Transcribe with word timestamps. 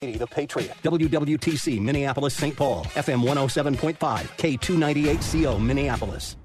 The 0.00 0.28
Patriot. 0.28 0.74
WWTC, 0.84 1.80
Minneapolis, 1.80 2.32
St. 2.32 2.54
Paul. 2.54 2.84
FM 2.84 3.20
107.5. 3.20 3.98
K298CO, 3.98 5.60
Minneapolis. 5.60 6.36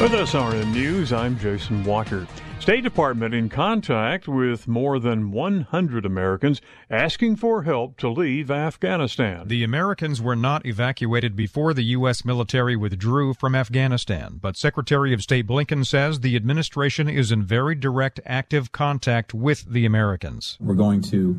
With 0.00 0.12
SRN 0.12 0.72
News, 0.72 1.12
I'm 1.12 1.36
Jason 1.36 1.82
Walker. 1.82 2.28
State 2.62 2.84
Department 2.84 3.34
in 3.34 3.48
contact 3.48 4.28
with 4.28 4.68
more 4.68 5.00
than 5.00 5.32
100 5.32 6.06
Americans 6.06 6.60
asking 6.88 7.34
for 7.34 7.64
help 7.64 7.96
to 7.96 8.08
leave 8.08 8.52
Afghanistan. 8.52 9.48
The 9.48 9.64
Americans 9.64 10.22
were 10.22 10.36
not 10.36 10.64
evacuated 10.64 11.34
before 11.34 11.74
the 11.74 11.82
U.S. 11.82 12.24
military 12.24 12.76
withdrew 12.76 13.34
from 13.34 13.56
Afghanistan, 13.56 14.38
but 14.40 14.56
Secretary 14.56 15.12
of 15.12 15.24
State 15.24 15.48
Blinken 15.48 15.84
says 15.84 16.20
the 16.20 16.36
administration 16.36 17.08
is 17.08 17.32
in 17.32 17.42
very 17.42 17.74
direct, 17.74 18.20
active 18.24 18.70
contact 18.70 19.34
with 19.34 19.64
the 19.64 19.84
Americans. 19.84 20.56
We're 20.60 20.74
going 20.74 21.02
to 21.02 21.34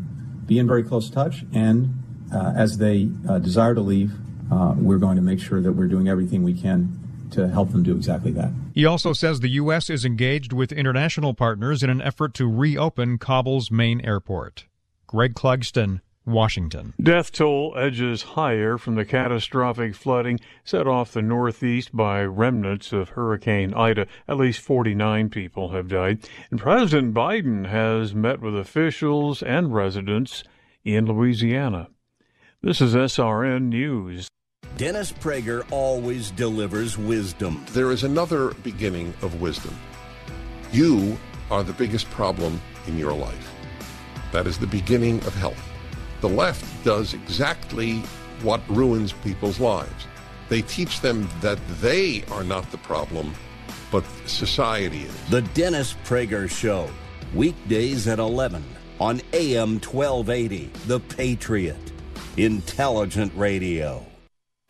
be 0.46 0.60
in 0.60 0.68
very 0.68 0.84
close 0.84 1.10
touch, 1.10 1.46
and 1.54 2.04
uh, 2.36 2.52
as 2.58 2.80
they 2.80 3.10
uh, 3.30 3.40
desire 3.40 3.74
to 3.76 3.82
leave, 3.82 4.12
uh, 4.52 4.76
we're 4.76 4.98
going 4.98 5.16
to 5.16 5.22
make 5.22 5.40
sure 5.40 5.62
that 5.62 5.72
we're 5.72 5.88
doing 5.88 6.10
everything 6.10 6.44
we 6.44 6.54
can 6.54 7.03
to 7.34 7.50
help 7.50 7.72
them 7.72 7.84
do 7.84 7.96
exactly 7.96 8.32
that. 8.32 8.52
He 8.74 8.86
also 8.86 9.14
says 9.14 9.40
the 9.40 9.50
U.S. 9.50 9.90
is 9.90 10.06
engaged 10.06 10.54
with 10.54 10.72
international 10.72 11.34
partners 11.34 11.84
in 11.84 11.90
an 11.90 12.02
effort 12.02 12.34
to 12.36 12.50
reopen 12.50 13.18
Kabul's 13.18 13.70
main 13.70 14.02
airport. 14.02 14.66
Greg 15.08 15.34
Clugston, 15.36 16.02
Washington. 16.26 16.94
Death 17.02 17.32
toll 17.32 17.74
edges 17.78 18.22
higher 18.22 18.78
from 18.78 18.96
the 18.96 19.06
catastrophic 19.06 19.94
flooding 19.96 20.40
set 20.64 20.88
off 20.88 21.12
the 21.12 21.22
northeast 21.22 21.96
by 21.96 22.24
remnants 22.24 22.94
of 22.94 23.10
Hurricane 23.10 23.74
Ida. 23.74 24.08
At 24.28 24.38
least 24.38 24.62
49 24.62 25.30
people 25.30 25.70
have 25.70 25.90
died. 25.90 26.20
And 26.50 26.60
President 26.60 27.14
Biden 27.14 27.68
has 27.68 28.16
met 28.16 28.40
with 28.42 28.58
officials 28.58 29.44
and 29.44 29.74
residents 29.74 30.44
in 30.86 31.06
Louisiana. 31.06 31.90
This 32.62 32.80
is 32.80 32.96
SRN 32.96 33.64
News. 33.64 34.30
Dennis 34.76 35.12
Prager 35.12 35.64
always 35.70 36.32
delivers 36.32 36.98
wisdom. 36.98 37.64
There 37.74 37.92
is 37.92 38.04
another 38.04 38.56
beginning 38.64 39.14
of 39.22 39.40
wisdom. 39.40 39.78
You 40.72 41.16
are 41.52 41.64
the 41.64 41.74
biggest 41.74 42.10
problem 42.10 42.60
in 42.88 42.98
your 42.98 43.14
life. 43.14 43.54
That 44.32 44.48
is 44.48 44.58
the 44.58 44.66
beginning 44.66 45.18
of 45.28 45.36
health. 45.36 45.62
The 46.22 46.30
left 46.30 46.66
does 46.84 47.14
exactly 47.14 48.00
what 48.42 48.68
ruins 48.68 49.14
people's 49.14 49.60
lives. 49.60 50.08
They 50.50 50.64
teach 50.64 51.02
them 51.02 51.30
that 51.42 51.60
they 51.80 52.24
are 52.32 52.44
not 52.44 52.70
the 52.72 52.80
problem, 52.80 53.36
but 53.92 54.04
society 54.26 55.04
is. 55.04 55.30
The 55.30 55.44
Dennis 55.54 55.96
Prager 56.04 56.50
Show, 56.50 56.90
weekdays 57.36 58.08
at 58.08 58.18
11 58.18 58.64
on 59.00 59.22
AM 59.34 59.80
1280, 59.82 60.72
The 60.88 61.00
Patriot. 61.00 61.92
Intelligent 62.38 63.32
radio. 63.36 64.04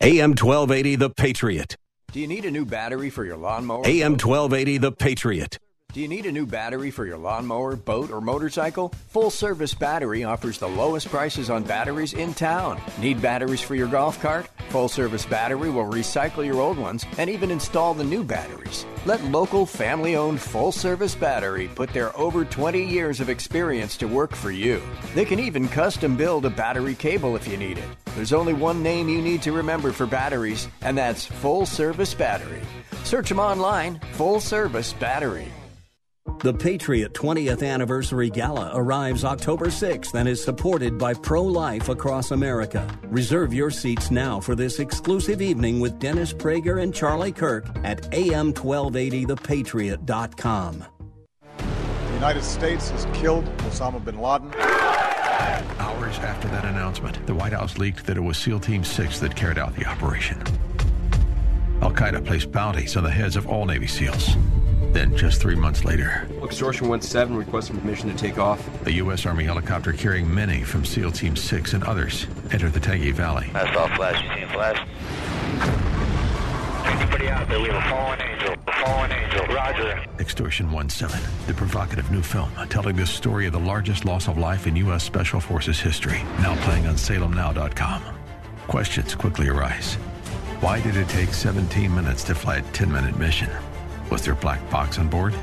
AM 0.04 0.32
1280, 0.32 0.96
The 0.96 1.08
Patriot. 1.08 1.78
Do 2.12 2.20
you 2.20 2.26
need 2.26 2.44
a 2.44 2.50
new 2.50 2.66
battery 2.66 3.08
for 3.08 3.24
your 3.24 3.38
lawnmower? 3.38 3.86
AM 3.86 4.18
1280, 4.18 4.76
The 4.76 4.92
Patriot. 4.92 5.58
Do 5.94 6.00
you 6.00 6.08
need 6.08 6.26
a 6.26 6.32
new 6.32 6.44
battery 6.44 6.90
for 6.90 7.06
your 7.06 7.16
lawnmower, 7.16 7.74
boat, 7.74 8.10
or 8.10 8.20
motorcycle? 8.20 8.90
Full 9.08 9.30
Service 9.30 9.72
Battery 9.72 10.22
offers 10.22 10.58
the 10.58 10.68
lowest 10.68 11.08
prices 11.08 11.48
on 11.48 11.62
batteries 11.62 12.12
in 12.12 12.34
town. 12.34 12.82
Need 12.98 13.22
batteries 13.22 13.62
for 13.62 13.76
your 13.76 13.86
golf 13.86 14.20
cart? 14.20 14.46
Full 14.68 14.88
Service 14.88 15.24
Battery 15.24 15.70
will 15.70 15.90
recycle 15.90 16.44
your 16.44 16.60
old 16.60 16.76
ones 16.76 17.06
and 17.16 17.30
even 17.30 17.50
install 17.50 17.94
the 17.94 18.04
new 18.04 18.22
batteries. 18.22 18.84
Let 19.06 19.24
local 19.24 19.64
family 19.64 20.16
owned 20.16 20.38
Full 20.38 20.72
Service 20.72 21.14
Battery 21.14 21.70
put 21.74 21.88
their 21.94 22.14
over 22.14 22.44
20 22.44 22.84
years 22.84 23.20
of 23.20 23.30
experience 23.30 23.96
to 23.96 24.06
work 24.06 24.36
for 24.36 24.50
you. 24.50 24.82
They 25.14 25.24
can 25.24 25.40
even 25.40 25.66
custom 25.66 26.14
build 26.14 26.44
a 26.44 26.50
battery 26.50 26.94
cable 26.94 27.36
if 27.36 27.48
you 27.48 27.56
need 27.56 27.78
it. 27.78 27.88
There's 28.14 28.32
only 28.32 28.52
one 28.52 28.80
name 28.82 29.08
you 29.08 29.20
need 29.20 29.42
to 29.42 29.52
remember 29.52 29.92
for 29.92 30.06
batteries, 30.06 30.68
and 30.82 30.96
that's 30.96 31.24
Full 31.24 31.66
Service 31.66 32.14
Battery. 32.14 32.62
Search 33.02 33.28
them 33.28 33.40
online 33.40 33.98
Full 34.12 34.38
Service 34.40 34.92
Battery. 34.92 35.48
The 36.40 36.54
Patriot 36.54 37.12
20th 37.14 37.66
Anniversary 37.66 38.30
Gala 38.30 38.70
arrives 38.74 39.24
October 39.24 39.66
6th 39.66 40.14
and 40.14 40.28
is 40.28 40.42
supported 40.42 40.98
by 40.98 41.14
Pro 41.14 41.42
Life 41.42 41.88
across 41.88 42.30
America. 42.30 42.86
Reserve 43.04 43.52
your 43.52 43.70
seats 43.70 44.10
now 44.10 44.40
for 44.40 44.54
this 44.54 44.78
exclusive 44.78 45.42
evening 45.42 45.80
with 45.80 45.98
Dennis 45.98 46.32
Prager 46.32 46.82
and 46.82 46.94
Charlie 46.94 47.32
Kirk 47.32 47.66
at 47.82 48.02
am1280thepatriot.com. 48.12 50.84
The 51.58 52.14
United 52.14 52.44
States 52.44 52.90
has 52.90 53.06
killed 53.12 53.44
Osama 53.58 54.04
bin 54.04 54.18
Laden. 54.18 54.52
Hours 55.78 56.18
after 56.18 56.48
that 56.48 56.64
announcement, 56.64 57.24
the 57.26 57.34
White 57.34 57.52
House 57.52 57.78
leaked 57.78 58.06
that 58.06 58.16
it 58.16 58.20
was 58.20 58.36
SEAL 58.36 58.60
Team 58.60 58.84
6 58.84 59.18
that 59.20 59.34
carried 59.34 59.58
out 59.58 59.74
the 59.74 59.84
operation. 59.86 60.40
Al 61.82 61.92
Qaeda 61.92 62.24
placed 62.24 62.52
bounties 62.52 62.96
on 62.96 63.04
the 63.04 63.10
heads 63.10 63.36
of 63.36 63.46
all 63.46 63.66
Navy 63.66 63.86
SEALs. 63.86 64.36
Then, 64.92 65.16
just 65.16 65.40
three 65.40 65.56
months 65.56 65.84
later, 65.84 66.28
Extortion 66.44 66.86
1-7 66.86 67.36
requesting 67.36 67.80
permission 67.80 68.08
to 68.08 68.16
take 68.16 68.38
off. 68.38 68.62
A 68.86 68.92
U.S. 68.92 69.26
Army 69.26 69.42
helicopter 69.42 69.92
carrying 69.92 70.32
many 70.32 70.62
from 70.62 70.84
SEAL 70.84 71.10
Team 71.10 71.34
6 71.34 71.72
and 71.72 71.82
others 71.82 72.26
entered 72.52 72.72
the 72.72 72.80
Tangi 72.80 73.10
Valley. 73.10 73.50
That's 73.52 73.76
all 73.76 73.88
flash. 73.96 74.22
You 74.22 74.46
seen 74.46 74.48
flash? 74.54 76.03
Anybody 76.84 77.28
out 77.28 77.48
there? 77.48 77.60
We 77.60 77.68
have 77.68 77.84
a 77.84 77.88
fallen 77.88 78.20
angel. 78.22 78.54
A 78.66 78.72
fallen 78.84 79.12
angel. 79.12 79.46
Roger. 79.46 80.04
Extortion 80.18 80.68
1-7, 80.68 81.46
the 81.46 81.54
provocative 81.54 82.10
new 82.10 82.22
film 82.22 82.50
telling 82.68 82.96
the 82.96 83.06
story 83.06 83.46
of 83.46 83.52
the 83.52 83.58
largest 83.58 84.04
loss 84.04 84.28
of 84.28 84.38
life 84.38 84.66
in 84.66 84.76
U.S. 84.76 85.04
Special 85.04 85.40
Forces 85.40 85.80
history, 85.80 86.22
now 86.40 86.54
playing 86.64 86.86
on 86.86 86.94
salemnow.com. 86.94 88.02
Questions 88.66 89.14
quickly 89.14 89.48
arise. 89.48 89.94
Why 90.60 90.80
did 90.80 90.96
it 90.96 91.08
take 91.08 91.34
17 91.34 91.94
minutes 91.94 92.24
to 92.24 92.34
fly 92.34 92.56
a 92.56 92.62
10-minute 92.62 93.18
mission? 93.18 93.50
Was 94.10 94.22
there 94.22 94.34
a 94.34 94.36
black 94.36 94.68
box 94.70 94.98
on 94.98 95.08
board? 95.08 95.34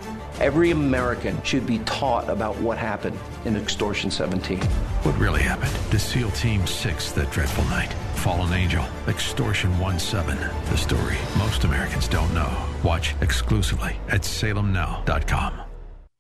Every 0.41 0.72
American 0.72 1.40
should 1.44 1.68
be 1.68 1.78
taught 1.85 2.28
about 2.28 2.57
what 2.57 2.75
happened 2.75 3.16
in 3.46 3.56
Extortion 3.56 4.09
17. 4.09 4.59
What 5.03 5.16
really 5.19 5.44
happened 5.44 5.72
to 5.91 6.00
SEAL 6.00 6.31
Team 6.31 6.66
6 6.66 7.12
that 7.12 7.29
dreadful 7.29 7.63
night? 7.66 7.94
Fallen 8.16 8.52
Angel, 8.52 8.84
Extortion 9.07 9.72
1-7, 9.74 10.69
the 10.72 10.78
story 10.78 11.18
most 11.38 11.63
Americans 11.63 12.07
don't 12.07 12.34
know. 12.34 12.52
Watch 12.84 13.13
exclusively 13.22 13.96
at 14.09 14.22
salemnow.com. 14.22 15.71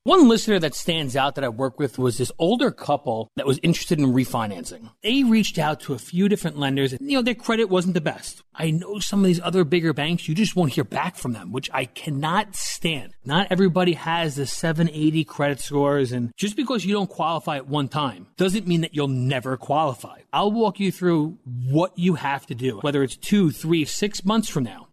One 0.03 0.27
listener 0.27 0.57
that 0.57 0.73
stands 0.73 1.15
out 1.15 1.35
that 1.35 1.43
I 1.43 1.49
worked 1.49 1.77
with 1.77 1.99
was 1.99 2.17
this 2.17 2.31
older 2.39 2.71
couple 2.71 3.29
that 3.35 3.45
was 3.45 3.59
interested 3.61 3.99
in 3.99 4.13
refinancing. 4.13 4.89
They 5.03 5.23
reached 5.23 5.59
out 5.59 5.79
to 5.81 5.93
a 5.93 5.99
few 5.99 6.27
different 6.27 6.57
lenders. 6.57 6.91
And, 6.91 7.01
you 7.07 7.15
know, 7.15 7.21
their 7.21 7.35
credit 7.35 7.65
wasn't 7.65 7.93
the 7.93 8.01
best. 8.01 8.41
I 8.55 8.71
know 8.71 8.97
some 8.97 9.19
of 9.19 9.25
these 9.25 9.39
other 9.39 9.63
bigger 9.63 9.93
banks, 9.93 10.27
you 10.27 10.33
just 10.33 10.55
won't 10.55 10.71
hear 10.71 10.83
back 10.83 11.17
from 11.17 11.33
them, 11.33 11.51
which 11.51 11.69
I 11.71 11.85
cannot 11.85 12.55
stand. 12.55 13.13
Not 13.25 13.51
everybody 13.51 13.93
has 13.93 14.37
the 14.37 14.47
780 14.47 15.23
credit 15.25 15.59
scores. 15.59 16.11
And 16.11 16.31
just 16.35 16.55
because 16.55 16.83
you 16.83 16.95
don't 16.95 17.07
qualify 17.07 17.57
at 17.57 17.67
one 17.67 17.87
time 17.87 18.25
doesn't 18.37 18.65
mean 18.65 18.81
that 18.81 18.95
you'll 18.95 19.07
never 19.07 19.55
qualify. 19.55 20.21
I'll 20.33 20.51
walk 20.51 20.79
you 20.79 20.91
through 20.91 21.37
what 21.45 21.95
you 21.95 22.15
have 22.15 22.47
to 22.47 22.55
do, 22.55 22.79
whether 22.79 23.03
it's 23.03 23.17
two, 23.17 23.51
three, 23.51 23.85
six 23.85 24.25
months 24.25 24.49
from 24.49 24.63
now. 24.63 24.87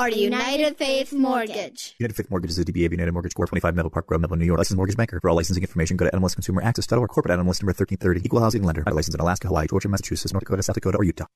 are 0.00 0.08
United 0.08 0.78
Faith 0.78 1.12
Mortgage. 1.12 1.94
United 1.98 2.16
Faith 2.16 2.30
Mortgage 2.30 2.52
is 2.52 2.58
a 2.58 2.64
DBA 2.64 2.86
of 2.86 2.92
United 2.92 3.12
Mortgage 3.12 3.34
Corp. 3.34 3.50
25 3.50 3.74
Melville 3.74 3.90
Park 3.90 4.10
Road, 4.10 4.22
Melville, 4.22 4.38
New 4.38 4.46
York. 4.46 4.56
Licensed 4.56 4.78
mortgage 4.78 4.96
banker. 4.96 5.20
For 5.20 5.28
all 5.28 5.36
licensing 5.36 5.62
information, 5.62 5.98
go 5.98 6.06
to 6.06 6.16
NMLSConsumerAccess.org. 6.16 7.10
Corporate 7.10 7.38
NMLS 7.38 7.60
number 7.60 7.74
1330. 7.76 8.22
Equal 8.24 8.40
housing 8.40 8.62
lender. 8.62 8.82
I 8.86 8.92
Licensed 8.92 9.16
in 9.16 9.20
Alaska, 9.20 9.48
Hawaii, 9.48 9.66
Georgia, 9.66 9.90
Massachusetts, 9.90 10.32
North 10.32 10.44
Dakota, 10.44 10.62
South 10.62 10.74
Dakota, 10.74 10.96
or 10.96 11.04
Utah. 11.04 11.26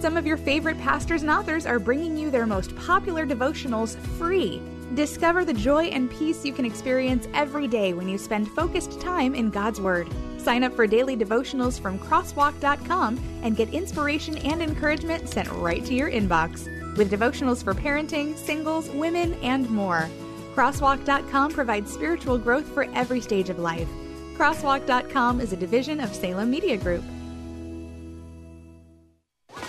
Some 0.00 0.16
of 0.16 0.28
your 0.28 0.36
favorite 0.36 0.78
pastors 0.78 1.22
and 1.22 1.30
authors 1.30 1.66
are 1.66 1.80
bringing 1.80 2.16
you 2.16 2.30
their 2.30 2.46
most 2.46 2.76
popular 2.76 3.26
devotionals 3.26 3.96
free. 4.16 4.62
Discover 4.94 5.44
the 5.44 5.52
joy 5.52 5.86
and 5.86 6.08
peace 6.08 6.44
you 6.44 6.52
can 6.52 6.64
experience 6.64 7.26
every 7.34 7.66
day 7.66 7.94
when 7.94 8.08
you 8.08 8.16
spend 8.16 8.46
focused 8.46 9.00
time 9.00 9.34
in 9.34 9.50
God's 9.50 9.80
Word. 9.80 10.08
Sign 10.38 10.62
up 10.62 10.72
for 10.74 10.86
daily 10.86 11.16
devotionals 11.16 11.80
from 11.80 11.98
crosswalk.com 11.98 13.18
and 13.42 13.56
get 13.56 13.70
inspiration 13.70 14.38
and 14.38 14.62
encouragement 14.62 15.28
sent 15.28 15.50
right 15.50 15.84
to 15.84 15.94
your 15.94 16.08
inbox. 16.08 16.77
With 16.96 17.10
devotionals 17.10 17.62
for 17.62 17.74
parenting, 17.74 18.36
singles, 18.36 18.88
women, 18.90 19.34
and 19.42 19.68
more. 19.70 20.08
Crosswalk.com 20.54 21.52
provides 21.52 21.92
spiritual 21.92 22.38
growth 22.38 22.66
for 22.74 22.84
every 22.94 23.20
stage 23.20 23.48
of 23.50 23.58
life. 23.58 23.88
Crosswalk.com 24.36 25.40
is 25.40 25.52
a 25.52 25.56
division 25.56 26.00
of 26.00 26.14
Salem 26.14 26.50
Media 26.50 26.76
Group. 26.76 27.04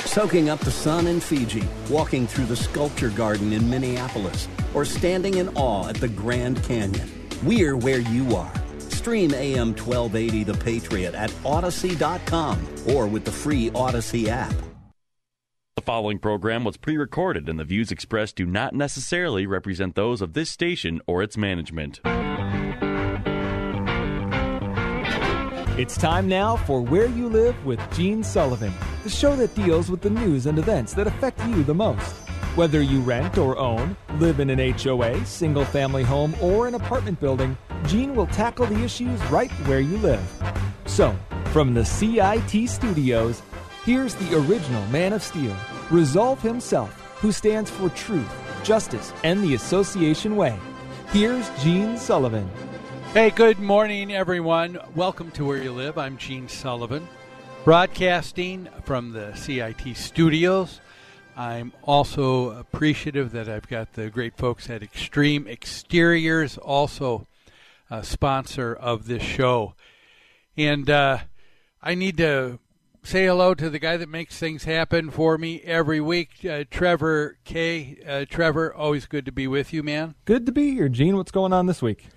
Soaking 0.06 0.50
up 0.50 0.60
the 0.62 0.72
sun 0.72 1.06
in 1.06 1.20
Fiji, 1.20 1.64
walking 1.90 2.26
through 2.26 2.46
the 2.46 2.56
sculpture 2.56 3.10
garden 3.10 3.54
in 3.54 3.70
Minneapolis, 3.70 4.48
or 4.74 4.84
standing 4.84 5.36
in 5.36 5.50
awe 5.50 5.88
at 5.88 5.96
the 5.98 6.08
Grand 6.08 6.64
Canyon. 6.64 7.10
We're 7.44 7.78
where 7.78 8.00
you 8.00 8.36
are. 8.36 8.54
Stream 8.80 9.34
AM 9.34 9.70
1280 9.76 10.44
The 10.44 10.54
Patriot 10.56 11.14
at 11.14 11.30
Audacy.com 11.44 12.68
or 12.88 13.08
with 13.08 13.24
the 13.24 13.32
free 13.32 13.70
Audacy 13.70 14.28
app. 14.28 14.54
The 15.80 15.86
following 15.86 16.20
program 16.20 16.66
was 16.66 16.76
pre 16.76 16.98
recorded, 16.98 17.48
and 17.48 17.58
the 17.58 17.64
views 17.64 17.90
expressed 17.90 18.36
do 18.36 18.46
not 18.46 18.76
necessarily 18.76 19.48
represent 19.48 19.96
those 19.96 20.22
of 20.22 20.34
this 20.34 20.50
station 20.50 21.00
or 21.08 21.24
its 21.24 21.38
management. 21.38 22.02
It's 25.80 25.96
time 25.96 26.28
now 26.28 26.58
for 26.58 26.82
Where 26.82 27.06
You 27.06 27.30
Live 27.30 27.66
with 27.66 27.80
Gene 27.96 28.24
Sullivan, 28.24 28.74
the 29.04 29.10
show 29.10 29.38
that 29.38 29.56
deals 29.56 29.90
with 29.90 30.02
the 30.02 30.10
news 30.10 30.48
and 30.48 30.60
events 30.60 30.94
that 30.96 31.08
affect 31.08 31.40
you 31.48 31.64
the 31.64 31.74
most. 31.74 32.14
Whether 32.58 32.82
you 32.82 33.00
rent 33.00 33.38
or 33.38 33.58
own, 33.58 33.96
live 34.16 34.42
in 34.42 34.50
an 34.50 34.74
HOA, 34.74 35.24
single 35.24 35.64
family 35.64 36.04
home, 36.04 36.36
or 36.42 36.68
an 36.68 36.76
apartment 36.76 37.22
building, 37.22 37.58
Gene 37.86 38.16
will 38.16 38.28
tackle 38.28 38.66
the 38.66 38.84
issues 38.84 39.24
right 39.28 39.52
where 39.66 39.80
you 39.80 39.98
live. 40.00 40.44
So, 40.88 41.18
from 41.54 41.74
the 41.74 41.86
CIT 41.86 42.68
studios, 42.68 43.42
here's 43.86 44.14
the 44.16 44.36
original 44.36 44.86
Man 44.88 45.14
of 45.14 45.24
Steel, 45.24 45.56
Resolve 45.92 46.40
himself, 46.40 46.94
who 47.20 47.32
stands 47.32 47.72
for 47.72 47.90
truth, 47.90 48.32
justice, 48.64 49.12
and 49.24 49.44
the 49.44 49.56
association 49.56 50.36
way. 50.36 50.56
Here's 51.08 51.50
Gene 51.64 51.98
Sullivan. 51.98 52.48
Hey, 53.14 53.32
good 53.32 53.58
morning, 53.58 54.14
everyone. 54.14 54.78
Welcome 54.94 55.32
to 55.32 55.46
Where 55.46 55.58
You 55.58 55.72
Live. 55.72 55.98
I'm 55.98 56.18
Gene 56.18 56.48
Sullivan, 56.48 57.08
broadcasting 57.66 58.70
from 58.84 59.14
the 59.14 59.34
CIT 59.34 59.98
studios. 59.98 60.80
I'm 61.36 61.74
also 61.82 62.52
appreciative 62.52 63.32
that 63.32 63.50
I've 63.50 63.68
got 63.68 63.94
the 63.94 64.12
great 64.12 64.38
folks 64.38 64.70
at 64.70 64.84
Extreme 64.84 65.48
Exteriors, 65.48 66.60
also 66.60 67.26
a 67.90 68.04
sponsor 68.04 68.76
of 68.76 69.08
this 69.08 69.24
show. 69.24 69.74
And 70.56 70.88
uh, 70.88 71.18
I 71.82 71.96
need 71.96 72.18
to 72.18 72.60
say 73.04 73.26
hello 73.26 73.54
to 73.54 73.70
the 73.70 73.80
guy 73.80 73.98
that 73.98 74.10
makes 74.10 74.38
things 74.38 74.64
happen 74.64 75.10
for 75.10 75.38
me 75.38 75.62
every 75.62 76.02
week, 76.02 76.46
uh, 76.46 76.64
Trevor 76.70 77.38
K. 77.44 77.98
Uh, 78.06 78.26
Trevor, 78.30 78.74
always 78.74 79.06
good 79.06 79.26
to 79.26 79.32
be 79.32 79.48
with 79.48 79.74
you, 79.74 79.84
man. 79.84 80.16
Good 80.26 80.46
to 80.46 80.52
be 80.52 80.72
here, 80.72 80.90
Gene. 80.90 81.18
What's 81.18 81.32
going 81.32 81.54
on 81.54 81.66
this 81.66 81.82
week? 81.82 82.08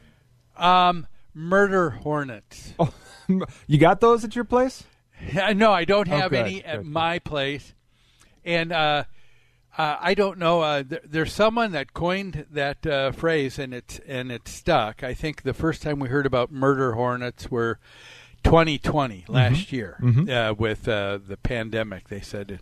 Um, 0.57 1.07
murder 1.35 1.91
hornets. 1.91 2.75
Oh, 3.29 3.47
you 3.69 3.79
got 3.79 4.01
those 4.01 4.25
at 4.25 4.35
your 4.35 4.45
place? 4.45 4.83
no, 5.55 5.73
I 5.73 5.85
don't 5.85 6.09
have 6.09 6.33
oh, 6.33 6.37
any 6.37 6.63
at 6.65 6.85
my 6.85 7.21
place. 7.21 7.73
And 8.45 8.73
uh, 8.73 9.05
uh, 9.79 9.97
I 10.01 10.15
don't 10.15 10.39
know. 10.39 10.61
Uh, 10.61 10.83
th- 10.83 11.03
there's 11.05 11.33
someone 11.33 11.73
that 11.73 11.95
coined 11.95 12.47
that 12.51 12.87
uh, 12.87 13.13
phrase, 13.13 13.59
and 13.59 13.73
it's 13.73 14.01
and 14.07 14.31
it's 14.31 14.51
stuck. 14.51 15.03
I 15.03 15.15
think 15.15 15.43
the 15.43 15.55
first 15.55 15.83
time 15.83 15.99
we 15.99 16.09
heard 16.09 16.27
about 16.27 16.51
murder 16.51 16.93
hornets 16.93 17.51
were 17.51 17.79
2020 18.45 19.25
last 19.29 19.53
Mm-hmm. 19.69 19.75
year 19.77 19.97
Mhm. 20.03 20.29
uh, 20.51 20.55
with 20.55 20.89
uh, 20.89 21.19
the 21.27 21.37
pandemic. 21.37 22.09
They 22.09 22.21
said, 22.21 22.61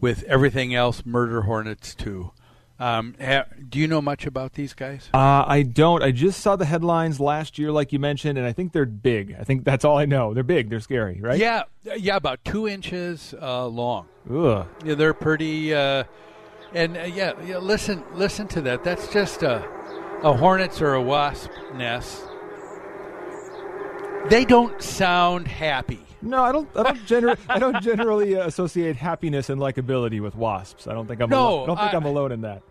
with 0.00 0.22
everything 0.24 0.74
else, 0.74 1.04
murder 1.04 1.42
hornets 1.42 1.94
too. 1.94 2.32
Um, 2.80 3.16
ha- 3.20 3.46
do 3.68 3.80
you 3.80 3.88
know 3.88 4.00
much 4.00 4.24
about 4.24 4.52
these 4.52 4.72
guys? 4.72 5.10
Uh, 5.12 5.44
I 5.48 5.62
don't. 5.64 6.00
I 6.00 6.12
just 6.12 6.40
saw 6.40 6.54
the 6.54 6.64
headlines 6.64 7.18
last 7.18 7.58
year, 7.58 7.72
like 7.72 7.92
you 7.92 7.98
mentioned, 7.98 8.38
and 8.38 8.46
I 8.46 8.52
think 8.52 8.72
they're 8.72 8.86
big. 8.86 9.34
I 9.36 9.42
think 9.42 9.64
that's 9.64 9.84
all 9.84 9.98
I 9.98 10.04
know. 10.04 10.32
They're 10.32 10.44
big. 10.44 10.70
They're 10.70 10.78
scary, 10.78 11.18
right? 11.20 11.40
Yeah, 11.40 11.64
yeah, 11.96 12.14
about 12.14 12.44
two 12.44 12.68
inches 12.68 13.34
uh, 13.42 13.66
long. 13.66 14.06
Ugh. 14.32 14.68
Yeah, 14.84 14.94
they're 14.94 15.12
pretty. 15.14 15.74
Uh, 15.74 16.04
and 16.72 16.96
uh, 16.96 17.00
yeah, 17.02 17.32
yeah, 17.44 17.58
listen, 17.58 18.04
listen 18.14 18.46
to 18.48 18.60
that. 18.60 18.84
That's 18.84 19.12
just 19.12 19.42
a 19.42 19.66
a 20.22 20.32
hornet's 20.34 20.80
or 20.80 20.94
a 20.94 21.02
wasp 21.02 21.50
nest. 21.74 22.22
They 24.28 24.44
don't 24.44 24.80
sound 24.82 25.48
happy. 25.48 26.00
No, 26.20 26.42
I 26.42 26.52
don't. 26.52 26.68
I 26.76 26.82
don't 26.82 27.06
generally. 27.06 27.38
I 27.48 27.58
don't 27.58 27.80
generally 27.82 28.36
uh, 28.36 28.46
associate 28.46 28.96
happiness 28.96 29.48
and 29.48 29.60
likability 29.60 30.20
with 30.20 30.34
wasps. 30.34 30.86
I 30.86 30.92
don't 30.92 31.06
think 31.06 31.20
I'm. 31.22 31.30
No, 31.30 31.48
alone. 31.48 31.62
I 31.62 31.66
don't 31.66 31.76
think 31.78 31.94
I- 31.94 31.96
I'm 31.96 32.04
alone 32.04 32.32
in 32.32 32.40
that. 32.42 32.62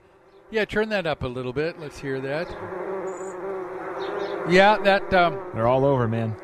Yeah, 0.51 0.65
turn 0.65 0.89
that 0.89 1.05
up 1.07 1.23
a 1.23 1.27
little 1.27 1.53
bit. 1.53 1.79
Let's 1.79 1.99
hear 1.99 2.19
that. 2.21 2.47
Yeah, 4.49 4.77
that 4.83 5.13
um, 5.13 5.39
They're 5.53 5.67
all 5.67 5.83
over, 5.83 6.07
man. 6.07 6.35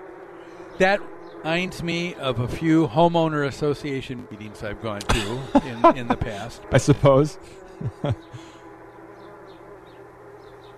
that 0.80 1.00
reminds 1.38 1.82
me 1.84 2.14
of 2.16 2.40
a 2.40 2.48
few 2.48 2.88
homeowner 2.88 3.48
association 3.48 4.28
meetings 4.32 4.62
I've 4.64 4.82
gone 4.82 5.00
to 5.02 5.42
in, 5.66 5.86
in 5.98 6.08
the 6.08 6.18
past. 6.18 6.62
I 6.72 6.78
suppose. 6.80 7.38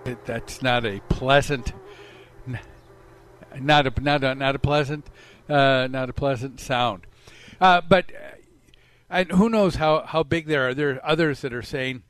It, 0.05 0.23
that's 0.25 0.61
not 0.61 0.85
a 0.85 0.99
pleasant, 1.09 1.73
not 3.59 3.87
a 3.87 4.01
not 4.01 4.23
a 4.23 4.35
not 4.35 4.55
a 4.55 4.59
pleasant, 4.59 5.07
uh, 5.49 5.87
not 5.89 6.09
a 6.09 6.13
pleasant 6.13 6.59
sound. 6.59 7.05
Uh, 7.61 7.81
but 7.87 8.11
uh, 8.11 8.35
and 9.09 9.31
who 9.31 9.49
knows 9.49 9.75
how 9.75 10.01
how 10.05 10.23
big 10.23 10.47
they 10.47 10.55
are? 10.55 10.73
There 10.73 10.95
are 10.95 11.05
others 11.05 11.41
that 11.41 11.53
are 11.53 11.61
saying 11.61 12.03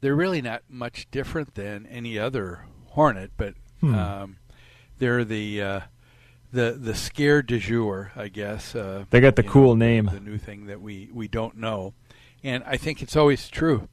they're 0.00 0.14
really 0.16 0.42
not 0.42 0.62
much 0.68 1.10
different 1.10 1.54
than 1.54 1.86
any 1.86 2.18
other 2.18 2.66
hornet, 2.90 3.32
but 3.36 3.54
Hmm. 3.80 3.94
um, 3.94 4.36
they're 4.98 5.24
the 5.24 5.62
uh, 5.62 5.80
the 6.52 6.72
the 6.80 6.94
scare 6.94 7.42
du 7.42 7.58
jour, 7.60 8.10
I 8.16 8.26
guess. 8.28 8.74
Uh, 8.74 9.04
They 9.10 9.20
got 9.20 9.36
the 9.36 9.42
cool 9.44 9.76
know, 9.76 9.86
name. 9.86 10.06
the 10.06 10.18
new 10.20 10.38
thing 10.38 10.66
that 10.66 10.80
we 10.80 11.08
we 11.12 11.28
don't 11.28 11.56
know, 11.56 11.94
and 12.42 12.64
I 12.66 12.76
think 12.76 13.02
it's 13.02 13.14
always 13.16 13.48
true. 13.48 13.88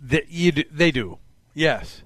That 0.00 0.28
you 0.28 0.52
do, 0.52 0.62
they 0.70 0.90
do, 0.92 1.18
yes. 1.54 2.02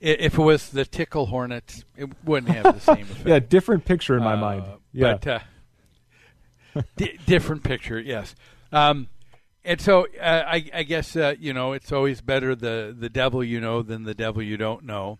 If 0.00 0.34
it 0.38 0.42
was 0.42 0.70
the 0.70 0.84
tickle 0.84 1.26
hornet, 1.26 1.84
it 1.96 2.08
wouldn't 2.24 2.52
have 2.54 2.74
the 2.74 2.80
same 2.80 3.02
effect. 3.10 3.26
yeah, 3.28 3.38
different 3.40 3.84
picture 3.84 4.16
in 4.16 4.22
my 4.22 4.34
Uh, 4.34 4.36
mind. 4.40 4.64
Yeah. 4.92 5.12
But 5.14 5.26
uh, 5.26 6.82
di- 6.96 7.18
different 7.26 7.64
picture, 7.64 7.98
yes. 7.98 8.34
Um, 8.72 9.08
and 9.64 9.80
so 9.80 10.06
uh, 10.20 10.44
I, 10.46 10.70
I 10.72 10.82
guess 10.84 11.16
uh, 11.16 11.34
you 11.38 11.52
know 11.52 11.72
it's 11.72 11.90
always 11.92 12.20
better 12.20 12.54
the 12.54 12.94
the 12.98 13.08
devil 13.08 13.42
you 13.42 13.60
know 13.60 13.82
than 13.82 14.04
the 14.04 14.14
devil 14.14 14.42
you 14.42 14.56
don't 14.56 14.84
know, 14.84 15.18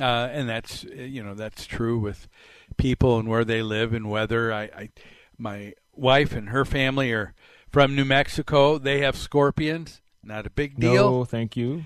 uh, 0.00 0.04
and 0.30 0.48
that's 0.48 0.84
you 0.84 1.22
know 1.22 1.34
that's 1.34 1.66
true 1.66 1.98
with 1.98 2.28
people 2.76 3.18
and 3.18 3.28
where 3.28 3.44
they 3.44 3.60
live 3.62 3.92
and 3.92 4.08
whether 4.08 4.52
I, 4.52 4.62
I 4.62 4.88
my 5.36 5.74
wife 5.94 6.32
and 6.32 6.50
her 6.50 6.64
family 6.64 7.12
are 7.12 7.34
from 7.70 7.94
New 7.96 8.04
Mexico. 8.04 8.78
They 8.78 9.00
have 9.00 9.16
scorpions. 9.16 10.00
Not 10.22 10.46
a 10.46 10.50
big 10.50 10.78
deal 10.78 11.10
No, 11.10 11.24
thank 11.24 11.56
you. 11.56 11.84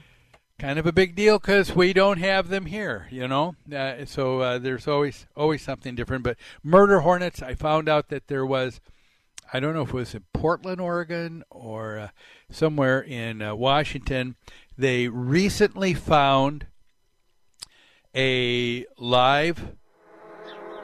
Kind 0.58 0.78
of 0.78 0.86
a 0.86 0.92
big 0.92 1.14
deal 1.14 1.38
because 1.38 1.74
we 1.74 1.92
don't 1.92 2.18
have 2.18 2.48
them 2.48 2.66
here, 2.66 3.06
you 3.10 3.28
know. 3.28 3.56
Uh, 3.72 4.04
so 4.04 4.40
uh, 4.40 4.58
there's 4.58 4.88
always 4.88 5.26
always 5.36 5.62
something 5.62 5.94
different. 5.94 6.24
But 6.24 6.36
murder 6.62 7.00
hornets, 7.00 7.42
I 7.42 7.54
found 7.54 7.88
out 7.88 8.08
that 8.08 8.28
there 8.28 8.46
was, 8.46 8.80
I 9.52 9.60
don't 9.60 9.74
know 9.74 9.82
if 9.82 9.88
it 9.88 9.94
was 9.94 10.14
in 10.14 10.24
Portland, 10.32 10.80
Oregon, 10.80 11.44
or 11.50 11.98
uh, 11.98 12.08
somewhere 12.50 13.00
in 13.00 13.42
uh, 13.42 13.54
Washington. 13.54 14.36
They 14.78 15.08
recently 15.08 15.94
found 15.94 16.66
a 18.14 18.86
live 18.98 19.72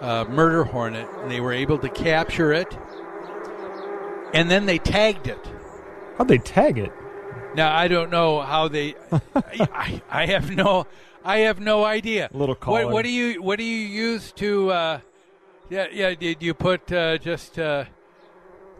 uh, 0.02 0.24
murder 0.28 0.64
hornet. 0.64 1.08
And 1.22 1.30
they 1.30 1.40
were 1.40 1.52
able 1.52 1.78
to 1.78 1.88
capture 1.88 2.52
it, 2.52 2.76
and 4.34 4.50
then 4.50 4.66
they 4.66 4.78
tagged 4.78 5.28
it. 5.28 5.38
How'd 6.18 6.28
they 6.28 6.38
tag 6.38 6.78
it? 6.78 6.92
Now 7.54 7.74
I 7.76 7.88
don't 7.88 8.10
know 8.10 8.40
how 8.40 8.68
they. 8.68 8.94
I, 9.34 10.02
I 10.10 10.26
have 10.26 10.50
no. 10.50 10.86
I 11.24 11.38
have 11.38 11.60
no 11.60 11.84
idea. 11.84 12.28
A 12.32 12.36
little 12.36 12.54
What, 12.54 12.60
collar. 12.60 12.88
what 12.88 13.02
do 13.04 13.10
you 13.10 13.42
What 13.42 13.58
do 13.58 13.64
you 13.64 13.86
use 13.86 14.32
to? 14.32 14.70
Uh, 14.70 15.00
yeah, 15.70 15.86
yeah. 15.92 16.14
Did 16.14 16.42
you 16.42 16.54
put 16.54 16.90
uh, 16.92 17.18
just? 17.18 17.58
Uh, 17.58 17.84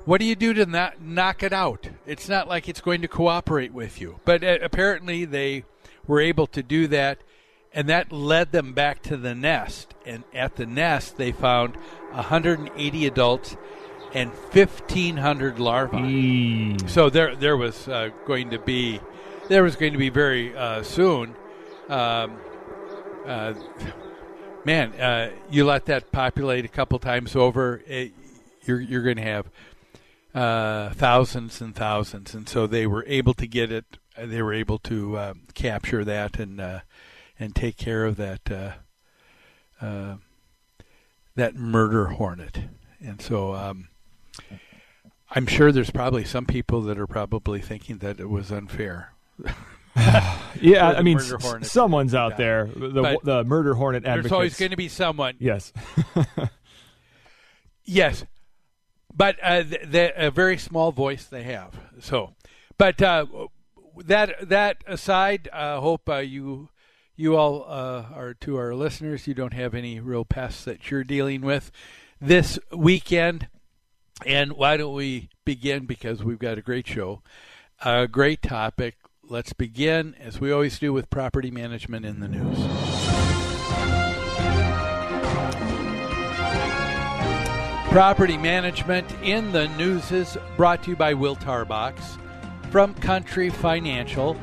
what 0.05 0.19
do 0.19 0.26
you 0.26 0.35
do 0.35 0.52
to 0.55 0.67
not 0.67 1.00
knock 1.00 1.43
it 1.45 1.52
out? 1.52 1.88
It's 2.07 2.29
not 2.29 2.49
like 2.49 2.69
it's 2.69 2.81
going 2.81 3.02
to 3.02 3.09
cooperate 3.09 3.73
with 3.73 4.00
you. 4.00 4.19
But 4.25 4.43
uh, 4.43 4.59
apparently 4.61 5.25
they 5.25 5.64
were 6.09 6.21
able 6.21 6.49
to 6.49 6.62
do 6.62 6.88
that, 6.88 7.19
and 7.73 7.88
that 7.88 8.11
led 8.11 8.50
them 8.50 8.73
back 8.73 9.02
to 9.05 9.17
the 9.17 9.35
nest. 9.35 9.95
And 10.05 10.25
at 10.35 10.57
the 10.57 10.67
nest, 10.67 11.19
they 11.19 11.31
found 11.31 11.76
180 12.11 13.07
adults 13.07 13.57
and 14.14 14.31
1,500 14.31 15.59
larvae. 15.59 16.76
So 16.87 17.11
there, 17.11 17.35
there 17.35 17.57
was 17.57 17.88
uh, 17.88 18.11
going 18.26 18.50
to 18.50 18.59
be, 18.59 19.00
there 19.49 19.62
was 19.62 19.76
going 19.76 19.92
to 19.92 19.99
be 19.99 20.11
very 20.11 20.57
uh, 20.57 20.83
soon. 20.83 21.35
Um, 21.88 22.38
uh, 23.26 23.54
man, 24.64 24.92
uh, 25.00 25.31
you 25.50 25.64
let 25.64 25.87
that 25.87 26.12
populate 26.12 26.64
a 26.64 26.69
couple 26.69 26.99
times 26.99 27.37
over, 27.37 27.83
it, 27.87 28.12
you're 28.64 28.81
you're 28.81 29.02
going 29.02 29.16
to 29.16 29.23
have 29.23 29.50
uh, 30.35 30.90
thousands 30.90 31.61
and 31.61 31.75
thousands, 31.75 32.35
and 32.35 32.49
so 32.49 32.66
they 32.66 32.87
were 32.87 33.04
able 33.07 33.35
to 33.35 33.47
get 33.47 33.73
it. 33.73 33.85
They 34.16 34.42
were 34.42 34.54
able 34.54 34.78
to 34.81 35.19
um, 35.19 35.42
capture 35.54 36.04
that 36.04 36.38
and 36.38 36.61
uh, 36.61 36.81
and 37.38 37.54
take 37.54 37.76
care 37.76 38.04
of 38.04 38.16
that 38.16 38.50
uh, 38.50 38.73
uh, 39.85 40.16
that 41.35 41.54
murder 41.54 42.07
hornet, 42.07 42.61
and 43.00 43.21
so. 43.21 43.54
Um, 43.54 43.88
I'm 45.35 45.47
sure 45.47 45.73
there's 45.73 45.91
probably 45.91 46.25
some 46.25 46.47
people 46.47 46.83
that 46.83 46.99
are 46.99 47.07
probably 47.07 47.61
thinking 47.61 47.99
that 47.99 48.21
it 48.21 48.29
was 48.29 48.51
unfair. 48.53 49.12
yeah, 50.61 50.91
I 50.91 51.03
mean, 51.03 51.19
s- 51.19 51.33
someone's 51.71 52.15
out 52.15 52.37
there. 52.37 52.67
The 52.75 53.03
But 53.03 53.25
the 53.25 53.45
murder 53.45 53.75
hornet 53.75 54.05
advocates. 54.05 54.25
There's 54.25 54.33
always 54.33 54.59
going 54.59 54.71
to 54.71 54.77
be 54.77 54.89
someone. 54.89 55.37
Yes. 55.39 55.73
Yes, 57.85 58.25
but 59.15 59.37
uh, 59.43 59.65
th- 59.65 59.91
th- 59.91 60.12
a 60.17 60.31
very 60.31 60.57
small 60.57 60.93
voice 60.93 61.25
they 61.25 61.43
have. 61.43 61.79
So, 62.01 62.35
but 62.79 63.03
uh, 63.03 63.27
that 64.05 64.49
that 64.49 64.85
aside, 64.87 65.49
I 65.53 65.73
uh, 65.73 65.81
hope 65.81 66.09
uh, 66.09 66.17
you 66.19 66.69
you 67.17 67.37
all 67.37 67.65
uh, 67.67 68.05
are 68.15 68.35
to 68.35 68.57
our 68.57 68.75
listeners. 68.75 69.27
You 69.27 69.35
don't 69.35 69.53
have 69.53 69.75
any 69.75 70.01
real 70.01 70.25
pests 70.25 70.65
that 70.65 70.91
you're 70.91 71.05
dealing 71.05 71.41
with 71.41 71.71
this 72.21 72.59
weekend. 72.73 73.49
And 74.26 74.52
why 74.52 74.76
don't 74.76 74.95
we 74.95 75.29
begin? 75.45 75.87
Because 75.87 76.23
we've 76.23 76.38
got 76.38 76.59
a 76.59 76.62
great 76.62 76.87
show, 76.87 77.23
a 77.85 78.07
great 78.07 78.43
topic. 78.43 78.97
Let's 79.25 79.52
begin, 79.52 80.14
as 80.21 80.41
we 80.41 80.52
always 80.52 80.79
do, 80.79 80.93
with 80.93 81.11
property 81.11 81.50
management 81.50 82.05
in 82.05 82.21
the 82.21 82.29
news. 82.29 82.59
Property 87.91 88.38
management 88.38 89.11
in 89.23 89.52
the 89.52 89.69
news 89.76 90.11
is 90.12 90.38
brought 90.57 90.83
to 90.85 90.91
you 90.91 90.97
by 90.97 91.14
Will 91.14 91.37
Tarbox 91.37 92.00
from 92.71 92.95
Country 92.95 93.50
Financial 93.50 94.37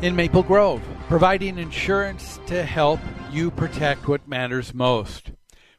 in 0.00 0.14
Maple 0.14 0.44
Grove, 0.44 0.82
providing 1.08 1.58
insurance 1.58 2.38
to 2.46 2.62
help 2.62 3.00
you 3.32 3.50
protect 3.50 4.06
what 4.06 4.28
matters 4.28 4.72
most. 4.72 5.32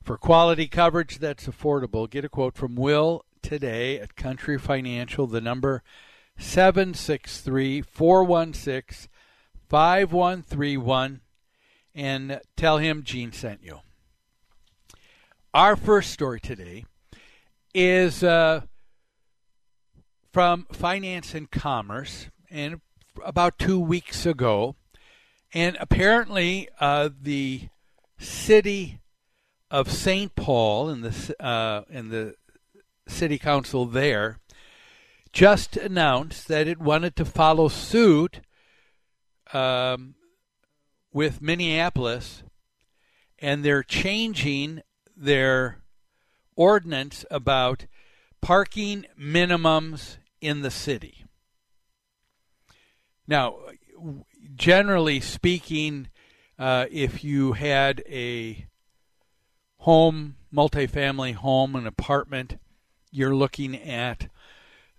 For 0.05 0.19
quality 0.19 0.67
coverage 0.67 1.17
that's 1.17 1.47
affordable, 1.47 2.07
get 2.07 2.23
a 2.23 2.29
quote 2.29 2.53
from 2.53 2.75
Will 2.75 3.25
today 3.41 3.99
at 3.99 4.15
Country 4.15 4.59
Financial, 4.59 5.25
the 5.25 5.41
number 5.41 5.81
763 6.37 7.81
416 7.81 9.09
5131, 9.67 11.21
and 11.95 12.39
tell 12.55 12.77
him 12.77 13.01
Gene 13.01 13.31
sent 13.31 13.63
you. 13.63 13.79
Our 15.55 15.75
first 15.75 16.11
story 16.11 16.39
today 16.39 16.85
is 17.73 18.23
uh, 18.23 18.61
from 20.31 20.67
Finance 20.71 21.33
and 21.33 21.49
Commerce, 21.49 22.27
and 22.51 22.79
about 23.25 23.57
two 23.57 23.79
weeks 23.79 24.27
ago, 24.27 24.75
and 25.51 25.75
apparently 25.79 26.69
uh, 26.79 27.09
the 27.19 27.69
city 28.19 28.99
of 29.75 29.91
St. 29.91 30.33
Paul 30.37 30.87
and 30.87 31.03
the 31.03 31.45
uh, 31.45 31.81
the 31.89 32.35
city 33.09 33.37
council 33.37 33.85
there 33.85 34.39
just 35.33 35.75
announced 35.75 36.47
that 36.47 36.65
it 36.65 36.79
wanted 36.79 37.17
to 37.17 37.25
follow 37.25 37.67
suit 37.67 38.39
um, 39.51 40.15
with 41.11 41.41
Minneapolis, 41.41 42.43
and 43.37 43.65
they're 43.65 43.83
changing 43.83 44.81
their 45.13 45.79
ordinance 46.55 47.25
about 47.29 47.85
parking 48.39 49.05
minimums 49.19 50.15
in 50.39 50.61
the 50.61 50.71
city. 50.71 51.25
Now, 53.27 53.57
generally 54.55 55.19
speaking, 55.19 56.07
uh, 56.57 56.85
if 56.89 57.25
you 57.25 57.53
had 57.53 58.01
a 58.07 58.67
home, 59.85 60.35
multifamily 60.51 61.35
home, 61.35 61.75
an 61.75 61.85
apartment, 61.85 62.57
you're 63.11 63.35
looking 63.35 63.75
at 63.75 64.27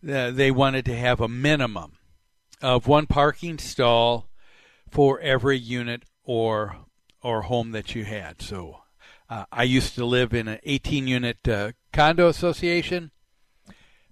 uh, 0.08 0.30
they 0.30 0.48
wanted 0.48 0.84
to 0.84 0.96
have 0.96 1.20
a 1.20 1.26
minimum 1.26 1.98
of 2.62 2.86
one 2.86 3.04
parking 3.04 3.58
stall 3.58 4.28
for 4.88 5.18
every 5.18 5.58
unit 5.58 6.04
or 6.22 6.76
or 7.20 7.42
home 7.42 7.72
that 7.72 7.96
you 7.96 8.04
had. 8.04 8.40
So 8.40 8.78
uh, 9.28 9.46
I 9.50 9.64
used 9.64 9.96
to 9.96 10.04
live 10.04 10.32
in 10.32 10.46
an 10.46 10.60
18 10.62 11.08
unit 11.08 11.48
uh, 11.48 11.72
condo 11.92 12.28
association. 12.28 13.10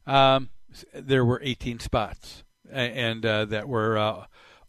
Um, 0.09 0.49
there 0.93 1.25
were 1.25 1.41
18 1.45 1.79
spots, 1.79 2.43
and 2.69 3.25
uh, 3.25 3.45
that 3.45 3.69
were 3.69 3.97
uh, 3.97 4.25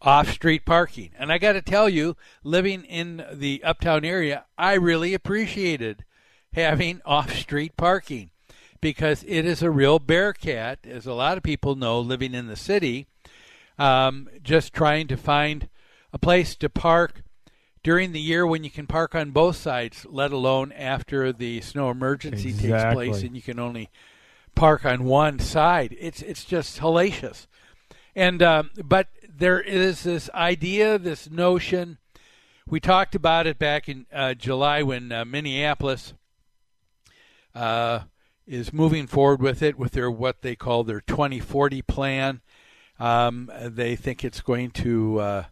off 0.06 0.32
street 0.32 0.64
parking. 0.66 1.10
And 1.18 1.32
I 1.32 1.40
got 1.40 1.54
to 1.54 1.62
tell 1.62 1.90
you, 1.90 2.16
living 2.44 2.84
in 2.84 3.26
the 3.34 3.64
uptown 3.64 4.06
area, 4.06 4.46
I 4.58 4.76
really 4.76 5.14
appreciated 5.14 6.06
having 6.54 7.02
off 7.06 7.36
street 7.36 7.76
parking 7.76 8.30
because 8.80 9.24
it 9.28 9.46
is 9.46 9.64
a 9.64 9.72
real 9.72 9.98
bear 9.98 10.32
cat, 10.32 10.80
as 10.86 11.08
a 11.08 11.14
lot 11.14 11.38
of 11.38 11.44
people 11.44 11.76
know 11.76 12.00
living 12.00 12.36
in 12.36 12.46
the 12.46 12.56
city, 12.56 13.08
um, 13.80 14.30
just 14.44 14.74
trying 14.74 15.08
to 15.08 15.18
find 15.18 15.68
a 16.14 16.20
place 16.20 16.56
to 16.56 16.70
park 16.70 17.24
during 17.84 18.12
the 18.12 18.22
year 18.22 18.46
when 18.46 18.64
you 18.64 18.70
can 18.70 18.86
park 18.88 19.16
on 19.16 19.32
both 19.32 19.56
sides, 19.56 20.06
let 20.10 20.32
alone 20.32 20.72
after 20.72 21.34
the 21.34 21.62
snow 21.62 21.90
emergency 21.90 22.52
takes 22.52 22.94
place 22.94 23.22
and 23.24 23.36
you 23.36 23.42
can 23.42 23.60
only 23.60 23.90
park 24.54 24.86
on 24.86 25.04
one 25.04 25.40
side. 25.40 25.96
It's 26.00 26.22
it's 26.22 26.46
just 26.46 26.80
hellacious. 26.80 27.48
And 28.16 28.42
um, 28.42 28.72
but 28.84 29.10
there 29.28 29.60
is 29.60 30.04
this 30.04 30.30
idea, 30.34 30.98
this 30.98 31.30
notion. 31.30 31.98
We 32.68 32.80
talked 32.80 33.14
about 33.14 33.46
it 33.46 33.60
back 33.60 33.90
in 33.90 34.06
uh, 34.12 34.34
July 34.34 34.82
when 34.82 35.12
uh, 35.12 35.26
Minneapolis 35.26 36.14
uh, 37.54 38.02
is 38.48 38.72
moving 38.74 39.06
forward 39.08 39.42
with 39.42 39.62
it 39.62 39.78
with 39.78 39.92
their 39.92 40.10
what 40.10 40.42
they 40.42 40.56
call 40.56 40.84
their 40.84 41.02
2040 41.02 41.82
plan. 41.82 42.42
Um, 43.00 43.52
they 43.62 43.96
think 43.96 44.24
it's 44.24 44.42
going 44.42 44.72
to 44.72 45.20
uh, 45.20 45.44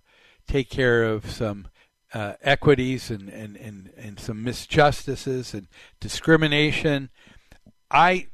take 0.47 0.69
care 0.69 1.03
of 1.03 1.29
some 1.29 1.67
uh, 2.13 2.33
equities 2.41 3.11
and, 3.11 3.27
and, 3.29 3.57
and, 3.57 3.91
and 3.97 4.19
some 4.19 4.45
misjustices 4.45 5.53
and 5.53 5.67
discrimination. 5.99 7.09
I 7.91 8.27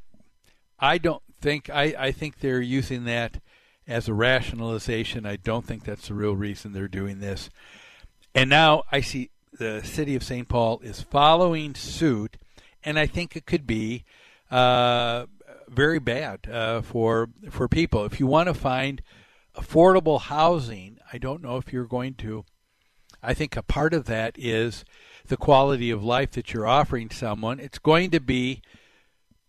I 0.80 1.00
don't 1.00 1.24
think 1.42 1.70
I, 1.70 1.96
I 1.98 2.12
think 2.12 2.40
they're 2.40 2.62
using 2.62 3.06
that 3.06 3.42
as 3.90 4.08
a 4.08 4.14
rationalization. 4.14 5.26
I 5.26 5.36
don't 5.36 5.66
think 5.66 5.84
that's 5.84 6.08
the 6.08 6.14
real 6.14 6.36
reason 6.36 6.72
they're 6.72 6.88
doing 6.88 7.20
this. 7.20 7.50
And 8.36 8.50
now 8.50 8.84
I 8.92 9.02
see 9.02 9.32
the 9.52 9.82
city 9.84 10.16
of 10.16 10.24
St. 10.24 10.48
Paul 10.48 10.80
is 10.84 11.02
following 11.02 11.74
suit, 11.74 12.38
and 12.84 13.00
I 13.00 13.08
think 13.08 13.36
it 13.36 13.48
could 13.48 13.66
be 13.66 14.06
uh, 14.52 15.26
very 15.68 16.00
bad 16.00 16.48
uh, 16.50 16.82
for 16.82 17.30
for 17.50 17.68
people. 17.68 18.06
If 18.06 18.20
you 18.20 18.28
want 18.28 18.48
to 18.48 18.54
find 18.54 19.02
affordable 19.56 20.22
housing, 20.22 21.00
I 21.12 21.18
don't 21.18 21.42
know 21.42 21.58
if 21.58 21.74
you're 21.74 21.86
going 21.86 22.14
to. 22.16 22.46
I 23.22 23.34
think 23.34 23.58
a 23.58 23.64
part 23.64 23.94
of 23.94 24.06
that 24.06 24.36
is 24.38 24.86
the 25.28 25.36
quality 25.36 25.90
of 25.90 26.04
life 26.04 26.32
that 26.32 26.54
you're 26.54 26.68
offering 26.68 27.10
someone. 27.10 27.60
It's 27.60 27.80
going 27.80 28.12
to 28.12 28.20
be 28.20 28.62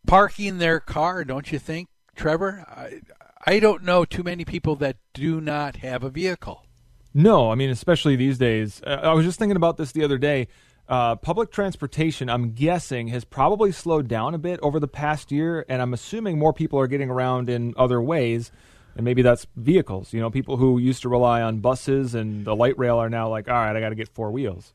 parking 0.07 0.59
their 0.59 0.81
car, 0.81 1.25
don't 1.25 1.53
you 1.53 1.59
think, 1.59 1.89
Trevor? 2.17 2.65
I, 2.67 3.01
I 3.47 3.59
don't 3.59 3.83
know 3.83 4.05
too 4.05 4.23
many 4.23 4.45
people 4.45 4.77
that 4.77 4.97
do 5.15 5.41
not 5.41 5.77
have 5.77 6.03
a 6.03 6.11
vehicle. 6.11 6.67
No, 7.15 7.51
I 7.51 7.55
mean, 7.55 7.71
especially 7.71 8.17
these 8.17 8.39
days. 8.39 8.83
Uh, 8.87 9.01
I 9.03 9.13
was 9.15 9.25
just 9.25 9.39
thinking 9.39 9.57
about 9.57 9.77
this 9.77 9.93
the 9.93 10.05
other 10.05 10.19
day. 10.19 10.49
Uh, 10.89 11.17
public 11.17 11.51
transportation, 11.53 12.29
I'm 12.29 12.53
guessing, 12.53 13.09
has 13.09 13.25
probably 13.25 13.73
slowed 13.73 14.09
down 14.09 14.35
a 14.35 14.39
bit 14.39 14.59
over 14.61 14.81
the 14.81 14.89
past 14.89 15.31
year, 15.31 15.65
and 15.69 15.81
I'm 15.81 15.95
assuming 15.95 16.39
more 16.39 16.53
people 16.53 16.79
are 16.81 16.89
getting 16.89 17.11
around 17.11 17.49
in 17.49 17.75
other 17.77 18.03
ways, 18.03 18.51
and 18.97 19.05
maybe 19.05 19.23
that's 19.23 19.47
vehicles. 19.57 20.13
You 20.13 20.21
know, 20.21 20.31
people 20.31 20.57
who 20.57 20.79
used 20.79 21.03
to 21.03 21.09
rely 21.09 21.43
on 21.43 21.61
buses 21.61 22.15
and 22.15 22.45
the 22.45 22.57
light 22.57 22.77
rail 22.77 22.97
are 22.97 23.09
now 23.09 23.29
like, 23.29 23.49
all 23.49 23.55
right, 23.55 23.75
I 23.75 23.81
got 23.81 23.91
to 23.91 23.95
get 23.95 24.09
four 24.09 24.31
wheels. 24.33 24.75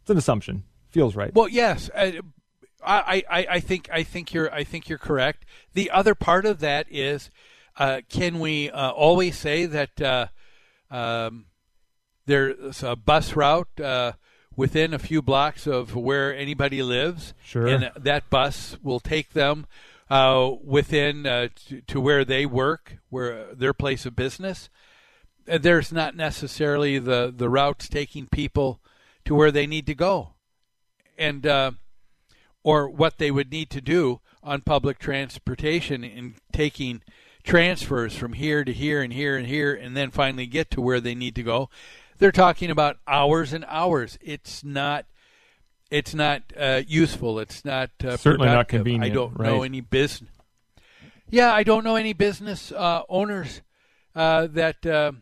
It's 0.00 0.10
an 0.10 0.16
assumption. 0.16 0.64
Feels 0.90 1.14
right. 1.14 1.34
Well, 1.34 1.48
yes, 1.48 1.90
uh, 1.94 2.12
I, 2.84 3.22
I, 3.30 3.46
I 3.50 3.60
think 3.60 3.88
I 3.92 4.02
think 4.02 4.34
you're 4.34 4.52
I 4.52 4.64
think 4.64 4.88
you're 4.88 4.98
correct. 4.98 5.44
The 5.74 5.90
other 5.90 6.14
part 6.14 6.44
of 6.46 6.60
that 6.60 6.86
is, 6.90 7.30
uh, 7.76 8.00
can 8.08 8.38
we 8.38 8.70
uh, 8.70 8.90
always 8.90 9.36
say 9.38 9.66
that 9.66 10.00
uh, 10.00 10.26
um, 10.90 11.46
there's 12.26 12.82
a 12.82 12.96
bus 12.96 13.34
route 13.34 13.80
uh, 13.80 14.12
within 14.56 14.92
a 14.94 14.98
few 14.98 15.22
blocks 15.22 15.66
of 15.66 15.94
where 15.96 16.34
anybody 16.36 16.82
lives, 16.82 17.34
Sure. 17.44 17.66
and 17.66 17.90
that 17.96 18.28
bus 18.30 18.76
will 18.82 19.00
take 19.00 19.32
them 19.32 19.66
uh, 20.10 20.50
within 20.62 21.26
uh, 21.26 21.48
to, 21.68 21.80
to 21.82 22.00
where 22.00 22.24
they 22.24 22.44
work, 22.44 22.98
where 23.08 23.54
their 23.54 23.72
place 23.72 24.04
of 24.04 24.14
business. 24.14 24.68
There's 25.46 25.90
not 25.90 26.14
necessarily 26.14 26.98
the 26.98 27.32
the 27.36 27.48
routes 27.48 27.88
taking 27.88 28.26
people 28.26 28.80
to 29.24 29.34
where 29.34 29.50
they 29.50 29.66
need 29.66 29.86
to 29.86 29.94
go, 29.94 30.34
and 31.18 31.44
uh, 31.46 31.72
or 32.62 32.88
what 32.88 33.18
they 33.18 33.30
would 33.30 33.50
need 33.50 33.70
to 33.70 33.80
do 33.80 34.20
on 34.42 34.60
public 34.60 34.98
transportation 34.98 36.04
in 36.04 36.34
taking 36.52 37.02
transfers 37.42 38.16
from 38.16 38.34
here 38.34 38.64
to 38.64 38.72
here 38.72 39.02
and 39.02 39.12
here 39.12 39.36
and 39.36 39.46
here, 39.46 39.74
and 39.74 39.96
then 39.96 40.10
finally 40.10 40.46
get 40.46 40.70
to 40.72 40.80
where 40.80 41.00
they 41.00 41.14
need 41.14 41.34
to 41.36 41.42
go. 41.42 41.68
They're 42.18 42.32
talking 42.32 42.70
about 42.70 42.98
hours 43.06 43.52
and 43.52 43.64
hours. 43.68 44.18
It's 44.20 44.62
not. 44.64 45.06
It's 45.90 46.14
not 46.14 46.42
uh, 46.58 46.82
useful. 46.86 47.38
It's 47.38 47.64
not 47.64 47.90
uh, 48.02 48.16
Certainly 48.16 48.48
not 48.48 48.68
convenient, 48.68 49.04
I 49.04 49.14
don't 49.14 49.38
know 49.38 49.62
any 49.62 49.82
business. 49.82 50.30
Yeah, 51.28 51.52
I 51.52 51.62
don't 51.62 51.84
know 51.84 51.96
any 51.96 52.12
business 52.12 52.72
uh, 52.72 53.02
owners 53.08 53.60
uh, 54.14 54.46
that 54.52 54.86
uh, 54.86 55.12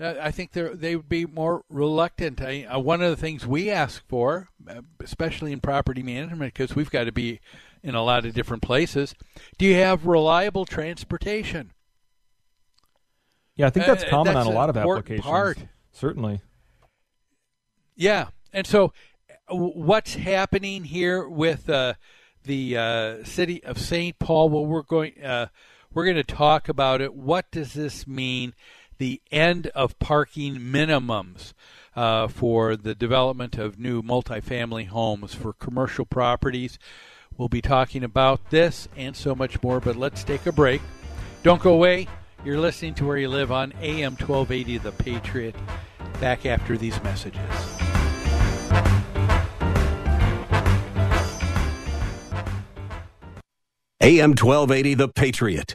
uh, 0.00 0.14
I 0.20 0.30
think 0.30 0.52
they 0.52 0.68
they 0.74 0.96
would 0.96 1.08
be 1.08 1.26
more 1.26 1.64
reluctant. 1.68 2.40
I, 2.40 2.64
uh, 2.64 2.78
one 2.78 3.02
of 3.02 3.10
the 3.10 3.16
things 3.16 3.46
we 3.46 3.70
ask 3.70 4.06
for, 4.08 4.48
especially 5.00 5.52
in 5.52 5.60
property 5.60 6.02
management, 6.02 6.54
because 6.54 6.74
we've 6.74 6.90
got 6.90 7.04
to 7.04 7.12
be 7.12 7.40
in 7.82 7.94
a 7.94 8.02
lot 8.02 8.24
of 8.24 8.34
different 8.34 8.62
places. 8.62 9.14
Do 9.58 9.64
you 9.66 9.74
have 9.74 10.06
reliable 10.06 10.64
transportation? 10.64 11.72
Yeah, 13.56 13.66
I 13.66 13.70
think 13.70 13.86
that's 13.86 14.04
Uh, 14.04 14.08
common 14.08 14.34
that's 14.34 14.46
on 14.46 14.52
a 14.52 14.56
lot 14.56 14.70
of 14.70 14.76
applications. 14.76 15.26
part. 15.26 15.58
Certainly. 15.92 16.40
Yeah, 17.94 18.28
and 18.52 18.66
so 18.66 18.92
uh, 19.48 19.56
what's 19.56 20.14
happening 20.14 20.84
here 20.84 21.28
with 21.28 21.68
uh, 21.68 21.94
the 22.44 22.76
uh, 22.76 23.24
city 23.24 23.62
of 23.64 23.78
St. 23.78 24.18
Paul? 24.18 24.48
Well, 24.48 24.64
we're 24.64 24.82
going 24.82 25.22
uh, 25.22 25.48
we're 25.92 26.04
going 26.04 26.16
to 26.16 26.24
talk 26.24 26.68
about 26.68 27.00
it. 27.00 27.14
What 27.14 27.50
does 27.50 27.74
this 27.74 28.06
mean? 28.06 28.54
The 28.98 29.20
end 29.30 29.66
of 29.68 29.98
parking 29.98 30.56
minimums 30.56 31.52
uh, 31.94 32.28
for 32.28 32.76
the 32.76 32.94
development 32.94 33.58
of 33.58 33.78
new 33.78 34.00
multifamily 34.02 34.86
homes 34.88 35.34
for 35.34 35.52
commercial 35.52 36.06
properties. 36.06 36.78
We'll 37.38 37.48
be 37.48 37.62
talking 37.62 38.04
about 38.04 38.50
this 38.50 38.88
and 38.96 39.16
so 39.16 39.34
much 39.34 39.62
more. 39.62 39.80
But 39.80 39.96
let's 39.96 40.24
take 40.24 40.46
a 40.46 40.52
break. 40.52 40.82
Don't 41.42 41.62
go 41.62 41.72
away. 41.74 42.08
You're 42.44 42.60
listening 42.60 42.94
to 42.94 43.06
Where 43.06 43.16
You 43.16 43.28
Live 43.28 43.52
on 43.52 43.72
AM 43.80 44.12
1280 44.12 44.78
The 44.78 44.92
Patriot. 44.92 45.54
Back 46.20 46.46
after 46.46 46.76
these 46.76 47.02
messages. 47.02 47.40
AM 54.00 54.30
1280 54.30 54.94
The 54.94 55.08
Patriot. 55.08 55.74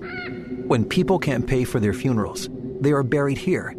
When 0.71 0.85
people 0.85 1.19
can't 1.19 1.45
pay 1.45 1.65
for 1.65 1.81
their 1.81 1.91
funerals, 1.91 2.47
they 2.79 2.93
are 2.93 3.03
buried 3.03 3.37
here. 3.37 3.75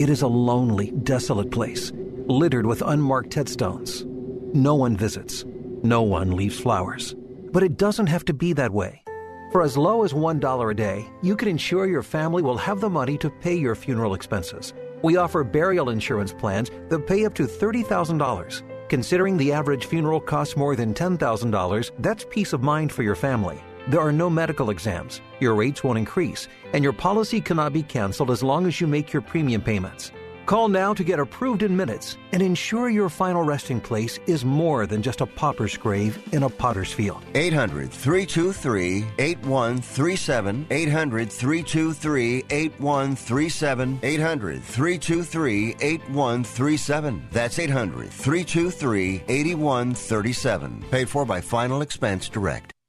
It 0.00 0.10
is 0.10 0.22
a 0.22 0.26
lonely, 0.26 0.90
desolate 0.90 1.52
place, 1.52 1.92
littered 2.26 2.66
with 2.66 2.82
unmarked 2.84 3.32
headstones. 3.32 4.04
No 4.52 4.74
one 4.74 4.96
visits, 4.96 5.44
no 5.84 6.02
one 6.02 6.34
leaves 6.34 6.58
flowers. 6.58 7.14
But 7.52 7.62
it 7.62 7.76
doesn't 7.76 8.08
have 8.08 8.24
to 8.24 8.34
be 8.34 8.54
that 8.54 8.72
way. 8.72 9.04
For 9.52 9.62
as 9.62 9.76
low 9.76 10.02
as 10.02 10.14
$1 10.14 10.70
a 10.70 10.74
day, 10.74 11.08
you 11.22 11.36
can 11.36 11.46
ensure 11.46 11.86
your 11.86 12.02
family 12.02 12.42
will 12.42 12.58
have 12.58 12.80
the 12.80 12.90
money 12.90 13.16
to 13.18 13.30
pay 13.30 13.54
your 13.54 13.76
funeral 13.76 14.14
expenses. 14.14 14.74
We 15.04 15.18
offer 15.18 15.44
burial 15.44 15.90
insurance 15.90 16.32
plans 16.32 16.72
that 16.88 17.06
pay 17.06 17.24
up 17.24 17.34
to 17.34 17.44
$30,000. 17.44 18.88
Considering 18.88 19.36
the 19.36 19.52
average 19.52 19.86
funeral 19.86 20.20
costs 20.20 20.56
more 20.56 20.74
than 20.74 20.92
$10,000, 20.92 21.90
that's 22.00 22.26
peace 22.30 22.52
of 22.52 22.64
mind 22.64 22.90
for 22.90 23.04
your 23.04 23.14
family. 23.14 23.62
There 23.88 24.00
are 24.00 24.12
no 24.12 24.30
medical 24.30 24.70
exams, 24.70 25.20
your 25.40 25.54
rates 25.54 25.82
won't 25.82 25.98
increase, 25.98 26.48
and 26.72 26.84
your 26.84 26.92
policy 26.92 27.40
cannot 27.40 27.72
be 27.72 27.82
canceled 27.82 28.30
as 28.30 28.42
long 28.42 28.66
as 28.66 28.80
you 28.80 28.86
make 28.86 29.12
your 29.12 29.22
premium 29.22 29.60
payments. 29.60 30.12
Call 30.46 30.68
now 30.68 30.92
to 30.92 31.04
get 31.04 31.20
approved 31.20 31.62
in 31.62 31.76
minutes 31.76 32.16
and 32.32 32.42
ensure 32.42 32.88
your 32.90 33.08
final 33.08 33.42
resting 33.42 33.80
place 33.80 34.18
is 34.26 34.44
more 34.44 34.86
than 34.86 35.00
just 35.00 35.20
a 35.20 35.26
pauper's 35.26 35.76
grave 35.76 36.18
in 36.32 36.42
a 36.42 36.48
potter's 36.48 36.92
field. 36.92 37.22
800 37.34 37.90
323 37.90 39.04
8137. 39.18 40.66
800 40.70 41.32
323 41.32 42.44
8137. 42.50 44.00
800 44.02 44.62
323 44.62 45.76
8137. 45.80 47.28
That's 47.30 47.58
800 47.58 48.10
323 48.10 49.22
8137. 49.28 50.84
Paid 50.90 51.08
for 51.08 51.24
by 51.24 51.40
Final 51.40 51.82
Expense 51.82 52.28
Direct. 52.28 52.71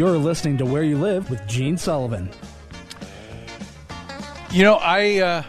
You're 0.00 0.16
listening 0.16 0.56
to 0.56 0.64
Where 0.64 0.82
You 0.82 0.96
Live 0.96 1.28
with 1.28 1.46
Gene 1.46 1.76
Sullivan. 1.76 2.30
You 4.50 4.62
know, 4.62 4.76
I 4.76 5.18
uh, 5.18 5.42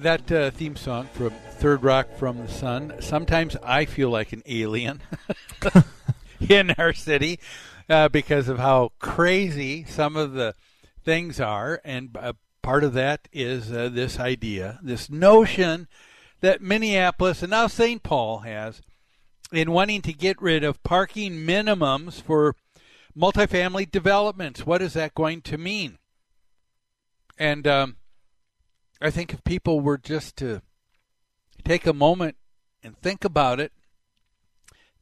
that 0.00 0.32
uh, 0.32 0.50
theme 0.50 0.74
song 0.74 1.08
from 1.12 1.30
Third 1.52 1.84
Rock 1.84 2.08
from 2.18 2.38
the 2.38 2.48
Sun. 2.48 2.94
Sometimes 2.98 3.54
I 3.62 3.84
feel 3.84 4.10
like 4.10 4.32
an 4.32 4.42
alien. 4.44 5.02
in 6.48 6.72
our 6.78 6.92
city 6.94 7.38
uh, 7.88 8.08
because 8.08 8.48
of 8.48 8.58
how 8.58 8.90
crazy 8.98 9.84
some 9.84 10.16
of 10.16 10.32
the 10.32 10.56
things 11.04 11.38
are, 11.38 11.80
and 11.84 12.16
uh, 12.16 12.32
part 12.62 12.82
of 12.82 12.92
that 12.94 13.28
is 13.32 13.70
uh, 13.70 13.88
this 13.88 14.18
idea, 14.18 14.80
this 14.82 15.08
notion 15.08 15.86
that 16.40 16.60
Minneapolis 16.60 17.40
and 17.40 17.52
now 17.52 17.68
St. 17.68 18.02
Paul 18.02 18.40
has 18.40 18.82
in 19.52 19.70
wanting 19.70 20.02
to 20.02 20.12
get 20.12 20.42
rid 20.42 20.64
of 20.64 20.82
parking 20.82 21.34
minimums 21.46 22.20
for 22.20 22.56
multifamily 23.16 23.90
developments. 23.90 24.66
What 24.66 24.82
is 24.82 24.92
that 24.94 25.14
going 25.14 25.42
to 25.42 25.58
mean? 25.58 25.98
And 27.38 27.66
um, 27.66 27.96
I 29.00 29.10
think 29.10 29.32
if 29.32 29.44
people 29.44 29.80
were 29.80 29.98
just 29.98 30.36
to 30.36 30.62
take 31.64 31.86
a 31.86 31.92
moment 31.92 32.36
and 32.82 32.96
think 32.98 33.24
about 33.24 33.60
it, 33.60 33.72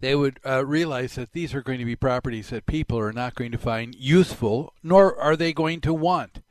they 0.01 0.15
would 0.15 0.39
uh, 0.45 0.65
realize 0.67 1.15
that 1.15 1.33
these 1.33 1.55
are 1.55 1.63
going 1.63 1.79
to 1.79 1.85
be 1.85 1.97
properties 1.97 2.51
that 2.51 2.67
people 2.67 2.99
are 2.99 3.13
not 3.13 3.35
going 3.35 3.53
to 3.53 3.59
find 3.59 3.95
useful, 3.95 4.75
nor 4.83 5.19
are 5.19 5.37
they 5.37 5.53
going 5.53 5.81
to 5.81 5.95
want. 5.95 6.43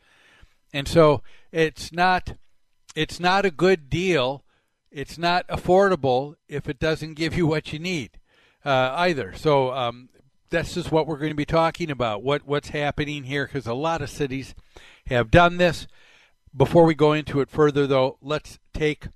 And 0.74 0.88
so 0.88 1.22
it's 1.52 1.92
not 1.92 2.36
it's 2.96 3.20
not 3.20 3.46
a 3.46 3.52
good 3.52 3.90
deal. 3.90 4.44
It's 4.92 5.18
not 5.18 5.48
affordable 5.48 6.36
if 6.48 6.70
it 6.70 6.80
doesn't 6.80 7.16
give 7.16 7.36
you 7.36 7.48
what 7.48 7.74
you 7.74 7.80
need 7.80 8.12
uh, 8.64 8.94
either. 8.98 9.34
So 9.36 9.72
um, 9.72 10.10
this 10.54 10.78
is 10.78 10.92
what 10.92 11.08
we're 11.08 11.18
going 11.18 11.32
to 11.32 11.36
be 11.36 11.46
talking 11.46 11.90
about. 11.90 12.22
What 12.22 12.46
what's 12.46 12.70
happening 12.70 13.24
here? 13.24 13.48
Because 13.48 13.66
a 13.66 13.74
lot 13.74 14.04
of 14.04 14.10
cities 14.10 14.54
have 15.08 15.32
done 15.32 15.58
this. 15.58 15.88
Before 16.56 16.86
we 16.86 16.94
go 16.94 17.12
into 17.12 17.42
it 17.42 17.50
further, 17.50 17.88
though, 17.88 18.20
let's 18.22 18.60
take 18.72 19.08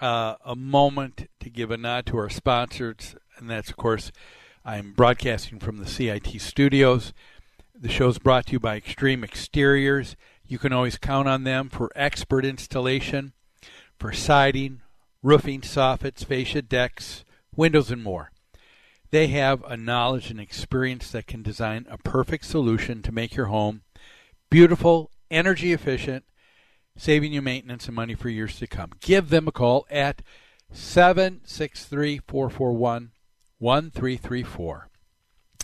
uh, 0.00 0.36
a 0.44 0.54
moment 0.54 1.28
to 1.40 1.50
give 1.50 1.72
a 1.72 1.76
nod 1.76 2.06
to 2.06 2.18
our 2.18 2.30
sponsors, 2.30 3.16
and 3.36 3.50
that's, 3.50 3.70
of 3.70 3.76
course, 3.76 4.12
I'm 4.64 4.92
broadcasting 4.92 5.58
from 5.58 5.78
the 5.78 5.86
CIT 5.86 6.40
studios. 6.40 7.12
The 7.74 7.88
show 7.88 8.06
is 8.06 8.18
brought 8.18 8.46
to 8.46 8.52
you 8.52 8.60
by 8.60 8.76
Extreme 8.76 9.24
Exteriors. 9.24 10.14
You 10.46 10.60
can 10.60 10.72
always 10.72 10.96
count 10.96 11.26
on 11.26 11.42
them 11.42 11.70
for 11.70 11.90
expert 11.96 12.44
installation, 12.44 13.32
for 13.98 14.12
siding, 14.12 14.82
roofing, 15.24 15.62
soffits, 15.62 16.24
fascia 16.24 16.62
decks, 16.62 17.24
windows, 17.56 17.90
and 17.90 18.04
more. 18.04 18.30
They 19.10 19.28
have 19.28 19.64
a 19.64 19.76
knowledge 19.76 20.30
and 20.30 20.40
experience 20.40 21.10
that 21.10 21.26
can 21.26 21.42
design 21.42 21.86
a 21.88 21.98
perfect 21.98 22.44
solution 22.44 23.02
to 23.02 23.12
make 23.12 23.34
your 23.34 23.46
home 23.46 23.82
beautiful, 24.50 25.10
energy 25.30 25.72
efficient, 25.72 26.24
saving 26.96 27.32
you 27.32 27.40
maintenance 27.40 27.86
and 27.86 27.96
money 27.96 28.14
for 28.14 28.28
years 28.28 28.58
to 28.58 28.66
come. 28.66 28.92
Give 29.00 29.30
them 29.30 29.48
a 29.48 29.52
call 29.52 29.86
at 29.90 30.22
763 30.72 32.20
441 32.26 33.12
1334 33.58 34.88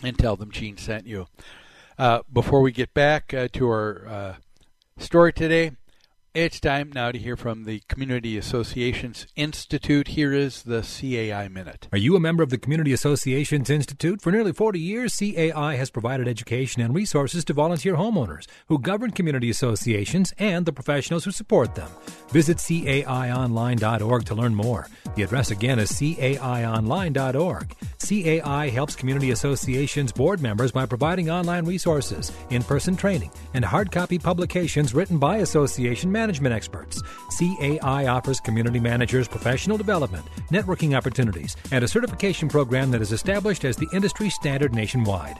and 0.03 0.19
tell 0.19 0.35
them 0.35 0.51
Gene 0.51 0.77
sent 0.77 1.07
you. 1.07 1.27
Uh, 1.97 2.19
before 2.31 2.61
we 2.61 2.71
get 2.71 2.93
back 2.93 3.33
uh, 3.33 3.47
to 3.53 3.67
our 3.67 4.07
uh, 4.07 4.35
story 4.97 5.31
today, 5.31 5.71
it's 6.35 6.59
time 6.59 6.91
now 6.93 7.13
to 7.13 7.17
hear 7.17 7.37
from 7.37 7.63
the 7.63 7.81
Community 7.87 8.37
Associations 8.37 9.25
Institute. 9.37 10.09
Here 10.09 10.33
is 10.33 10.63
the 10.63 10.81
CAI 10.81 11.47
Minute. 11.47 11.87
Are 11.93 11.97
you 11.97 12.17
a 12.17 12.19
member 12.19 12.43
of 12.43 12.49
the 12.49 12.57
Community 12.57 12.91
Associations 12.91 13.69
Institute? 13.69 14.21
For 14.21 14.33
nearly 14.33 14.51
40 14.51 14.77
years, 14.77 15.15
CAI 15.15 15.75
has 15.75 15.89
provided 15.89 16.27
education 16.27 16.81
and 16.81 16.93
resources 16.93 17.45
to 17.45 17.53
volunteer 17.53 17.95
homeowners 17.95 18.47
who 18.67 18.79
govern 18.79 19.11
community 19.11 19.49
associations 19.49 20.33
and 20.37 20.65
the 20.65 20.73
professionals 20.73 21.23
who 21.23 21.31
support 21.31 21.73
them. 21.73 21.89
Visit 22.31 22.57
CAIonline.org 22.57 24.25
to 24.25 24.35
learn 24.35 24.55
more. 24.55 24.89
The 25.15 25.23
address 25.23 25.51
again 25.51 25.79
is 25.79 25.91
CAIonline.org. 25.93 27.75
CAI 28.05 28.69
helps 28.69 28.95
community 28.95 29.31
associations 29.31 30.11
board 30.11 30.41
members 30.41 30.73
by 30.73 30.85
providing 30.85 31.29
online 31.29 31.65
resources, 31.65 32.33
in 32.49 32.61
person 32.61 32.97
training, 32.97 33.31
and 33.53 33.63
hard 33.63 33.89
copy 33.89 34.19
publications 34.19 34.93
written 34.93 35.17
by 35.17 35.37
association 35.37 36.11
managers 36.11 36.24
management 36.25 36.55
experts. 36.55 37.03
CAI 37.37 38.07
offers 38.07 38.39
community 38.39 38.79
managers 38.79 39.27
professional 39.27 39.77
development, 39.77 40.25
networking 40.49 40.97
opportunities, 40.97 41.55
and 41.71 41.83
a 41.83 41.87
certification 41.87 42.49
program 42.49 42.89
that 42.89 42.99
is 42.99 43.11
established 43.11 43.63
as 43.63 43.77
the 43.77 43.87
industry 43.93 44.27
standard 44.31 44.73
nationwide. 44.73 45.39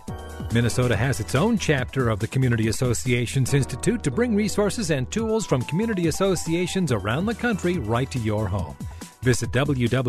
Minnesota 0.54 0.96
has 0.96 1.20
its 1.20 1.34
own 1.34 1.58
chapter 1.58 2.10
of 2.10 2.20
the 2.20 2.28
Community 2.28 2.68
Associations 2.68 3.56
Institute 3.56 4.04
to 4.04 4.12
bring 4.12 4.36
resources 4.36 4.92
and 4.92 5.10
tools 5.10 5.48
from 5.48 5.64
community 5.64 6.06
associations 6.06 6.92
around 6.92 7.26
the 7.26 7.34
country 7.34 7.80
right 7.80 8.12
to 8.12 8.20
your 8.20 8.48
home. 8.48 8.76
Visit 9.24 9.50
www.cai-mn.com 9.52 10.06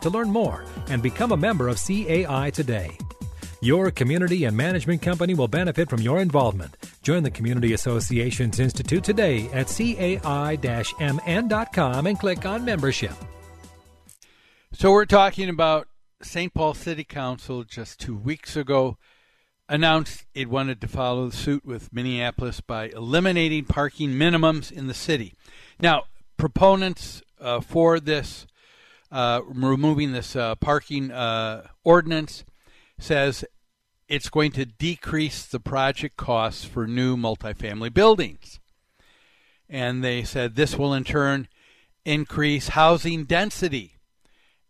to 0.00 0.10
learn 0.10 0.30
more 0.30 0.64
and 0.88 1.02
become 1.02 1.32
a 1.32 1.36
member 1.36 1.68
of 1.68 1.76
CAI 1.76 2.50
today. 2.54 2.96
Your 3.62 3.90
community 3.90 4.44
and 4.44 4.56
management 4.56 5.02
company 5.02 5.34
will 5.34 5.48
benefit 5.48 5.90
from 5.90 6.00
your 6.00 6.20
involvement. 6.20 6.76
Join 7.02 7.22
the 7.22 7.30
Community 7.30 7.74
Associations 7.74 8.58
Institute 8.58 9.04
today 9.04 9.50
at 9.52 9.66
cai-mn.com 9.66 10.16
and 12.06 12.18
click 12.18 12.46
on 12.46 12.64
membership. 12.64 13.12
So 14.72 14.92
we're 14.92 15.04
talking 15.04 15.50
about 15.50 15.88
St. 16.22 16.54
Paul 16.54 16.72
City 16.72 17.04
Council 17.04 17.64
just 17.64 18.00
two 18.00 18.16
weeks 18.16 18.56
ago 18.56 18.96
announced 19.68 20.24
it 20.34 20.48
wanted 20.48 20.80
to 20.80 20.88
follow 20.88 21.28
suit 21.28 21.64
with 21.64 21.92
Minneapolis 21.92 22.60
by 22.60 22.88
eliminating 22.88 23.66
parking 23.66 24.12
minimums 24.12 24.72
in 24.72 24.86
the 24.86 24.94
city. 24.94 25.34
Now, 25.78 26.04
proponents 26.36 27.22
uh, 27.40 27.60
for 27.60 28.00
this, 28.00 28.46
uh, 29.12 29.42
removing 29.46 30.12
this 30.12 30.34
uh, 30.34 30.56
parking 30.56 31.10
uh, 31.10 31.68
ordinance, 31.84 32.44
says 33.02 33.44
it's 34.08 34.28
going 34.28 34.52
to 34.52 34.66
decrease 34.66 35.46
the 35.46 35.60
project 35.60 36.16
costs 36.16 36.64
for 36.64 36.86
new 36.86 37.16
multifamily 37.16 37.94
buildings. 37.94 38.58
And 39.68 40.02
they 40.02 40.24
said 40.24 40.56
this 40.56 40.76
will 40.76 40.92
in 40.92 41.04
turn 41.04 41.48
increase 42.04 42.68
housing 42.68 43.24
density. 43.24 43.96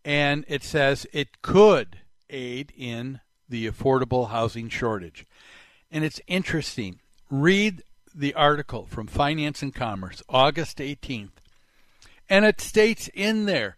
And 0.05 0.45
it 0.49 0.63
says 0.63 1.07
it 1.13 1.43
could 1.43 2.01
aid 2.29 2.73
in 2.77 3.21
the 3.49 3.67
affordable 3.67 4.29
housing 4.29 4.69
shortage. 4.69 5.27
And 5.91 6.05
it's 6.05 6.21
interesting. 6.27 7.01
Read 7.31 7.83
the 8.15 8.35
article 8.35 8.87
from 8.87 9.07
Finance 9.07 9.63
and 9.63 9.75
Commerce, 9.75 10.23
August 10.29 10.79
18th. 10.79 11.31
And 12.29 12.45
it 12.45 12.61
states 12.61 13.09
in 13.15 13.47
there 13.47 13.77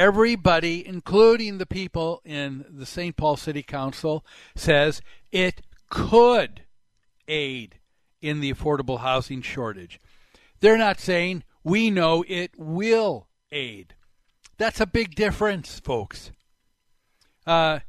everybody, 0.00 0.86
including 0.86 1.58
the 1.58 1.66
people 1.66 2.22
in 2.24 2.64
the 2.70 2.86
St. 2.86 3.14
Paul 3.18 3.36
City 3.36 3.62
Council, 3.62 4.24
says 4.56 5.02
it 5.30 5.60
could 5.90 6.62
aid 7.28 7.78
in 8.22 8.40
the 8.40 8.50
affordable 8.50 9.00
housing 9.00 9.42
shortage. 9.42 10.00
They're 10.60 10.78
not 10.78 11.00
saying 11.00 11.44
we 11.62 11.90
know 11.90 12.24
it 12.26 12.52
will 12.56 13.28
aid. 13.52 13.94
That's 14.56 14.80
a 14.80 14.86
big 14.86 15.14
difference, 15.14 15.78
folks. 15.80 16.32
Uh, 17.46 17.80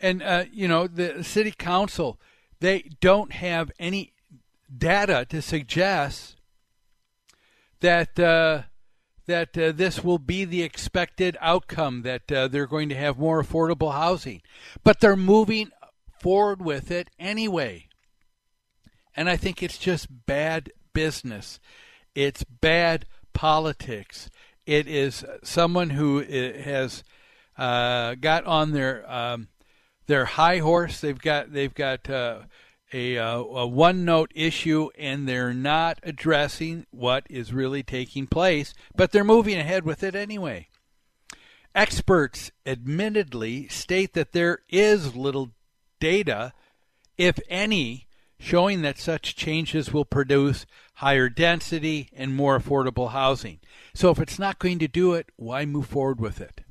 and, 0.00 0.24
uh, 0.24 0.46
you 0.52 0.66
know, 0.66 0.88
the 0.88 1.22
city 1.22 1.52
council, 1.56 2.18
they 2.58 2.90
don't 3.00 3.30
have 3.32 3.70
any 3.78 4.14
data 4.76 5.26
to 5.28 5.40
suggest 5.40 6.34
that 7.78 8.18
uh, 8.18 8.62
that 9.30 9.56
uh, 9.56 9.72
this 9.72 10.04
will 10.04 10.18
be 10.18 10.44
the 10.44 10.62
expected 10.62 11.36
outcome, 11.40 12.02
that 12.02 12.30
uh, 12.30 12.48
they're 12.48 12.66
going 12.66 12.88
to 12.90 12.94
have 12.94 13.18
more 13.18 13.42
affordable 13.42 13.92
housing. 13.92 14.42
But 14.84 15.00
they're 15.00 15.16
moving 15.16 15.70
forward 16.20 16.60
with 16.60 16.90
it 16.90 17.08
anyway. 17.18 17.88
And 19.16 19.28
I 19.28 19.36
think 19.36 19.62
it's 19.62 19.78
just 19.78 20.26
bad 20.26 20.70
business. 20.92 21.58
It's 22.14 22.44
bad 22.44 23.06
politics. 23.32 24.30
It 24.66 24.86
is 24.86 25.24
someone 25.42 25.90
who 25.90 26.20
uh, 26.20 26.62
has 26.62 27.02
uh, 27.56 28.14
got 28.14 28.44
on 28.44 28.72
their 28.72 29.10
um, 29.10 29.48
their 30.06 30.24
high 30.24 30.58
horse. 30.58 31.00
They've 31.00 31.18
got 31.18 31.52
they've 31.52 31.74
got 31.74 32.08
uh, 32.08 32.40
a, 32.92 33.18
uh, 33.18 33.38
a 33.38 33.66
one 33.66 34.04
note 34.04 34.32
issue 34.34 34.88
and 34.98 35.28
they're 35.28 35.54
not 35.54 35.98
addressing 36.02 36.86
what 36.90 37.24
is 37.30 37.52
really 37.52 37.82
taking 37.82 38.26
place, 38.26 38.74
but 38.94 39.12
they're 39.12 39.24
moving 39.24 39.58
ahead 39.58 39.84
with 39.84 40.02
it 40.02 40.14
anyway. 40.14 40.68
Experts 41.74 42.50
admittedly 42.66 43.68
state 43.68 44.14
that 44.14 44.32
there 44.32 44.60
is 44.68 45.14
little 45.14 45.50
data, 46.00 46.52
if 47.16 47.38
any, 47.48 48.06
showing 48.38 48.82
that 48.82 48.98
such 48.98 49.36
changes 49.36 49.92
will 49.92 50.04
produce 50.04 50.66
higher 50.94 51.28
density 51.28 52.08
and 52.12 52.34
more 52.34 52.58
affordable 52.58 53.10
housing. 53.10 53.60
So 53.94 54.10
if 54.10 54.18
it's 54.18 54.38
not 54.38 54.58
going 54.58 54.78
to 54.80 54.88
do 54.88 55.14
it, 55.14 55.30
why 55.36 55.64
move 55.64 55.86
forward 55.86 56.20
with 56.20 56.40
it? 56.40 56.62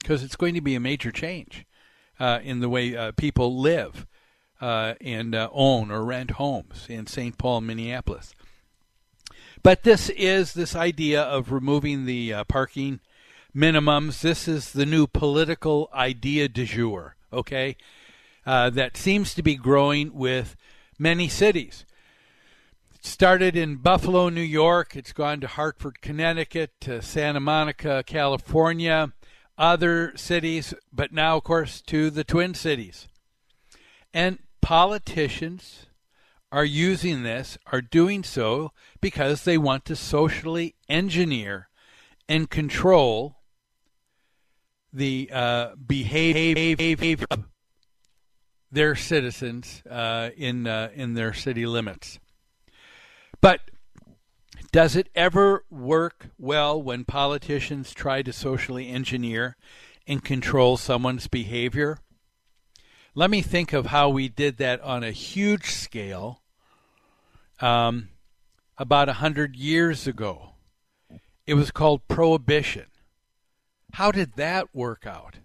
Because 0.00 0.22
it's 0.22 0.36
going 0.36 0.54
to 0.54 0.60
be 0.60 0.74
a 0.74 0.80
major 0.80 1.10
change 1.10 1.64
uh, 2.20 2.40
in 2.42 2.60
the 2.60 2.68
way 2.68 2.94
uh, 2.94 3.12
people 3.12 3.58
live 3.58 4.06
uh, 4.64 4.94
and 5.02 5.34
uh, 5.34 5.50
own 5.52 5.90
or 5.90 6.02
rent 6.02 6.30
homes 6.32 6.86
in 6.88 7.06
St. 7.06 7.36
Paul, 7.36 7.60
Minneapolis. 7.60 8.34
But 9.62 9.82
this 9.82 10.08
is 10.08 10.54
this 10.54 10.74
idea 10.74 11.20
of 11.22 11.52
removing 11.52 12.06
the 12.06 12.32
uh, 12.32 12.44
parking 12.44 13.00
minimums. 13.54 14.22
This 14.22 14.48
is 14.48 14.72
the 14.72 14.86
new 14.86 15.06
political 15.06 15.90
idea 15.92 16.48
du 16.48 16.64
jour, 16.64 17.14
okay? 17.30 17.76
Uh, 18.46 18.70
that 18.70 18.96
seems 18.96 19.34
to 19.34 19.42
be 19.42 19.54
growing 19.54 20.14
with 20.14 20.56
many 20.98 21.28
cities. 21.28 21.84
It 22.94 23.04
started 23.04 23.56
in 23.56 23.76
Buffalo, 23.76 24.30
New 24.30 24.40
York. 24.40 24.96
It's 24.96 25.12
gone 25.12 25.40
to 25.42 25.46
Hartford, 25.46 26.00
Connecticut, 26.00 26.70
to 26.80 27.02
Santa 27.02 27.40
Monica, 27.40 28.02
California, 28.06 29.12
other 29.58 30.16
cities, 30.16 30.72
but 30.90 31.12
now, 31.12 31.36
of 31.36 31.44
course, 31.44 31.82
to 31.82 32.08
the 32.08 32.24
Twin 32.24 32.54
Cities. 32.54 33.08
And 34.14 34.38
politicians 34.64 35.86
are 36.50 36.64
using 36.64 37.22
this, 37.22 37.58
are 37.70 37.82
doing 37.82 38.24
so 38.24 38.72
because 38.98 39.44
they 39.44 39.58
want 39.58 39.84
to 39.84 39.94
socially 39.94 40.74
engineer 40.88 41.68
and 42.30 42.48
control 42.48 43.36
the 44.90 45.28
uh, 45.30 45.74
behavior 45.86 47.26
of 47.30 47.44
their 48.72 48.94
citizens 48.94 49.82
uh, 49.90 50.30
in 50.34 50.66
uh, 50.66 50.88
in 50.94 51.12
their 51.12 51.34
city 51.34 51.66
limits. 51.66 52.18
But 53.42 53.60
does 54.72 54.96
it 54.96 55.10
ever 55.14 55.64
work 55.68 56.28
well 56.38 56.82
when 56.82 57.04
politicians 57.04 57.92
try 57.92 58.22
to 58.22 58.32
socially 58.32 58.88
engineer 58.88 59.56
and 60.06 60.24
control 60.24 60.78
someone's 60.78 61.28
behavior? 61.28 61.98
Let 63.16 63.30
me 63.30 63.42
think 63.42 63.72
of 63.72 63.86
how 63.86 64.08
we 64.08 64.28
did 64.28 64.56
that 64.56 64.80
on 64.80 65.04
a 65.04 65.12
huge 65.12 65.70
scale 65.70 66.42
um, 67.60 68.08
about 68.76 69.08
a 69.08 69.14
hundred 69.14 69.54
years 69.54 70.08
ago. 70.08 70.54
It 71.46 71.54
was 71.54 71.70
called 71.70 72.08
prohibition. 72.08 72.86
How 73.92 74.10
did 74.10 74.34
that 74.34 74.74
work 74.74 75.06
out? 75.06 75.38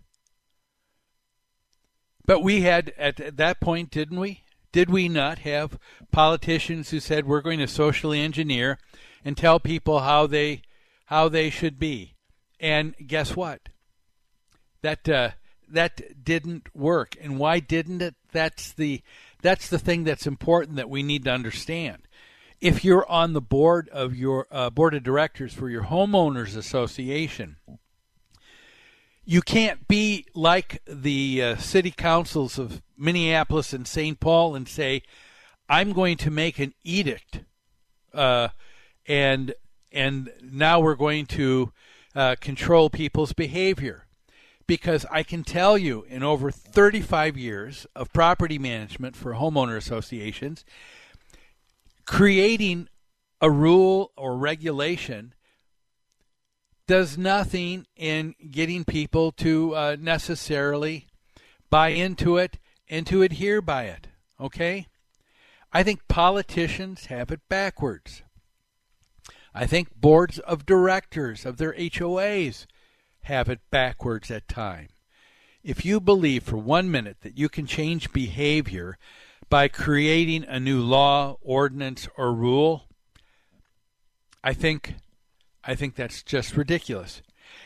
But 2.25 2.41
we 2.41 2.61
had, 2.61 2.91
at 2.97 3.37
that 3.37 3.59
point, 3.59 3.91
didn't 3.91 4.19
we? 4.19 4.43
Did 4.71 4.89
we 4.89 5.07
not 5.07 5.39
have 5.39 5.77
politicians 6.11 6.89
who 6.89 6.99
said 6.99 7.25
we're 7.25 7.41
going 7.41 7.59
to 7.59 7.67
socially 7.67 8.19
engineer 8.19 8.79
and 9.23 9.37
tell 9.37 9.59
people 9.59 9.99
how 9.99 10.25
they 10.25 10.61
how 11.05 11.27
they 11.27 11.49
should 11.49 11.79
be? 11.79 12.15
And 12.59 12.95
guess 13.05 13.35
what? 13.35 13.69
That 14.81 15.09
uh, 15.09 15.29
that 15.71 16.23
didn't 16.23 16.75
work. 16.75 17.15
And 17.21 17.39
why 17.39 17.59
didn't 17.59 18.01
it? 18.01 18.15
That's 18.31 18.71
the 18.73 19.01
that's 19.41 19.69
the 19.69 19.79
thing 19.79 20.03
that's 20.03 20.27
important 20.27 20.75
that 20.75 20.89
we 20.89 21.03
need 21.03 21.23
to 21.25 21.31
understand. 21.31 22.03
If 22.59 22.83
you're 22.83 23.09
on 23.09 23.33
the 23.33 23.41
board 23.41 23.87
of 23.89 24.15
your 24.15 24.47
uh, 24.51 24.69
board 24.69 24.93
of 24.93 25.03
directors 25.03 25.53
for 25.53 25.69
your 25.69 25.83
homeowners 25.83 26.57
association, 26.57 27.55
you 29.23 29.41
can't 29.41 29.87
be 29.87 30.25
like 30.33 30.81
the 30.85 31.41
uh, 31.41 31.55
city 31.57 31.91
councils 31.91 32.59
of 32.59 32.81
Minneapolis 32.97 33.71
and 33.71 33.87
St. 33.87 34.19
Paul 34.19 34.55
and 34.55 34.67
say, 34.67 35.03
"I'm 35.69 35.93
going 35.93 36.17
to 36.17 36.31
make 36.31 36.59
an 36.59 36.73
edict," 36.83 37.41
uh, 38.13 38.49
and 39.07 39.53
and 39.91 40.31
now 40.41 40.79
we're 40.79 40.95
going 40.95 41.25
to 41.27 41.71
uh, 42.13 42.35
control 42.41 42.89
people's 42.89 43.33
behavior. 43.33 44.05
Because 44.69 45.03
I 45.09 45.23
can 45.23 45.43
tell 45.43 45.79
you, 45.79 46.05
in 46.07 46.21
over 46.21 46.51
35 46.51 47.35
years 47.35 47.87
of 47.95 48.13
property 48.13 48.59
management 48.59 49.15
for 49.15 49.33
homeowner 49.33 49.75
associations, 49.75 50.63
creating 52.05 52.87
a 53.41 53.49
rule 53.49 54.11
or 54.15 54.37
regulation 54.37 55.33
does 56.85 57.17
nothing 57.17 57.87
in 57.95 58.35
getting 58.51 58.85
people 58.85 59.31
to 59.31 59.75
uh, 59.75 59.97
necessarily 59.99 61.07
buy 61.71 61.87
into 61.87 62.37
it 62.37 62.59
and 62.87 63.07
to 63.07 63.23
adhere 63.23 63.63
by 63.63 63.85
it. 63.85 64.05
Okay? 64.39 64.85
I 65.73 65.81
think 65.81 66.07
politicians 66.07 67.07
have 67.07 67.31
it 67.31 67.39
backwards. 67.49 68.21
I 69.51 69.65
think 69.65 69.99
boards 69.99 70.37
of 70.37 70.67
directors 70.67 71.43
of 71.43 71.57
their 71.57 71.73
HOAs 71.73 72.67
have 73.21 73.49
it 73.49 73.59
backwards 73.71 74.31
at 74.31 74.47
times. 74.47 74.91
If 75.63 75.85
you 75.85 75.99
believe 75.99 76.43
for 76.43 76.57
one 76.57 76.89
minute 76.89 77.17
that 77.21 77.37
you 77.37 77.49
can 77.49 77.65
change 77.65 78.13
behavior 78.13 78.97
by 79.49 79.67
creating 79.67 80.45
a 80.45 80.59
new 80.59 80.81
law, 80.81 81.37
ordinance, 81.41 82.07
or 82.17 82.33
rule, 82.33 82.85
I 84.43 84.53
think 84.53 84.95
I 85.63 85.75
think 85.75 85.95
that's 85.95 86.23
just 86.23 86.55
ridiculous. 86.55 87.21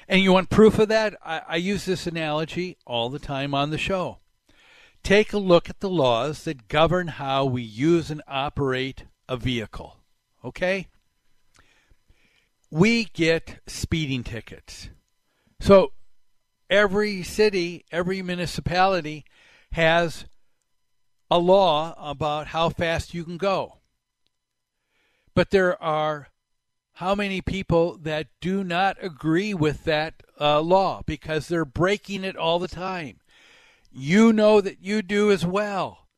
And 0.07 0.21
you 0.21 0.33
want 0.33 0.49
proof 0.49 0.79
of 0.79 0.89
that? 0.89 1.15
I, 1.23 1.41
I 1.47 1.55
use 1.57 1.85
this 1.85 2.07
analogy 2.07 2.77
all 2.85 3.09
the 3.09 3.19
time 3.19 3.53
on 3.53 3.69
the 3.69 3.77
show. 3.77 4.19
Take 5.03 5.33
a 5.33 5.37
look 5.37 5.69
at 5.69 5.81
the 5.81 5.89
laws 5.89 6.43
that 6.45 6.67
govern 6.67 7.07
how 7.09 7.45
we 7.45 7.61
use 7.61 8.09
and 8.09 8.21
operate 8.27 9.05
a 9.27 9.37
vehicle. 9.37 9.97
Okay? 10.43 10.87
We 12.71 13.05
get 13.05 13.59
speeding 13.67 14.23
tickets. 14.23 14.89
So 15.63 15.93
every 16.69 17.23
city, 17.23 17.86
every 17.89 18.21
municipality 18.21 19.23
has 19.71 20.26
a 21.32 21.39
law 21.39 21.95
about 21.97 22.47
how 22.47 22.67
fast 22.67 23.13
you 23.13 23.23
can 23.23 23.38
go. 23.38 23.78
But 25.34 25.52
there 25.52 25.82
are 25.82 26.28
how 26.95 27.15
many 27.15 27.39
people 27.39 27.97
that 27.99 28.28
do 28.41 28.65
not 28.65 28.97
agree 29.02 29.54
with 29.54 29.86
that 29.86 30.15
uh, 30.38 30.60
law 30.60 31.02
because 31.06 31.47
they're 31.47 31.63
breaking 31.63 32.26
it 32.26 32.36
all 32.36 32.60
the 32.60 32.67
time. 32.67 33.21
You 33.89 34.34
know 34.34 34.60
that 34.60 34.82
you 34.82 35.02
do 35.02 35.32
as 35.32 35.45
well. 35.45 36.10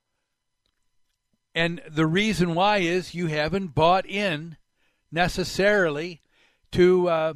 And 1.54 1.84
the 1.88 2.08
reason 2.08 2.56
why 2.56 2.80
is 2.80 3.14
you 3.14 3.28
haven't 3.28 3.76
bought 3.76 4.08
in 4.08 4.58
necessarily 5.12 6.22
to 6.72 7.08
uh, 7.10 7.34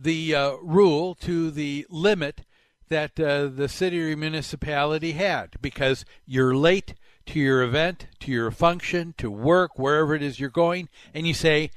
the 0.00 0.34
uh, 0.34 0.52
rule, 0.62 1.14
to 1.16 1.50
the 1.50 1.86
limit 1.90 2.42
that 2.88 3.18
uh, 3.18 3.46
the 3.46 3.68
city 3.68 4.12
or 4.12 4.16
municipality 4.16 5.12
had 5.12 5.60
because 5.60 6.04
you're 6.26 6.56
late 6.56 6.94
to 7.26 7.38
your 7.38 7.62
event, 7.62 8.06
to 8.20 8.30
your 8.30 8.50
function, 8.50 9.14
to 9.18 9.30
work, 9.30 9.78
wherever 9.78 10.14
it 10.14 10.22
is 10.22 10.40
you're 10.40 10.48
going, 10.48 10.88
and 11.12 11.26
you 11.26 11.34
say, 11.34 11.70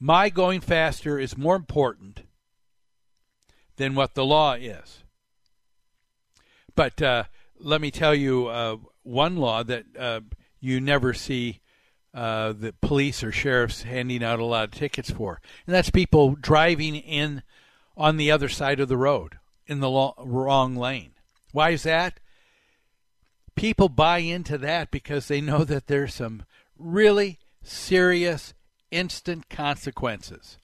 My 0.00 0.28
going 0.28 0.60
faster 0.60 1.18
is 1.18 1.36
more 1.36 1.56
important 1.56 2.22
than 3.76 3.94
what 3.94 4.14
the 4.14 4.24
law 4.24 4.54
is. 4.54 5.04
But 6.74 7.00
uh, 7.00 7.24
let 7.58 7.80
me 7.80 7.90
tell 7.90 8.14
you 8.14 8.48
uh, 8.48 8.76
one 9.02 9.36
law 9.36 9.62
that 9.62 9.84
uh, 9.98 10.20
you 10.60 10.80
never 10.80 11.14
see 11.14 11.60
uh, 12.14 12.52
the 12.52 12.74
police 12.80 13.22
or 13.22 13.32
sheriffs 13.32 13.82
handing 13.82 14.22
out 14.22 14.38
a 14.38 14.44
lot 14.44 14.64
of 14.64 14.70
tickets 14.70 15.10
for, 15.10 15.40
and 15.66 15.74
that's 15.74 15.90
people 15.90 16.34
driving 16.34 16.96
in 16.96 17.42
on 17.96 18.16
the 18.16 18.30
other 18.30 18.48
side 18.48 18.80
of 18.80 18.88
the 18.88 18.96
road 18.96 19.38
in 19.66 19.80
the 19.80 19.90
lo- 19.90 20.14
wrong 20.18 20.76
lane. 20.76 21.12
Why 21.52 21.70
is 21.70 21.82
that? 21.84 22.18
people 23.54 23.88
buy 23.88 24.18
into 24.18 24.58
that 24.58 24.90
because 24.90 25.28
they 25.28 25.40
know 25.40 25.64
that 25.64 25.86
there's 25.86 26.14
some 26.14 26.44
really 26.78 27.38
serious 27.62 28.54
instant 28.90 29.48
consequences. 29.48 30.58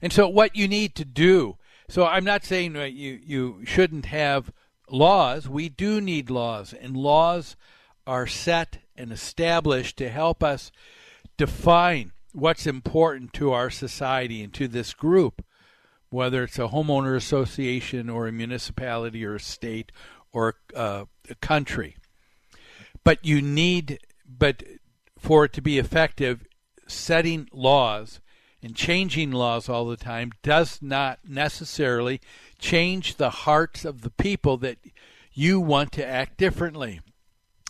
And 0.00 0.12
so 0.12 0.28
what 0.28 0.56
you 0.56 0.66
need 0.66 0.94
to 0.96 1.04
do, 1.04 1.58
so 1.88 2.06
I'm 2.06 2.24
not 2.24 2.44
saying 2.44 2.72
that 2.74 2.92
you, 2.92 3.20
you 3.22 3.62
shouldn't 3.64 4.06
have 4.06 4.52
laws. 4.88 5.48
We 5.48 5.68
do 5.68 6.00
need 6.00 6.30
laws, 6.30 6.72
and 6.72 6.96
laws 6.96 7.56
are 8.06 8.26
set 8.26 8.78
and 8.96 9.12
established 9.12 9.96
to 9.98 10.08
help 10.08 10.42
us 10.42 10.70
define 11.36 12.12
what's 12.32 12.66
important 12.66 13.32
to 13.34 13.52
our 13.52 13.70
society 13.70 14.42
and 14.42 14.52
to 14.54 14.68
this 14.68 14.94
group, 14.94 15.44
whether 16.10 16.44
it's 16.44 16.58
a 16.58 16.68
homeowner 16.68 17.16
association 17.16 18.08
or 18.08 18.26
a 18.26 18.32
municipality 18.32 19.24
or 19.24 19.36
a 19.36 19.40
state 19.40 19.92
or 20.32 20.56
uh, 20.74 21.04
a 21.28 21.34
country. 21.36 21.96
But 23.04 23.24
you 23.24 23.42
need, 23.42 23.98
but 24.26 24.62
for 25.18 25.44
it 25.44 25.52
to 25.54 25.62
be 25.62 25.78
effective, 25.78 26.44
setting 26.86 27.48
laws 27.52 28.20
and 28.62 28.76
changing 28.76 29.32
laws 29.32 29.68
all 29.68 29.86
the 29.86 29.96
time 29.96 30.32
does 30.42 30.80
not 30.80 31.18
necessarily 31.26 32.20
change 32.58 33.16
the 33.16 33.30
hearts 33.30 33.84
of 33.84 34.02
the 34.02 34.10
people 34.10 34.56
that 34.58 34.78
you 35.32 35.60
want 35.60 35.92
to 35.92 36.06
act 36.06 36.38
differently. 36.38 37.00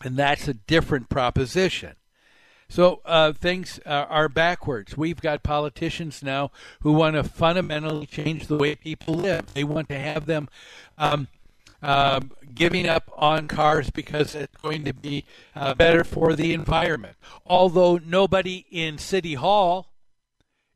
And 0.05 0.17
that's 0.17 0.49
a 0.49 0.55
different 0.55 1.09
proposition. 1.09 1.95
So 2.69 3.03
uh, 3.05 3.35
things 3.35 3.81
uh, 3.85 4.07
are 4.09 4.31
backwards. 4.31 4.97
We've 4.97 5.21
got 5.21 5.43
politicians 5.43 6.23
now 6.23 6.51
who 6.81 6.95
want 6.95 7.17
to 7.17 7.23
fundamentally 7.23 8.07
change 8.07 8.47
the 8.47 8.57
way 8.57 8.75
people 8.75 9.15
live. 9.15 9.53
They 9.53 9.65
want 9.65 9.91
to 9.91 9.99
have 9.99 10.25
them 10.25 10.49
um, 10.97 11.29
um, 11.83 12.33
giving 12.55 12.89
up 12.89 13.11
on 13.15 13.47
cars 13.47 13.91
because 13.91 14.35
it's 14.35 14.57
going 14.63 14.85
to 14.85 14.95
be 14.95 15.27
uh, 15.55 15.75
better 15.75 16.03
for 16.03 16.35
the 16.35 16.55
environment. 16.55 17.17
Although 17.45 17.99
nobody 17.99 18.65
in 18.71 18.97
City 18.97 19.35
Hall 19.35 19.93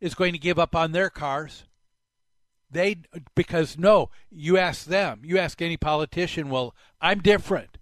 is 0.01 0.15
going 0.15 0.33
to 0.33 0.39
give 0.39 0.59
up 0.59 0.77
on 0.77 0.93
their 0.93 1.09
cars. 1.09 1.65
They 2.71 2.97
because 3.35 3.79
no, 3.79 4.11
you 4.31 4.59
ask 4.59 4.87
them, 4.87 5.23
you 5.25 5.39
ask 5.39 5.63
any 5.63 5.77
politician, 5.77 6.51
well, 6.51 6.75
I'm 7.01 7.21
different. 7.21 7.79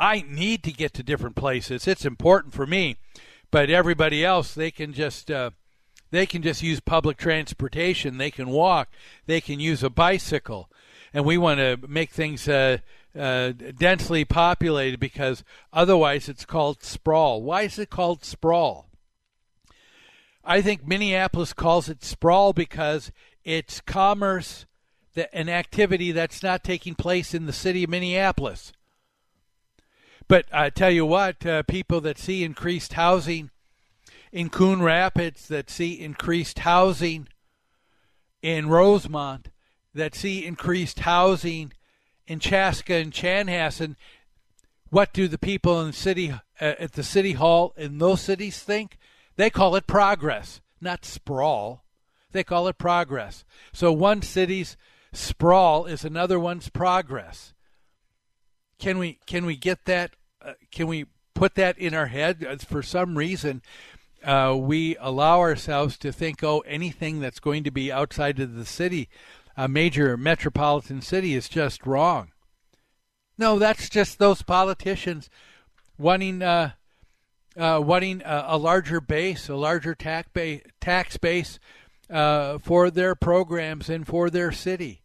I 0.00 0.24
need 0.26 0.62
to 0.64 0.72
get 0.72 0.94
to 0.94 1.02
different 1.02 1.36
places. 1.36 1.86
It's 1.86 2.06
important 2.06 2.54
for 2.54 2.66
me, 2.66 2.96
but 3.50 3.68
everybody 3.68 4.24
else 4.24 4.54
they 4.54 4.70
can 4.70 4.94
just 4.94 5.30
uh, 5.30 5.50
they 6.10 6.24
can 6.24 6.42
just 6.42 6.62
use 6.62 6.80
public 6.80 7.18
transportation. 7.18 8.16
They 8.16 8.30
can 8.30 8.48
walk. 8.48 8.88
They 9.26 9.42
can 9.42 9.60
use 9.60 9.82
a 9.84 9.90
bicycle, 9.90 10.70
and 11.12 11.26
we 11.26 11.36
want 11.36 11.58
to 11.58 11.78
make 11.86 12.10
things 12.10 12.48
uh, 12.48 12.78
uh, 13.16 13.52
densely 13.76 14.24
populated 14.24 14.98
because 14.98 15.44
otherwise 15.70 16.30
it's 16.30 16.46
called 16.46 16.82
sprawl. 16.82 17.42
Why 17.42 17.62
is 17.62 17.78
it 17.78 17.90
called 17.90 18.24
sprawl? 18.24 18.88
I 20.42 20.62
think 20.62 20.86
Minneapolis 20.86 21.52
calls 21.52 21.90
it 21.90 22.02
sprawl 22.02 22.54
because 22.54 23.12
it's 23.44 23.82
commerce, 23.82 24.64
that, 25.14 25.28
an 25.34 25.50
activity 25.50 26.10
that's 26.10 26.42
not 26.42 26.64
taking 26.64 26.94
place 26.94 27.34
in 27.34 27.44
the 27.44 27.52
city 27.52 27.84
of 27.84 27.90
Minneapolis. 27.90 28.72
But 30.30 30.46
I 30.52 30.70
tell 30.70 30.92
you 30.92 31.04
what, 31.04 31.44
uh, 31.44 31.64
people 31.64 32.00
that 32.02 32.16
see 32.16 32.44
increased 32.44 32.92
housing 32.92 33.50
in 34.30 34.48
Coon 34.48 34.80
Rapids, 34.80 35.48
that 35.48 35.68
see 35.68 36.00
increased 36.00 36.60
housing 36.60 37.26
in 38.40 38.68
Rosemount, 38.68 39.48
that 39.92 40.14
see 40.14 40.46
increased 40.46 41.00
housing 41.00 41.72
in 42.28 42.38
Chaska 42.38 42.94
and 42.94 43.12
Chanhassen, 43.12 43.96
what 44.90 45.12
do 45.12 45.26
the 45.26 45.36
people 45.36 45.80
in 45.80 45.88
the 45.88 45.92
city 45.92 46.30
uh, 46.30 46.38
at 46.60 46.92
the 46.92 47.02
city 47.02 47.32
hall 47.32 47.74
in 47.76 47.98
those 47.98 48.20
cities 48.20 48.60
think? 48.60 48.98
They 49.34 49.50
call 49.50 49.74
it 49.74 49.88
progress, 49.88 50.60
not 50.80 51.04
sprawl. 51.04 51.82
They 52.30 52.44
call 52.44 52.68
it 52.68 52.78
progress. 52.78 53.44
So 53.72 53.92
one 53.92 54.22
city's 54.22 54.76
sprawl 55.12 55.86
is 55.86 56.04
another 56.04 56.38
one's 56.38 56.68
progress. 56.68 57.52
Can 58.78 58.96
we 58.96 59.18
can 59.26 59.44
we 59.44 59.56
get 59.56 59.86
that 59.86 60.12
uh, 60.44 60.52
can 60.70 60.86
we 60.86 61.06
put 61.34 61.54
that 61.54 61.78
in 61.78 61.94
our 61.94 62.06
head? 62.06 62.44
Uh, 62.44 62.56
for 62.56 62.82
some 62.82 63.16
reason, 63.16 63.62
uh, 64.24 64.56
we 64.58 64.96
allow 65.00 65.40
ourselves 65.40 65.96
to 65.98 66.12
think, 66.12 66.42
oh, 66.42 66.60
anything 66.60 67.20
that's 67.20 67.40
going 67.40 67.64
to 67.64 67.70
be 67.70 67.90
outside 67.90 68.38
of 68.38 68.54
the 68.54 68.66
city, 68.66 69.08
a 69.56 69.68
major 69.68 70.16
metropolitan 70.16 71.00
city, 71.00 71.34
is 71.34 71.48
just 71.48 71.86
wrong. 71.86 72.32
No, 73.38 73.58
that's 73.58 73.88
just 73.88 74.18
those 74.18 74.42
politicians 74.42 75.30
wanting 75.98 76.42
uh, 76.42 76.72
uh, 77.56 77.80
wanting 77.82 78.22
a, 78.22 78.44
a, 78.48 78.58
larger 78.58 79.00
base, 79.00 79.48
a 79.48 79.56
larger 79.56 79.94
tax 79.94 80.28
base, 80.32 80.62
tax 80.80 81.16
base 81.16 81.58
uh, 82.10 82.58
for 82.58 82.90
their 82.90 83.14
programs 83.14 83.88
and 83.88 84.06
for 84.06 84.30
their 84.30 84.52
city. 84.52 85.02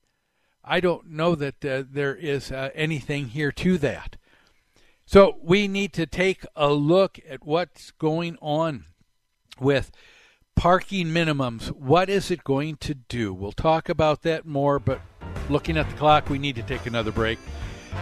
I 0.64 0.80
don't 0.80 1.12
know 1.12 1.36
that 1.36 1.62
there 1.62 2.16
is 2.16 2.52
anything 2.52 3.28
here 3.28 3.52
to 3.52 3.78
that. 3.78 4.18
So 5.06 5.38
we 5.42 5.68
need 5.68 5.94
to 5.94 6.08
take 6.08 6.46
a 6.56 6.74
look 6.74 7.20
at 7.30 7.46
what's 7.46 7.92
going 7.92 8.38
on 8.42 8.86
with 9.60 9.92
parking 10.56 11.08
minimums. 11.08 11.68
What 11.68 12.10
is 12.10 12.32
it 12.32 12.44
going 12.44 12.78
to 12.78 12.96
do? 12.96 13.34
We'll 13.34 13.52
talk 13.52 13.88
about 13.88 14.24
that 14.24 14.46
more, 14.46 14.80
but 14.80 15.00
looking 15.48 15.78
at 15.78 15.88
the 15.90 15.96
clock, 15.96 16.30
we 16.30 16.40
need 16.40 16.56
to 16.56 16.64
take 16.64 16.88
another 16.88 17.12
break. 17.12 17.38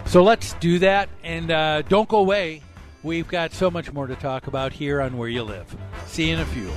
So 0.06 0.22
let's 0.22 0.54
do 0.54 0.78
that, 0.78 1.08
and 1.22 1.50
uh, 1.50 1.82
don't 1.82 2.08
go 2.08 2.18
away. 2.18 2.62
We've 3.02 3.28
got 3.28 3.52
so 3.52 3.70
much 3.70 3.92
more 3.92 4.06
to 4.06 4.16
talk 4.16 4.46
about 4.46 4.72
here 4.72 5.02
on 5.02 5.18
Where 5.18 5.28
You 5.28 5.42
Live. 5.42 5.76
See 6.06 6.28
you 6.28 6.34
in 6.34 6.40
a 6.40 6.46
few. 6.46 6.72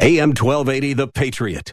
AM 0.00 0.28
1280, 0.28 0.92
The 0.92 1.08
Patriot. 1.08 1.72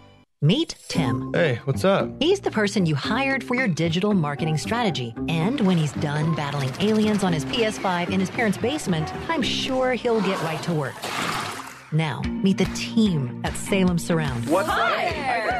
Meet 0.43 0.75
Tim. 0.87 1.31
Hey, 1.35 1.59
what's 1.65 1.85
up? 1.85 2.09
He's 2.19 2.39
the 2.39 2.49
person 2.49 2.87
you 2.87 2.95
hired 2.95 3.43
for 3.43 3.53
your 3.53 3.67
digital 3.67 4.15
marketing 4.15 4.57
strategy. 4.57 5.13
And 5.29 5.61
when 5.61 5.77
he's 5.77 5.91
done 5.93 6.33
battling 6.33 6.71
aliens 6.79 7.23
on 7.23 7.31
his 7.31 7.45
PS5 7.45 8.09
in 8.09 8.19
his 8.19 8.31
parents' 8.31 8.57
basement, 8.57 9.13
I'm 9.29 9.43
sure 9.43 9.93
he'll 9.93 10.19
get 10.21 10.41
right 10.41 10.59
to 10.63 10.73
work. 10.73 10.95
Now, 11.91 12.21
meet 12.23 12.57
the 12.57 12.65
team 12.73 13.39
at 13.43 13.55
Salem 13.55 13.99
Surround. 13.99 14.49
What's 14.49 14.67
Hi. 14.67 15.50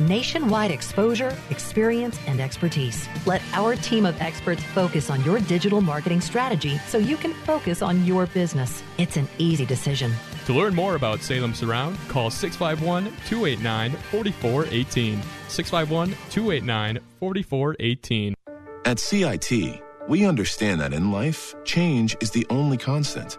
Nationwide 0.00 0.70
exposure, 0.70 1.34
experience, 1.48 2.18
and 2.26 2.38
expertise. 2.38 3.08
Let 3.24 3.40
our 3.54 3.76
team 3.76 4.04
of 4.04 4.20
experts 4.20 4.62
focus 4.62 5.08
on 5.08 5.24
your 5.24 5.40
digital 5.40 5.80
marketing 5.80 6.20
strategy 6.20 6.76
so 6.86 6.98
you 6.98 7.16
can 7.16 7.32
focus 7.32 7.80
on 7.80 8.04
your 8.04 8.26
business. 8.26 8.82
It's 8.98 9.16
an 9.16 9.26
easy 9.38 9.64
decision. 9.64 10.12
To 10.46 10.52
learn 10.52 10.74
more 10.74 10.96
about 10.96 11.22
Salem 11.22 11.54
Surround, 11.54 11.96
call 12.08 12.30
651 12.30 13.04
289 13.26 13.92
4418. 13.92 15.22
651 15.48 16.08
289 16.28 16.98
4418. 17.18 18.34
At 18.84 18.98
CIT, 18.98 19.82
we 20.08 20.26
understand 20.26 20.80
that 20.82 20.92
in 20.92 21.10
life, 21.10 21.54
change 21.64 22.16
is 22.20 22.30
the 22.30 22.46
only 22.50 22.76
constant. 22.76 23.38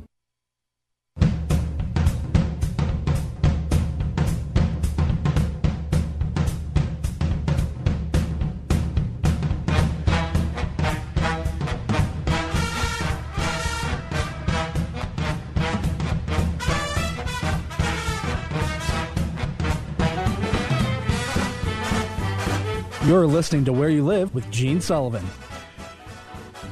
You're 23.11 23.27
listening 23.27 23.65
to 23.65 23.73
Where 23.73 23.89
You 23.89 24.05
Live 24.05 24.33
with 24.33 24.49
Gene 24.51 24.79
Sullivan. 24.79 25.25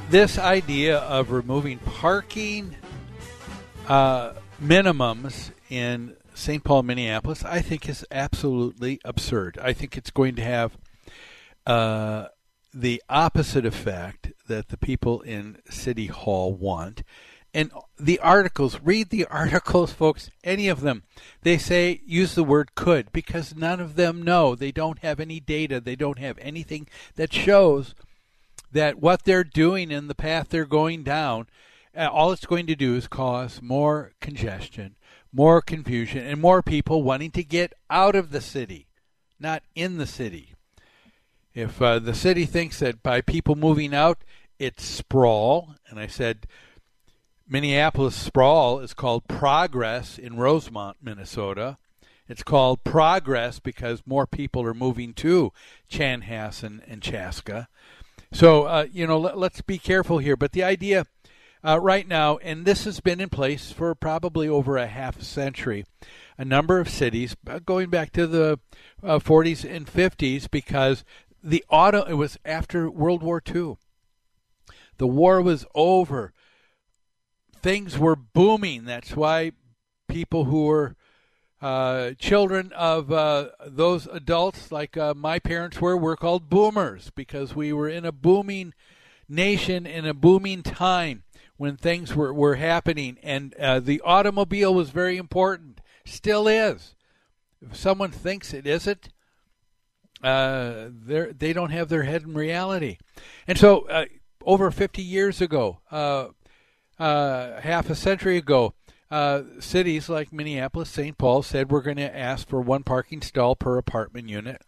This 0.08 0.38
idea 0.38 0.96
of 1.00 1.32
removing 1.32 1.76
parking 1.80 2.76
uh, 3.86 4.32
minimums 4.58 5.50
in 5.68 6.16
St. 6.32 6.64
Paul, 6.64 6.84
Minneapolis, 6.84 7.44
I 7.44 7.60
think 7.60 7.90
is 7.90 8.06
absolutely 8.10 9.02
absurd. 9.04 9.58
I 9.60 9.74
think 9.74 9.98
it's 9.98 10.10
going 10.10 10.34
to 10.36 10.42
have 10.42 10.78
uh, 11.66 12.28
the 12.72 13.02
opposite 13.10 13.66
effect 13.66 14.32
that 14.48 14.68
the 14.68 14.78
people 14.78 15.20
in 15.20 15.58
City 15.68 16.06
Hall 16.06 16.54
want. 16.54 17.02
And 17.52 17.72
the 17.98 18.20
articles, 18.20 18.78
read 18.80 19.10
the 19.10 19.26
articles, 19.26 19.92
folks, 19.92 20.30
any 20.44 20.68
of 20.68 20.82
them. 20.82 21.02
They 21.42 21.58
say 21.58 22.00
use 22.06 22.34
the 22.34 22.44
word 22.44 22.74
could 22.74 23.10
because 23.12 23.56
none 23.56 23.80
of 23.80 23.96
them 23.96 24.22
know. 24.22 24.54
They 24.54 24.70
don't 24.70 25.00
have 25.00 25.18
any 25.18 25.40
data. 25.40 25.80
They 25.80 25.96
don't 25.96 26.18
have 26.18 26.38
anything 26.40 26.86
that 27.16 27.32
shows 27.32 27.94
that 28.72 29.00
what 29.00 29.24
they're 29.24 29.44
doing 29.44 29.90
in 29.90 30.06
the 30.06 30.14
path 30.14 30.48
they're 30.48 30.64
going 30.64 31.02
down, 31.02 31.48
uh, 31.96 32.08
all 32.10 32.32
it's 32.32 32.46
going 32.46 32.66
to 32.66 32.76
do 32.76 32.94
is 32.94 33.08
cause 33.08 33.60
more 33.60 34.12
congestion, 34.20 34.96
more 35.32 35.60
confusion, 35.60 36.24
and 36.24 36.40
more 36.40 36.62
people 36.62 37.02
wanting 37.02 37.32
to 37.32 37.42
get 37.42 37.72
out 37.88 38.14
of 38.14 38.30
the 38.30 38.40
city, 38.40 38.86
not 39.38 39.62
in 39.74 39.98
the 39.98 40.06
city. 40.06 40.54
If 41.52 41.82
uh, 41.82 41.98
the 41.98 42.14
city 42.14 42.46
thinks 42.46 42.78
that 42.78 43.02
by 43.02 43.20
people 43.20 43.56
moving 43.56 43.92
out, 43.92 44.22
it's 44.58 44.84
sprawl, 44.84 45.74
and 45.88 45.98
I 45.98 46.06
said 46.06 46.46
Minneapolis 47.52 48.14
sprawl 48.14 48.78
is 48.78 48.94
called 48.94 49.26
Progress 49.26 50.18
in 50.20 50.36
Rosemount, 50.36 50.98
Minnesota. 51.02 51.78
It's 52.28 52.44
called 52.44 52.84
Progress 52.84 53.58
because 53.58 54.04
more 54.06 54.24
people 54.24 54.62
are 54.62 54.72
moving 54.72 55.12
to 55.14 55.52
Chanhassen 55.90 56.80
and 56.86 57.02
Chaska. 57.02 57.66
So, 58.32 58.66
uh, 58.66 58.86
you 58.92 59.04
know, 59.04 59.18
let, 59.18 59.54
us 59.54 59.62
be 59.62 59.78
careful 59.78 60.18
here. 60.18 60.36
But 60.36 60.52
the 60.52 60.62
idea 60.62 61.06
uh, 61.66 61.80
right 61.80 62.06
now, 62.06 62.36
and 62.36 62.64
this 62.64 62.84
has 62.84 63.00
been 63.00 63.20
in 63.20 63.30
place 63.30 63.72
for 63.72 63.96
probably 63.96 64.48
over 64.48 64.76
a 64.76 64.86
half 64.86 65.20
century, 65.20 65.84
a 66.38 66.44
number 66.44 66.78
of 66.78 66.88
cities, 66.88 67.34
uh, 67.48 67.58
going 67.58 67.90
back 67.90 68.12
to 68.12 68.28
the 68.28 68.60
40s 69.02 69.64
uh, 69.64 69.68
and 69.68 69.86
50s, 69.88 70.48
because 70.48 71.04
the 71.42 71.64
auto, 71.68 72.04
it 72.04 72.14
was 72.14 72.38
after 72.44 72.88
World 72.88 73.24
War 73.24 73.42
II. 73.44 73.74
The 74.98 75.08
war 75.08 75.42
was 75.42 75.66
over 75.74 76.32
things 77.62 77.98
were 77.98 78.16
booming. 78.16 78.84
That's 78.84 79.16
why 79.16 79.52
people 80.08 80.44
who 80.44 80.64
were 80.64 80.96
uh, 81.60 82.12
children 82.18 82.72
of 82.72 83.12
uh, 83.12 83.48
those 83.66 84.06
adults, 84.06 84.72
like 84.72 84.96
uh, 84.96 85.14
my 85.14 85.38
parents 85.38 85.80
were, 85.80 85.96
were 85.96 86.16
called 86.16 86.48
boomers 86.48 87.10
because 87.14 87.54
we 87.54 87.72
were 87.72 87.88
in 87.88 88.04
a 88.04 88.12
booming 88.12 88.72
nation 89.28 89.86
in 89.86 90.06
a 90.06 90.14
booming 90.14 90.62
time 90.62 91.22
when 91.56 91.76
things 91.76 92.14
were, 92.14 92.32
were 92.32 92.56
happening. 92.56 93.18
And 93.22 93.54
uh, 93.54 93.80
the 93.80 94.00
automobile 94.00 94.74
was 94.74 94.90
very 94.90 95.18
important, 95.18 95.80
still 96.04 96.48
is. 96.48 96.94
If 97.60 97.76
someone 97.76 98.10
thinks 98.10 98.54
it 98.54 98.66
isn't, 98.66 99.10
uh, 100.22 100.86
they 100.90 101.52
don't 101.52 101.70
have 101.70 101.88
their 101.88 102.04
head 102.04 102.22
in 102.22 102.34
reality. 102.34 102.98
And 103.46 103.58
so, 103.58 103.86
uh, 103.88 104.06
over 104.42 104.70
50 104.70 105.02
years 105.02 105.42
ago, 105.42 105.80
uh, 107.00 107.60
half 107.62 107.90
a 107.90 107.94
century 107.94 108.36
ago, 108.36 108.74
uh, 109.10 109.42
cities 109.58 110.08
like 110.08 110.32
Minneapolis, 110.32 110.90
St. 110.90 111.18
Paul 111.18 111.42
said 111.42 111.70
we're 111.70 111.80
going 111.80 111.96
to 111.96 112.16
ask 112.16 112.46
for 112.46 112.60
one 112.60 112.84
parking 112.84 113.22
stall 113.22 113.56
per 113.56 113.76
apartment 113.78 114.28
unit 114.28 114.62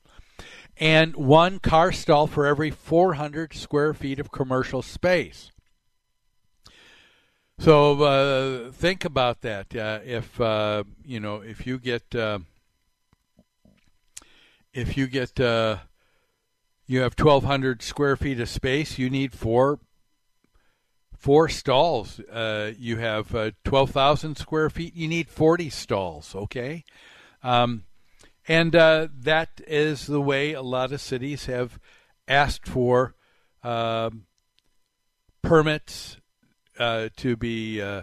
and 0.77 1.15
one 1.15 1.59
car 1.59 1.93
stall 1.93 2.27
for 2.27 2.47
every 2.47 2.71
400 2.71 3.55
square 3.55 3.95
feet 3.95 4.19
of 4.19 4.33
commercial 4.33 4.83
space. 4.83 5.53
So 7.59 8.03
uh, 8.03 8.73
think 8.73 9.05
about 9.05 9.43
that. 9.43 9.77
Uh, 9.77 10.01
if 10.05 10.41
uh, 10.41 10.85
you 11.05 11.21
know, 11.21 11.37
if 11.43 11.67
you 11.67 11.79
get, 11.79 12.15
uh, 12.15 12.41
if 14.73 14.97
you 14.97 15.07
get, 15.07 15.39
uh, 15.39 15.77
you 16.87 17.01
have 17.01 17.15
1,200 17.17 17.83
square 17.83 18.17
feet 18.17 18.41
of 18.41 18.49
space, 18.49 18.99
you 18.99 19.09
need 19.09 19.33
four 19.35 19.79
four 21.23 21.49
stalls. 21.49 22.19
Uh, 22.19 22.73
you 22.77 22.97
have 22.97 23.33
uh, 23.33 23.53
12,000 23.65 24.37
square 24.37 24.69
feet. 24.69 24.97
You 24.97 25.07
need 25.07 25.29
40 25.29 25.71
stalls, 25.71 26.35
okay? 26.35 26.85
Um, 27.45 27.85
and 28.49 28.75
uh, 28.75 29.07
that 29.21 29.61
is 29.69 30.09
the 30.09 30.21
way 30.21 30.53
a 30.53 30.63
lot 30.63 30.91
of 30.91 31.01
cities 31.01 31.47
have 31.47 31.79
asked 32.27 32.67
for 32.67 33.15
um, 33.63 34.25
permits 35.43 36.17
uh, 36.79 37.09
to 37.17 37.37
be. 37.37 37.81
Uh, 37.81 38.03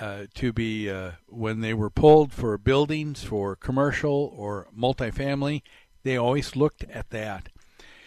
uh, 0.00 0.24
to 0.34 0.54
be 0.54 0.90
when 1.28 1.60
they 1.60 1.74
were 1.74 1.90
pulled 1.90 2.32
for 2.32 2.56
buildings 2.56 3.22
for 3.22 3.54
commercial 3.54 4.32
or 4.34 4.66
multifamily, 4.76 5.60
they 6.02 6.16
always 6.16 6.56
looked 6.56 6.82
at 6.84 7.10
that. 7.10 7.50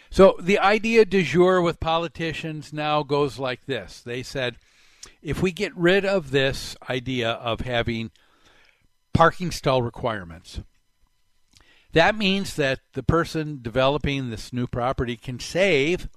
So 0.09 0.37
the 0.39 0.59
idea 0.59 1.05
du 1.05 1.23
jour 1.23 1.61
with 1.61 1.79
politicians 1.79 2.71
now 2.71 3.03
goes 3.03 3.37
like 3.37 3.65
this. 3.65 4.01
They 4.01 4.23
said, 4.23 4.55
if 5.21 5.41
we 5.41 5.51
get 5.51 5.75
rid 5.75 6.05
of 6.05 6.31
this 6.31 6.75
idea 6.89 7.31
of 7.31 7.61
having 7.61 8.11
parking 9.13 9.51
stall 9.51 9.81
requirements, 9.81 10.61
that 11.93 12.15
means 12.15 12.55
that 12.55 12.79
the 12.93 13.03
person 13.03 13.59
developing 13.61 14.29
this 14.29 14.51
new 14.51 14.67
property 14.67 15.15
can 15.15 15.39
save, 15.39 16.09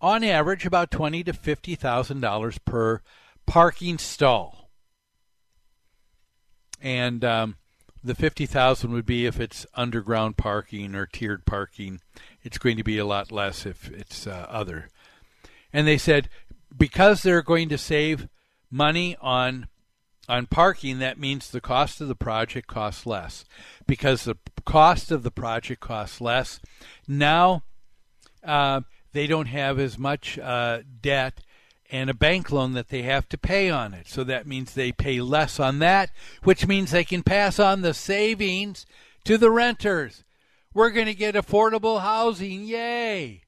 on 0.00 0.24
average, 0.24 0.66
about 0.66 0.90
twenty 0.90 1.22
to 1.24 1.32
fifty 1.32 1.74
thousand 1.74 2.20
dollars 2.20 2.58
per 2.58 3.00
parking 3.46 3.98
stall. 3.98 4.70
And 6.80 7.24
um, 7.24 7.56
the 8.02 8.14
fifty 8.14 8.46
thousand 8.46 8.92
would 8.92 9.06
be 9.06 9.26
if 9.26 9.40
it's 9.40 9.66
underground 9.74 10.36
parking 10.36 10.94
or 10.94 11.06
tiered 11.06 11.44
parking 11.44 12.00
it's 12.42 12.58
going 12.58 12.76
to 12.76 12.84
be 12.84 12.98
a 12.98 13.06
lot 13.06 13.30
less 13.30 13.66
if 13.66 13.88
it's 13.90 14.26
uh, 14.26 14.46
other. 14.48 14.88
And 15.72 15.86
they 15.86 15.98
said 15.98 16.28
because 16.76 17.22
they're 17.22 17.42
going 17.42 17.68
to 17.68 17.78
save 17.78 18.28
money 18.70 19.16
on 19.20 19.68
on 20.28 20.46
parking, 20.46 21.00
that 21.00 21.18
means 21.18 21.50
the 21.50 21.60
cost 21.60 22.00
of 22.00 22.08
the 22.08 22.14
project 22.14 22.68
costs 22.68 23.06
less. 23.06 23.44
Because 23.86 24.24
the 24.24 24.36
cost 24.64 25.10
of 25.10 25.24
the 25.24 25.32
project 25.32 25.80
costs 25.80 26.20
less, 26.20 26.60
now 27.08 27.64
uh, 28.44 28.82
they 29.12 29.26
don't 29.26 29.48
have 29.48 29.78
as 29.80 29.98
much 29.98 30.38
uh, 30.38 30.80
debt 31.00 31.40
and 31.92 32.08
a 32.08 32.14
bank 32.14 32.50
loan 32.50 32.72
that 32.72 32.88
they 32.88 33.02
have 33.02 33.28
to 33.28 33.36
pay 33.36 33.68
on 33.68 33.92
it. 33.92 34.08
So 34.08 34.24
that 34.24 34.46
means 34.46 34.72
they 34.72 34.92
pay 34.92 35.20
less 35.20 35.60
on 35.60 35.78
that, 35.80 36.10
which 36.42 36.66
means 36.66 36.90
they 36.90 37.04
can 37.04 37.22
pass 37.22 37.58
on 37.58 37.82
the 37.82 37.92
savings 37.92 38.86
to 39.24 39.36
the 39.36 39.50
renters. 39.50 40.24
We're 40.72 40.90
going 40.90 41.06
to 41.06 41.14
get 41.14 41.34
affordable 41.34 42.00
housing. 42.00 42.64
Yay. 42.64 43.42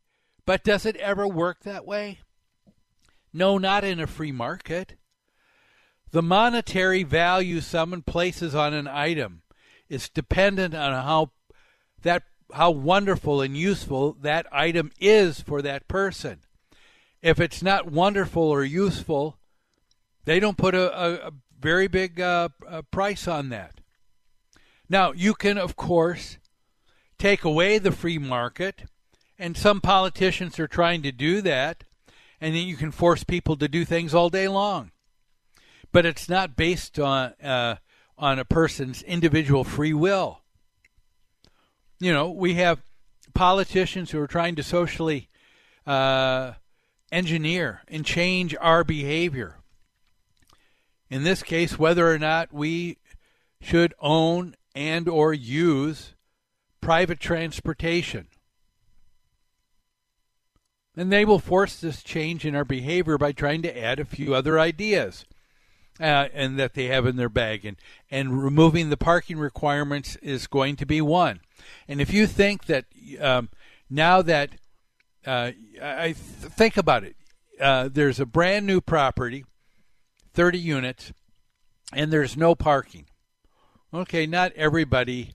But 0.44 0.62
does 0.62 0.84
it 0.84 0.96
ever 0.96 1.26
work 1.26 1.60
that 1.60 1.86
way? 1.86 2.18
No, 3.32 3.56
not 3.56 3.82
in 3.82 3.98
a 3.98 4.06
free 4.06 4.30
market. 4.30 4.96
The 6.10 6.22
monetary 6.22 7.02
value 7.02 7.62
someone 7.62 8.02
places 8.02 8.54
on 8.54 8.74
an 8.74 8.86
item 8.86 9.40
is 9.88 10.10
dependent 10.10 10.74
on 10.74 10.92
how 10.92 11.32
that 12.02 12.24
how 12.52 12.70
wonderful 12.70 13.40
and 13.40 13.56
useful 13.56 14.12
that 14.20 14.46
item 14.52 14.92
is 15.00 15.40
for 15.40 15.62
that 15.62 15.88
person. 15.88 16.40
If 17.24 17.40
it's 17.40 17.62
not 17.62 17.90
wonderful 17.90 18.42
or 18.42 18.62
useful, 18.62 19.38
they 20.26 20.38
don't 20.38 20.58
put 20.58 20.74
a, 20.74 20.92
a, 20.94 21.28
a 21.28 21.32
very 21.58 21.88
big 21.88 22.20
uh, 22.20 22.50
price 22.90 23.26
on 23.26 23.48
that. 23.48 23.80
Now, 24.90 25.12
you 25.12 25.32
can, 25.32 25.56
of 25.56 25.74
course, 25.74 26.36
take 27.18 27.42
away 27.42 27.78
the 27.78 27.92
free 27.92 28.18
market, 28.18 28.84
and 29.38 29.56
some 29.56 29.80
politicians 29.80 30.60
are 30.60 30.68
trying 30.68 31.00
to 31.00 31.12
do 31.12 31.40
that, 31.40 31.84
and 32.42 32.54
then 32.54 32.66
you 32.66 32.76
can 32.76 32.90
force 32.90 33.24
people 33.24 33.56
to 33.56 33.68
do 33.68 33.86
things 33.86 34.14
all 34.14 34.28
day 34.28 34.46
long. 34.46 34.90
But 35.92 36.04
it's 36.04 36.28
not 36.28 36.56
based 36.56 36.98
on 36.98 37.32
uh, 37.42 37.76
on 38.18 38.38
a 38.38 38.44
person's 38.44 39.02
individual 39.02 39.64
free 39.64 39.94
will. 39.94 40.42
You 41.98 42.12
know, 42.12 42.30
we 42.30 42.54
have 42.54 42.82
politicians 43.32 44.10
who 44.10 44.20
are 44.20 44.26
trying 44.26 44.56
to 44.56 44.62
socially 44.62 45.30
uh, 45.86 46.52
engineer 47.14 47.82
and 47.86 48.04
change 48.04 48.56
our 48.60 48.82
behavior. 48.82 49.56
In 51.08 51.22
this 51.22 51.42
case, 51.42 51.78
whether 51.78 52.10
or 52.10 52.18
not 52.18 52.52
we 52.52 52.98
should 53.60 53.94
own 54.00 54.56
and 54.74 55.08
or 55.08 55.32
use 55.32 56.14
private 56.80 57.20
transportation. 57.20 58.26
And 60.96 61.12
they 61.12 61.24
will 61.24 61.38
force 61.38 61.80
this 61.80 62.02
change 62.02 62.44
in 62.44 62.54
our 62.54 62.64
behavior 62.64 63.16
by 63.16 63.32
trying 63.32 63.62
to 63.62 63.78
add 63.78 63.98
a 63.98 64.04
few 64.04 64.34
other 64.34 64.58
ideas 64.58 65.24
uh, 66.00 66.28
and 66.32 66.58
that 66.58 66.74
they 66.74 66.86
have 66.86 67.06
in 67.06 67.16
their 67.16 67.28
bag. 67.28 67.64
And, 67.64 67.76
and 68.10 68.42
removing 68.42 68.90
the 68.90 68.96
parking 68.96 69.38
requirements 69.38 70.16
is 70.16 70.46
going 70.46 70.76
to 70.76 70.86
be 70.86 71.00
one. 71.00 71.40
And 71.88 72.00
if 72.00 72.12
you 72.12 72.26
think 72.26 72.66
that 72.66 72.84
um, 73.20 73.48
now 73.88 74.20
that 74.22 74.56
uh, 75.26 75.52
I 75.82 76.04
th- 76.04 76.16
think 76.16 76.76
about 76.76 77.04
it, 77.04 77.16
uh, 77.60 77.88
there's 77.92 78.20
a 78.20 78.26
brand 78.26 78.66
new 78.66 78.80
property, 78.80 79.44
30 80.32 80.58
units, 80.58 81.12
and 81.92 82.12
there's 82.12 82.36
no 82.36 82.54
parking. 82.54 83.06
Okay, 83.92 84.26
not 84.26 84.52
everybody, 84.56 85.34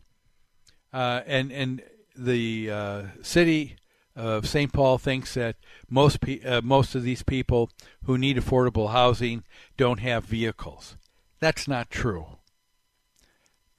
uh, 0.91 1.21
and 1.25 1.51
and 1.51 1.81
the 2.15 2.69
uh, 2.69 3.03
city 3.21 3.77
of 4.15 4.45
St. 4.47 4.73
Paul 4.73 4.97
thinks 4.97 5.35
that 5.35 5.55
most 5.89 6.19
pe- 6.19 6.41
uh, 6.41 6.61
most 6.61 6.93
of 6.93 7.03
these 7.03 7.23
people 7.23 7.69
who 8.03 8.17
need 8.17 8.35
affordable 8.35 8.91
housing 8.91 9.43
don't 9.77 10.01
have 10.01 10.25
vehicles. 10.25 10.97
That's 11.39 11.67
not 11.69 11.89
true. 11.89 12.25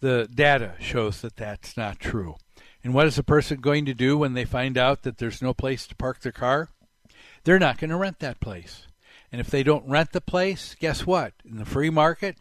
The 0.00 0.28
data 0.34 0.76
shows 0.80 1.20
that 1.20 1.36
that's 1.36 1.76
not 1.76 2.00
true. 2.00 2.36
And 2.82 2.94
what 2.94 3.06
is 3.06 3.18
a 3.18 3.22
person 3.22 3.60
going 3.60 3.84
to 3.86 3.94
do 3.94 4.16
when 4.16 4.34
they 4.34 4.44
find 4.44 4.78
out 4.78 5.02
that 5.02 5.18
there's 5.18 5.42
no 5.42 5.52
place 5.52 5.86
to 5.86 5.94
park 5.94 6.20
their 6.20 6.32
car? 6.32 6.70
They're 7.44 7.58
not 7.58 7.78
going 7.78 7.90
to 7.90 7.96
rent 7.96 8.20
that 8.20 8.40
place. 8.40 8.86
And 9.32 9.40
if 9.40 9.48
they 9.48 9.62
don't 9.62 9.88
rent 9.88 10.12
the 10.12 10.20
place, 10.20 10.74
guess 10.78 11.06
what? 11.06 11.34
In 11.44 11.58
the 11.58 11.64
free 11.64 11.90
market, 11.90 12.36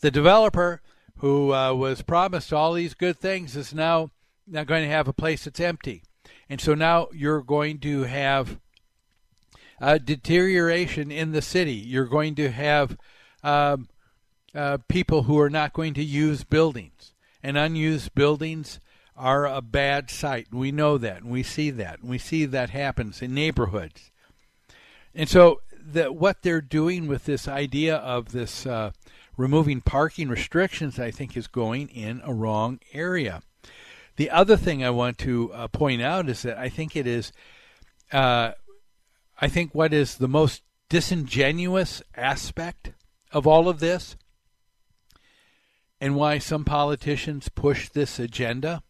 the 0.00 0.10
developer 0.10 0.80
who 1.18 1.52
uh, 1.52 1.74
was 1.74 2.02
promised 2.02 2.52
all 2.52 2.72
these 2.72 2.94
good 2.94 3.18
things 3.18 3.56
is 3.56 3.74
now 3.74 4.10
not 4.46 4.66
going 4.66 4.82
to 4.82 4.90
have 4.90 5.08
a 5.08 5.12
place 5.12 5.44
that's 5.44 5.60
empty. 5.60 6.02
And 6.48 6.60
so 6.60 6.74
now 6.74 7.08
you're 7.12 7.42
going 7.42 7.78
to 7.80 8.04
have 8.04 8.58
deterioration 10.04 11.10
in 11.10 11.32
the 11.32 11.42
city. 11.42 11.74
You're 11.74 12.06
going 12.06 12.34
to 12.36 12.50
have 12.50 12.96
um, 13.42 13.88
uh, 14.54 14.78
people 14.88 15.24
who 15.24 15.38
are 15.40 15.50
not 15.50 15.72
going 15.72 15.94
to 15.94 16.04
use 16.04 16.44
buildings. 16.44 17.14
And 17.42 17.58
unused 17.58 18.14
buildings 18.14 18.78
are 19.16 19.46
a 19.46 19.60
bad 19.60 20.10
sight. 20.10 20.48
We 20.52 20.72
know 20.72 20.98
that, 20.98 21.22
and 21.22 21.30
we 21.30 21.42
see 21.42 21.70
that, 21.70 22.00
and 22.00 22.08
we 22.08 22.18
see 22.18 22.44
that 22.46 22.70
happens 22.70 23.22
in 23.22 23.34
neighborhoods. 23.34 24.10
And 25.14 25.28
so, 25.28 25.60
what 25.94 26.42
they're 26.42 26.60
doing 26.60 27.06
with 27.06 27.24
this 27.24 27.46
idea 27.46 27.96
of 27.96 28.32
this 28.32 28.66
uh, 28.66 28.92
removing 29.36 29.80
parking 29.80 30.28
restrictions, 30.28 30.98
I 30.98 31.10
think, 31.10 31.36
is 31.36 31.46
going 31.46 31.88
in 31.88 32.22
a 32.24 32.32
wrong 32.32 32.80
area. 32.92 33.42
The 34.16 34.30
other 34.30 34.56
thing 34.56 34.84
I 34.84 34.90
want 34.90 35.18
to 35.18 35.52
uh, 35.52 35.68
point 35.68 36.02
out 36.02 36.28
is 36.28 36.42
that 36.42 36.58
I 36.58 36.68
think 36.68 36.96
it 36.96 37.06
is, 37.06 37.32
uh, 38.12 38.52
I 39.40 39.48
think 39.48 39.74
what 39.74 39.92
is 39.92 40.16
the 40.16 40.28
most 40.28 40.62
disingenuous 40.88 42.02
aspect 42.16 42.92
of 43.32 43.46
all 43.46 43.68
of 43.68 43.80
this, 43.80 44.16
and 46.00 46.16
why 46.16 46.38
some 46.38 46.64
politicians 46.64 47.48
push 47.48 47.88
this 47.88 48.18
agenda 48.18 48.82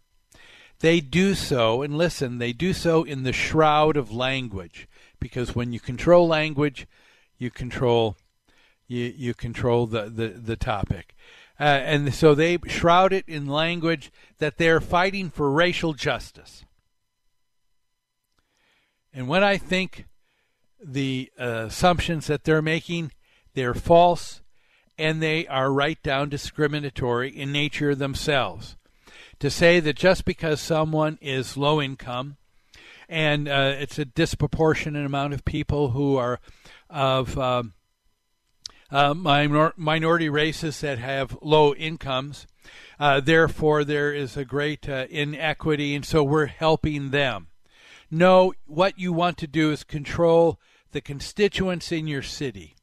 they 0.82 1.00
do 1.00 1.34
so, 1.34 1.80
and 1.82 1.96
listen, 1.96 2.38
they 2.38 2.52
do 2.52 2.72
so 2.72 3.04
in 3.04 3.22
the 3.22 3.32
shroud 3.32 3.96
of 3.96 4.12
language, 4.12 4.88
because 5.20 5.54
when 5.54 5.72
you 5.72 5.78
control 5.78 6.26
language, 6.26 6.88
you 7.38 7.50
control 7.50 8.16
you, 8.88 9.14
you 9.16 9.32
control 9.32 9.86
the, 9.86 10.10
the, 10.10 10.28
the 10.28 10.56
topic. 10.56 11.14
Uh, 11.58 11.62
and 11.62 12.12
so 12.12 12.34
they 12.34 12.58
shroud 12.66 13.12
it 13.12 13.24
in 13.28 13.46
language 13.46 14.10
that 14.38 14.58
they're 14.58 14.80
fighting 14.80 15.30
for 15.30 15.50
racial 15.50 15.94
justice. 15.94 16.64
And 19.14 19.28
when 19.28 19.44
I 19.44 19.58
think 19.58 20.06
the 20.84 21.30
uh, 21.38 21.66
assumptions 21.68 22.26
that 22.26 22.42
they're 22.42 22.60
making, 22.60 23.12
they're 23.54 23.72
false 23.72 24.42
and 24.98 25.22
they 25.22 25.46
are 25.46 25.72
right 25.72 26.02
down 26.02 26.28
discriminatory 26.28 27.30
in 27.30 27.52
nature 27.52 27.94
themselves 27.94 28.76
to 29.42 29.50
say 29.50 29.80
that 29.80 29.96
just 29.96 30.24
because 30.24 30.60
someone 30.60 31.18
is 31.20 31.56
low 31.56 31.82
income 31.82 32.36
and 33.08 33.48
uh, 33.48 33.74
it's 33.76 33.98
a 33.98 34.04
disproportionate 34.04 35.04
amount 35.04 35.34
of 35.34 35.44
people 35.44 35.90
who 35.90 36.16
are 36.16 36.38
of 36.88 37.36
um, 37.36 37.72
uh, 38.92 39.12
minor- 39.12 39.72
minority 39.76 40.28
races 40.28 40.80
that 40.82 41.00
have 41.00 41.36
low 41.42 41.74
incomes. 41.74 42.46
Uh, 43.00 43.18
therefore, 43.18 43.82
there 43.82 44.12
is 44.12 44.36
a 44.36 44.44
great 44.44 44.88
uh, 44.88 45.06
inequity, 45.10 45.96
and 45.96 46.06
so 46.06 46.22
we're 46.22 46.46
helping 46.46 47.10
them. 47.10 47.48
No, 48.12 48.54
what 48.64 48.96
you 48.96 49.12
want 49.12 49.38
to 49.38 49.48
do 49.48 49.72
is 49.72 49.82
control 49.82 50.60
the 50.92 51.00
constituents 51.00 51.90
in 51.90 52.06
your 52.06 52.22
city. 52.22 52.76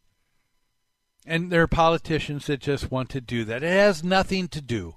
And 1.26 1.54
there 1.54 1.62
are 1.62 1.68
politicians 1.68 2.48
that 2.48 2.60
just 2.60 2.92
want 2.92 3.10
to 3.12 3.22
do 3.22 3.46
that. 3.46 3.64
It 3.64 3.72
has 3.72 4.04
nothing 4.04 4.50
to 4.50 4.60
do 4.60 4.96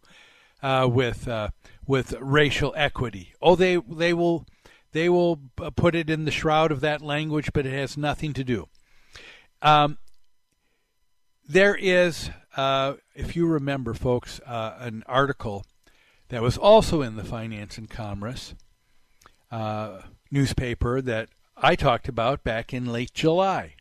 uh, 0.62 0.88
with 0.90 1.28
uh, 1.28 1.48
with 1.86 2.14
racial 2.20 2.72
equity. 2.76 3.34
Oh, 3.42 3.56
they 3.56 3.76
they 3.76 4.14
will 4.14 4.46
they 4.92 5.08
will 5.08 5.40
uh, 5.60 5.70
put 5.70 5.94
it 5.94 6.08
in 6.08 6.24
the 6.24 6.30
shroud 6.30 6.70
of 6.70 6.80
that 6.80 7.02
language, 7.02 7.50
but 7.52 7.66
it 7.66 7.72
has 7.72 7.96
nothing 7.96 8.32
to 8.34 8.44
do. 8.44 8.68
Um, 9.60 9.98
there 11.48 11.74
is, 11.74 12.30
uh, 12.56 12.94
if 13.14 13.36
you 13.36 13.46
remember, 13.46 13.94
folks, 13.94 14.40
uh, 14.46 14.76
an 14.78 15.02
article 15.06 15.64
that 16.28 16.42
was 16.42 16.56
also 16.56 17.02
in 17.02 17.16
the 17.16 17.24
Finance 17.24 17.78
and 17.78 17.90
Commerce 17.90 18.54
uh, 19.50 20.02
newspaper 20.30 21.00
that 21.02 21.28
I 21.56 21.76
talked 21.76 22.08
about 22.08 22.42
back 22.42 22.72
in 22.72 22.86
late 22.86 23.12
July, 23.12 23.76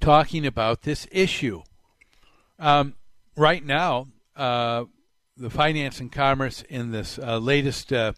talking 0.00 0.46
about 0.46 0.82
this 0.82 1.06
issue. 1.10 1.62
Um, 2.58 2.94
right 3.36 3.64
now, 3.64 4.08
uh, 4.36 4.84
the 5.36 5.50
Finance 5.50 5.98
and 5.98 6.12
Commerce 6.12 6.62
in 6.68 6.92
this 6.92 7.18
uh, 7.18 7.38
latest 7.38 7.92
uh, 7.92 8.12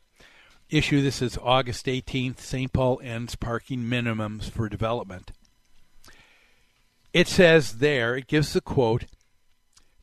issue. 0.68 1.00
This 1.00 1.22
is 1.22 1.38
August 1.40 1.86
18th. 1.86 2.40
St. 2.40 2.72
Paul 2.72 3.00
ends 3.02 3.36
parking 3.36 3.80
minimums 3.84 4.50
for 4.50 4.68
development. 4.68 5.32
It 7.12 7.28
says 7.28 7.78
there, 7.78 8.16
it 8.16 8.26
gives 8.26 8.52
the 8.52 8.60
quote 8.60 9.04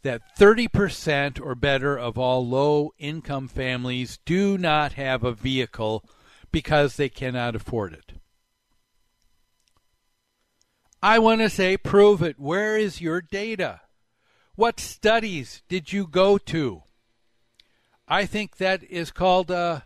that 0.03 0.21
30% 0.39 1.39
or 1.41 1.53
better 1.53 1.97
of 1.97 2.17
all 2.17 2.47
low 2.47 2.91
income 2.97 3.47
families 3.47 4.17
do 4.25 4.57
not 4.57 4.93
have 4.93 5.23
a 5.23 5.33
vehicle 5.33 6.05
because 6.51 6.95
they 6.95 7.09
cannot 7.09 7.55
afford 7.55 7.93
it. 7.93 8.13
I 11.03 11.19
want 11.19 11.41
to 11.41 11.49
say, 11.49 11.77
prove 11.77 12.21
it. 12.21 12.39
Where 12.39 12.77
is 12.77 13.01
your 13.01 13.21
data? 13.21 13.81
What 14.55 14.79
studies 14.79 15.63
did 15.67 15.91
you 15.91 16.07
go 16.07 16.37
to? 16.37 16.83
I 18.11 18.25
think 18.25 18.57
that 18.57 18.83
is 18.83 19.09
called, 19.09 19.49
uh, 19.49 19.79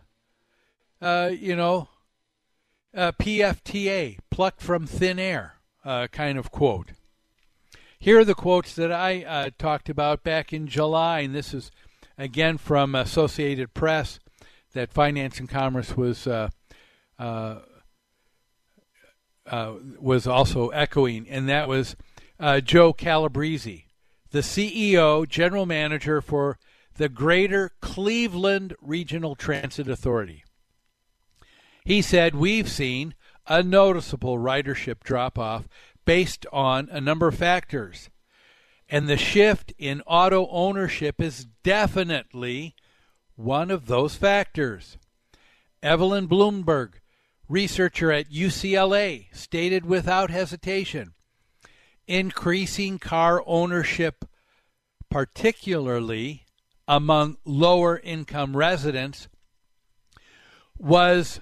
uh, 1.00 1.30
you 1.32 1.56
know, 1.56 1.90
uh, 2.92 3.12
PFTA, 3.12 4.18
plucked 4.32 4.64
from 4.64 4.88
thin 4.88 5.20
air 5.20 5.58
uh, 5.84 6.08
kind 6.08 6.40
of 6.40 6.50
quote. 6.50 6.94
Here 8.00 8.18
are 8.18 8.26
the 8.26 8.34
quotes 8.34 8.74
that 8.74 8.92
I 8.92 9.24
uh, 9.24 9.50
talked 9.60 9.90
about 9.90 10.24
back 10.24 10.52
in 10.52 10.66
July, 10.66 11.20
and 11.20 11.36
this 11.36 11.54
is 11.54 11.70
again 12.18 12.58
from 12.58 12.96
Associated 12.96 13.76
Press 13.76 14.20
that 14.74 14.92
Finance 14.92 15.40
and 15.40 15.48
Commerce 15.48 15.96
was 15.96 16.26
uh, 16.26 16.50
was 20.00 20.26
also 20.26 20.70
echoing, 20.70 21.30
and 21.30 21.48
that 21.48 21.68
was 21.68 21.96
Joe 22.64 22.92
Calabrese, 22.92 23.86
the 24.32 24.40
CEO, 24.40 25.30
general 25.30 25.68
manager 25.68 26.22
for 26.22 26.58
the 26.96 27.10
Greater 27.10 27.72
Cleveland 27.82 28.76
Regional 28.82 29.36
Transit 29.36 29.88
Authority. 29.88 30.44
He 31.84 32.02
said, 32.02 32.36
We've 32.36 32.70
seen 32.70 33.16
a 33.48 33.62
noticeable 33.62 34.38
ridership 34.38 35.04
drop 35.04 35.38
off 35.38 35.68
based 36.06 36.46
on 36.52 36.90
a 36.92 37.02
number 37.02 37.28
of 37.28 37.36
factors. 37.36 38.10
And 38.90 39.08
the 39.08 39.18
shift 39.18 39.74
in 39.78 40.02
auto 40.06 40.48
ownership 40.50 41.20
is 41.20 41.48
definitely 41.64 42.76
one 43.36 43.72
of 43.72 43.88
those 43.88 44.16
factors. 44.16 44.98
Evelyn 45.82 46.28
Blumenberg, 46.28 47.02
researcher 47.50 48.12
at 48.12 48.30
UCLA, 48.30 49.28
stated 49.34 49.86
without 49.86 50.30
hesitation 50.30 51.14
increasing 52.08 53.00
car 53.00 53.44
ownership, 53.46 54.26
particularly 55.10 56.45
among 56.88 57.38
lower 57.46 58.00
income 58.00 58.56
residents 58.56 59.28
was 60.78 61.40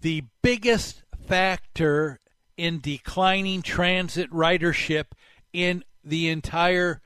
the 0.00 0.24
biggest 0.42 1.02
factor 1.26 2.20
in 2.56 2.80
declining 2.80 3.62
transit 3.62 4.30
ridership 4.30 5.06
in 5.52 5.84
the 6.04 6.28
entire 6.28 7.00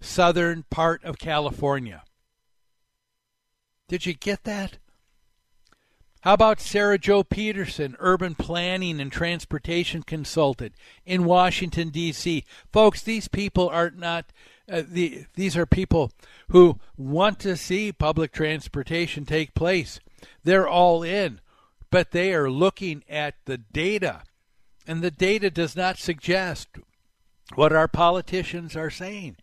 southern 0.00 0.64
part 0.70 1.02
of 1.04 1.18
California. 1.18 2.02
Did 3.88 4.06
you 4.06 4.14
get 4.14 4.44
that? 4.44 4.78
How 6.22 6.34
about 6.34 6.60
Sarah 6.60 6.98
Jo 6.98 7.24
Peterson, 7.24 7.96
urban 7.98 8.36
planning 8.36 9.00
and 9.00 9.10
transportation 9.10 10.04
consultant 10.04 10.72
in 11.04 11.24
Washington 11.24 11.88
D.C. 11.88 12.44
Folks, 12.72 13.02
these 13.02 13.26
people 13.26 13.68
are 13.68 13.90
not 13.90 14.26
uh, 14.70 14.82
the 14.86 15.24
these 15.34 15.56
are 15.56 15.66
people 15.66 16.12
who 16.48 16.78
want 16.96 17.38
to 17.40 17.56
see 17.56 17.92
public 17.92 18.32
transportation 18.32 19.24
take 19.24 19.54
place. 19.54 20.00
They're 20.44 20.68
all 20.68 21.02
in, 21.02 21.40
but 21.90 22.12
they 22.12 22.32
are 22.34 22.50
looking 22.50 23.02
at 23.08 23.34
the 23.44 23.58
data, 23.58 24.22
and 24.86 25.02
the 25.02 25.10
data 25.10 25.50
does 25.50 25.74
not 25.74 25.98
suggest 25.98 26.68
what 27.54 27.72
our 27.72 27.88
politicians 27.88 28.76
are 28.76 28.90
saying. 28.90 29.36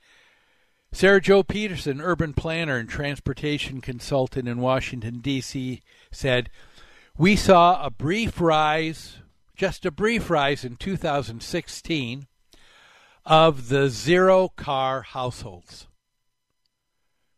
Sarah 0.91 1.22
Jo 1.22 1.43
Peterson, 1.43 2.01
urban 2.01 2.34
planner 2.34 2.78
and 2.78 2.89
transportation 2.89 3.80
consultant 3.80 4.47
in 4.47 4.59
Washington, 4.59 5.20
D.C., 5.20 5.82
said, 6.11 6.49
We 7.15 7.36
saw 7.36 7.86
a 7.86 7.91
brief 7.91 8.41
rise, 8.41 9.17
just 9.55 9.86
a 9.86 9.91
brief 9.91 10.32
rise 10.32 10.65
in 10.65 10.78
2016 10.78 12.26
of 13.26 13.70
the 13.70 13.89
zero 13.89 14.49
car 14.49 15.01
households. 15.01 15.88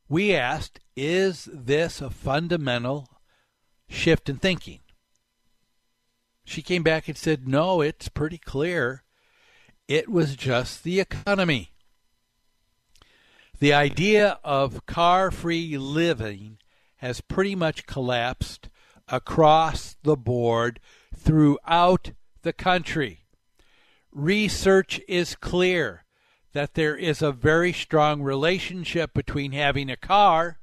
We 0.08 0.36
asked, 0.36 0.80
Is 0.96 1.50
this 1.54 2.02
a 2.02 2.10
fundamental 2.10 3.08
shift 3.88 4.30
in 4.30 4.38
thinking? 4.38 4.80
She 6.44 6.62
came 6.62 6.84
back 6.84 7.08
and 7.08 7.18
said, 7.18 7.48
No, 7.48 7.82
it's 7.82 8.10
pretty 8.10 8.38
clear. 8.38 9.04
It 9.88 10.10
was 10.10 10.36
just 10.36 10.84
the 10.84 11.00
economy. 11.00 11.72
The 13.60 13.74
idea 13.74 14.40
of 14.44 14.86
car 14.86 15.30
free 15.32 15.78
living 15.78 16.58
has 16.98 17.22
pretty 17.22 17.56
much 17.56 17.86
collapsed 17.86 18.70
across 19.08 19.96
the 20.04 20.16
board 20.16 20.80
throughout 21.16 22.12
the 22.42 22.54
country. 22.54 23.21
Research 24.14 25.00
is 25.08 25.36
clear 25.36 26.04
that 26.54 26.74
there 26.74 26.96
is 26.96 27.22
a 27.22 27.32
very 27.32 27.72
strong 27.72 28.22
relationship 28.22 29.14
between 29.14 29.54
having 29.54 29.90
a 29.90 29.96
car 29.96 30.60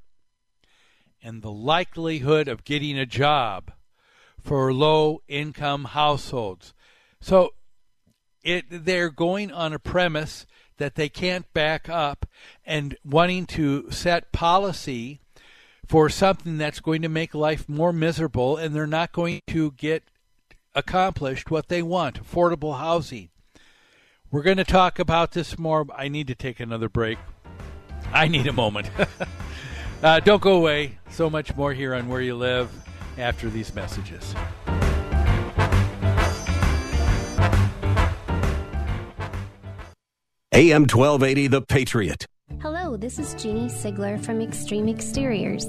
and 1.23 1.43
the 1.43 1.51
likelihood 1.51 2.47
of 2.47 2.65
getting 2.65 2.99
a 2.99 3.07
job 3.07 3.73
for 4.41 4.73
low 4.73 5.23
income 5.29 5.87
households. 5.87 6.75
So 7.21 7.55
it 8.43 8.65
they're 8.71 9.11
going 9.11 9.51
on 9.51 9.73
a 9.73 9.79
premise 9.79 10.47
that 10.77 10.95
they 10.95 11.09
can't 11.09 11.53
back 11.53 11.89
up 11.89 12.27
and 12.65 12.97
wanting 13.05 13.47
to 13.47 13.91
set 13.91 14.31
policy 14.31 15.21
for 15.87 16.09
something 16.09 16.59
that's 16.59 16.81
going 16.81 17.03
to 17.03 17.09
make 17.09 17.35
life 17.35 17.69
more 17.69 17.93
miserable 17.93 18.57
and 18.57 18.75
they're 18.75 18.87
not 18.87 19.13
going 19.13 19.41
to 19.49 19.73
get 19.73 20.05
accomplished 20.75 21.51
what 21.51 21.69
they 21.69 21.83
want 21.83 22.23
affordable 22.23 22.79
housing. 22.79 23.31
We're 24.31 24.43
going 24.43 24.59
to 24.59 24.65
talk 24.65 24.99
about 24.99 25.33
this 25.33 25.59
more. 25.59 25.87
I 25.97 26.09
need 26.09 26.27
to 26.27 26.35
take 26.35 26.61
another 26.61 26.91
break. 26.91 27.19
I 28.13 28.29
need 28.29 28.47
a 28.47 28.53
moment. 28.53 28.91
uh, 30.03 30.21
don't 30.21 30.43
go 30.43 30.57
away. 30.57 30.99
So 31.09 31.31
much 31.31 31.57
more 31.57 31.73
here 31.73 31.95
on 31.95 32.09
Where 32.09 32.21
You 32.21 32.35
Live 32.35 32.71
after 33.17 33.49
these 33.49 33.75
messages. 33.75 34.35
AM 40.53 40.83
1280, 40.83 41.47
The 41.47 41.63
Patriot. 41.63 42.27
Hello, 42.61 42.99
this 42.99 43.19
is 43.19 43.35
Jeannie 43.35 43.69
Sigler 43.69 44.23
from 44.23 44.43
Extreme 44.43 44.89
Exteriors. 44.89 45.69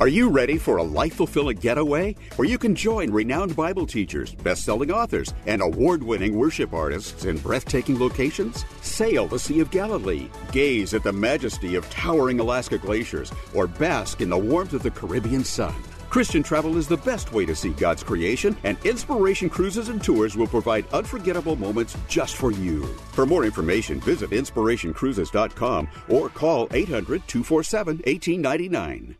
Are 0.00 0.08
you 0.08 0.30
ready 0.30 0.56
for 0.56 0.78
a 0.78 0.82
life 0.82 1.16
fulfilling 1.16 1.58
getaway 1.58 2.16
where 2.36 2.48
you 2.48 2.56
can 2.56 2.74
join 2.74 3.10
renowned 3.10 3.54
Bible 3.54 3.86
teachers, 3.86 4.34
best 4.34 4.64
selling 4.64 4.90
authors, 4.90 5.34
and 5.44 5.60
award 5.60 6.02
winning 6.02 6.38
worship 6.38 6.72
artists 6.72 7.26
in 7.26 7.36
breathtaking 7.36 8.00
locations? 8.00 8.64
Sail 8.80 9.26
the 9.26 9.38
Sea 9.38 9.60
of 9.60 9.70
Galilee, 9.70 10.30
gaze 10.52 10.94
at 10.94 11.02
the 11.02 11.12
majesty 11.12 11.74
of 11.74 11.88
towering 11.90 12.40
Alaska 12.40 12.78
glaciers, 12.78 13.30
or 13.52 13.66
bask 13.66 14.22
in 14.22 14.30
the 14.30 14.38
warmth 14.38 14.72
of 14.72 14.82
the 14.82 14.90
Caribbean 14.90 15.44
sun. 15.44 15.74
Christian 16.08 16.42
travel 16.42 16.78
is 16.78 16.88
the 16.88 16.96
best 16.96 17.34
way 17.34 17.44
to 17.44 17.54
see 17.54 17.74
God's 17.74 18.02
creation, 18.02 18.56
and 18.64 18.78
Inspiration 18.86 19.50
Cruises 19.50 19.90
and 19.90 20.02
Tours 20.02 20.34
will 20.34 20.46
provide 20.46 20.88
unforgettable 20.94 21.56
moments 21.56 21.94
just 22.08 22.36
for 22.36 22.52
you. 22.52 22.84
For 23.12 23.26
more 23.26 23.44
information, 23.44 24.00
visit 24.00 24.30
inspirationcruises.com 24.30 25.88
or 26.08 26.30
call 26.30 26.68
800 26.70 27.28
247 27.28 27.96
1899. 27.98 29.19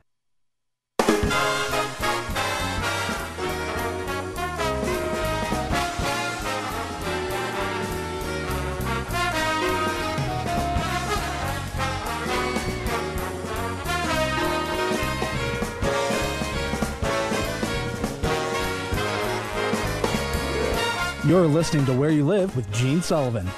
You're 21.31 21.47
listening 21.47 21.85
to 21.85 21.93
Where 21.93 22.09
You 22.09 22.25
Live 22.25 22.57
with 22.57 22.69
Gene 22.73 23.01
Sullivan. 23.01 23.49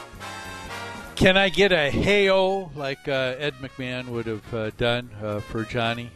Can 1.16 1.38
I 1.38 1.50
get 1.50 1.72
a 1.72 1.90
hey-o 1.90 2.70
like 2.76 3.08
uh, 3.08 3.34
Ed 3.40 3.56
McMahon 3.62 4.10
would 4.10 4.28
have 4.28 4.54
uh, 4.54 4.70
done 4.78 5.10
uh, 5.24 5.40
for 5.40 5.64
Johnny? 5.64 6.12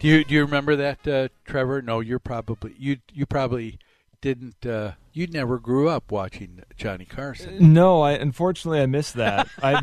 Do 0.00 0.08
you 0.08 0.24
do 0.24 0.34
you 0.34 0.40
remember 0.40 0.76
that, 0.76 1.06
uh, 1.06 1.28
Trevor? 1.44 1.82
No, 1.82 2.00
you're 2.00 2.18
probably 2.18 2.74
you 2.78 2.98
you 3.12 3.26
probably 3.26 3.78
didn't. 4.22 4.64
Uh, 4.64 4.92
you 5.12 5.26
never 5.26 5.58
grew 5.58 5.88
up 5.88 6.10
watching 6.10 6.62
Johnny 6.76 7.04
Carson. 7.04 7.72
No, 7.72 8.00
I 8.00 8.12
unfortunately 8.12 8.80
I 8.80 8.86
missed 8.86 9.14
that. 9.14 9.48
I 9.62 9.82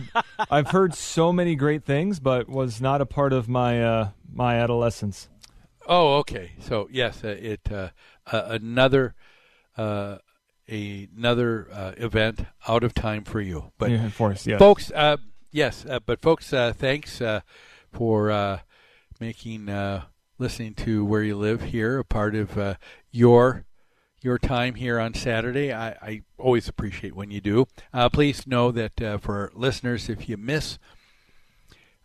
I've 0.50 0.70
heard 0.70 0.96
so 0.96 1.32
many 1.32 1.56
great 1.56 1.86
things, 1.86 2.20
but 2.20 2.50
was 2.50 2.82
not 2.82 3.00
a 3.00 3.06
part 3.06 3.32
of 3.32 3.48
my 3.48 3.84
uh, 3.84 4.10
my 4.32 4.56
adolescence. 4.56 5.30
Oh, 5.86 6.16
okay. 6.18 6.54
So 6.60 6.88
yes, 6.92 7.24
uh, 7.24 7.28
it 7.40 7.72
uh, 7.72 7.90
uh, 8.26 8.44
another 8.48 9.14
uh, 9.78 10.18
another 10.68 11.68
uh, 11.72 11.92
event 11.98 12.46
out 12.68 12.84
of 12.84 12.94
time 12.94 13.24
for 13.24 13.40
you. 13.40 13.72
But 13.78 13.92
Yeah, 13.92 14.06
of 14.06 14.18
course, 14.18 14.48
yes. 14.48 14.60
folks, 14.60 14.92
uh, 14.96 15.18
yes, 15.52 15.86
uh, 15.88 16.00
but 16.00 16.22
folks, 16.22 16.52
uh, 16.52 16.74
thanks 16.76 17.22
uh, 17.22 17.42
for 17.92 18.32
uh, 18.32 18.60
making 19.20 19.70
uh, 19.70 20.04
listening 20.38 20.74
to 20.76 21.04
where 21.06 21.24
you 21.24 21.36
live 21.36 21.64
here 21.64 22.00
a 22.00 22.06
part 22.06 22.36
of 22.36 22.58
uh, 22.58 22.76
your 23.12 23.66
your 24.22 24.38
time 24.38 24.76
here 24.76 25.00
on 25.00 25.14
Saturday. 25.14 25.72
I, 25.72 25.90
I 25.90 26.22
always 26.38 26.68
appreciate 26.68 27.16
when 27.16 27.32
you 27.32 27.40
do. 27.40 27.68
Uh, 27.94 28.10
please 28.10 28.48
know 28.48 28.72
that 28.72 29.02
uh, 29.02 29.18
for 29.20 29.52
listeners, 29.54 30.10
if 30.10 30.28
you 30.28 30.38
miss 30.38 30.80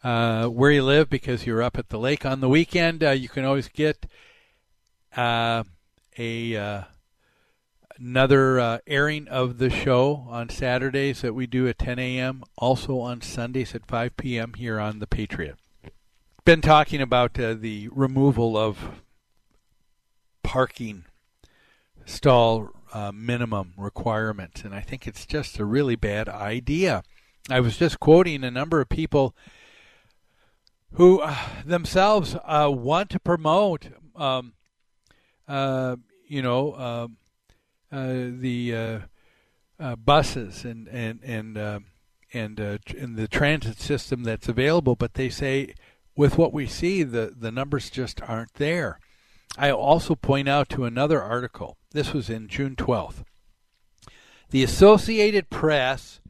uh, 0.04 0.46
where 0.46 0.70
you 0.70 0.82
live 0.82 1.08
because 1.08 1.46
you're 1.46 1.62
up 1.62 1.78
at 1.78 1.88
the 1.88 1.98
lake 1.98 2.26
on 2.26 2.40
the 2.40 2.48
weekend, 2.48 3.02
uh, 3.02 3.10
you 3.10 3.28
can 3.28 3.44
always 3.44 3.68
get 3.68 4.06
a 5.16 5.64
another 7.98 8.58
uh, 8.58 8.78
airing 8.86 9.28
of 9.28 9.58
the 9.58 9.70
show 9.70 10.26
on 10.28 10.48
Saturdays 10.48 11.20
that 11.20 11.34
we 11.34 11.46
do 11.46 11.68
at 11.68 11.78
10 11.78 11.98
a.m. 11.98 12.42
Also 12.58 12.98
on 12.98 13.20
Sundays 13.20 13.74
at 13.74 13.86
5 13.86 14.16
p.m. 14.16 14.54
here 14.54 14.80
on 14.80 14.98
the 14.98 15.06
Patriot. 15.06 15.56
Been 16.44 16.60
talking 16.60 17.00
about 17.00 17.38
uh, 17.38 17.54
the 17.54 17.88
removal 17.92 18.56
of 18.56 19.00
parking 20.42 21.04
stall 22.04 22.70
uh, 22.92 23.12
minimum 23.12 23.74
requirements, 23.76 24.64
and 24.64 24.74
I 24.74 24.80
think 24.80 25.06
it's 25.06 25.24
just 25.24 25.60
a 25.60 25.64
really 25.64 25.94
bad 25.94 26.28
idea. 26.28 27.04
I 27.48 27.60
was 27.60 27.76
just 27.76 28.00
quoting 28.00 28.42
a 28.42 28.50
number 28.50 28.80
of 28.80 28.88
people 28.88 29.36
who 30.94 31.20
uh, 31.20 31.36
themselves 31.64 32.34
uh, 32.44 32.72
want 32.72 33.10
to 33.10 33.20
promote, 33.20 33.90
um, 34.16 34.54
uh, 35.46 35.94
you 36.26 36.42
know, 36.42 36.74
um, 36.74 37.16
uh, 37.92 38.14
the 38.40 39.02
buses 40.04 40.64
and 40.64 40.88
and 40.88 41.20
and 41.22 41.56
and 42.34 42.58
and 42.58 43.16
the 43.16 43.28
transit 43.28 43.80
system 43.80 44.24
that's 44.24 44.48
available, 44.48 44.96
but 44.96 45.14
they 45.14 45.28
say 45.28 45.74
with 46.16 46.38
what 46.38 46.52
we 46.52 46.66
see, 46.66 47.02
the 47.02 47.34
the 47.36 47.50
numbers 47.50 47.90
just 47.90 48.20
aren't 48.22 48.54
there. 48.54 48.98
I 49.56 49.70
also 49.70 50.14
point 50.14 50.48
out 50.48 50.68
to 50.70 50.84
another 50.84 51.22
article. 51.22 51.76
This 51.90 52.12
was 52.12 52.30
in 52.30 52.48
June 52.48 52.76
twelfth. 52.76 53.24
The 54.50 54.62
Associated 54.62 55.48
Press 55.50 56.20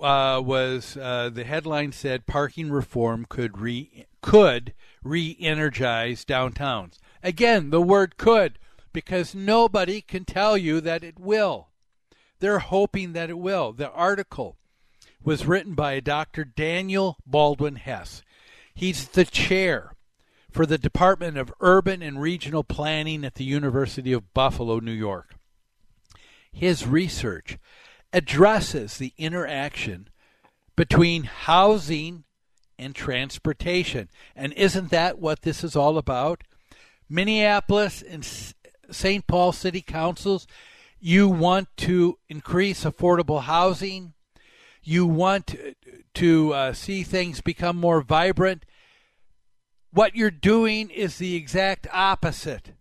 uh, 0.00 0.40
was 0.44 0.96
uh, 0.96 1.30
the 1.32 1.44
headline 1.44 1.92
said 1.92 2.26
parking 2.26 2.70
reform 2.70 3.26
could 3.28 3.58
re 3.58 4.06
could 4.22 4.72
re-energize 5.02 6.24
downtowns. 6.24 6.98
Again, 7.22 7.70
the 7.70 7.82
word 7.82 8.16
could 8.16 8.58
because 8.92 9.34
nobody 9.34 10.00
can 10.00 10.24
tell 10.24 10.56
you 10.56 10.80
that 10.80 11.04
it 11.04 11.18
will. 11.18 11.68
They're 12.40 12.60
hoping 12.60 13.12
that 13.12 13.30
it 13.30 13.38
will. 13.38 13.72
The 13.72 13.90
article 13.90 14.56
was 15.22 15.46
written 15.46 15.74
by 15.74 16.00
Dr. 16.00 16.44
Daniel 16.44 17.16
Baldwin 17.26 17.76
Hess. 17.76 18.22
He's 18.74 19.08
the 19.08 19.24
chair 19.24 19.92
for 20.50 20.66
the 20.66 20.78
Department 20.78 21.36
of 21.36 21.52
Urban 21.60 22.02
and 22.02 22.20
Regional 22.20 22.64
Planning 22.64 23.24
at 23.24 23.34
the 23.34 23.44
University 23.44 24.12
of 24.12 24.34
Buffalo, 24.34 24.78
New 24.78 24.92
York. 24.92 25.34
His 26.52 26.86
research 26.86 27.58
addresses 28.12 28.96
the 28.98 29.12
interaction 29.18 30.08
between 30.76 31.24
housing 31.24 32.24
and 32.78 32.94
transportation. 32.94 34.08
And 34.36 34.52
isn't 34.54 34.90
that 34.90 35.18
what 35.18 35.42
this 35.42 35.64
is 35.64 35.76
all 35.76 35.98
about? 35.98 36.42
Minneapolis 37.08 38.02
and 38.02 38.24
St. 38.90 39.26
Paul 39.26 39.52
City 39.52 39.82
Councils, 39.82 40.46
you 41.00 41.28
want 41.28 41.68
to 41.78 42.18
increase 42.28 42.84
affordable 42.84 43.42
housing, 43.42 44.14
you 44.84 45.06
want 45.06 45.56
to 46.14 46.52
uh, 46.52 46.72
see 46.72 47.02
things 47.02 47.40
become 47.40 47.76
more 47.76 48.02
vibrant. 48.02 48.64
What 49.92 50.14
you're 50.14 50.30
doing 50.30 50.90
is 50.90 51.18
the 51.18 51.34
exact 51.34 51.86
opposite. 51.92 52.72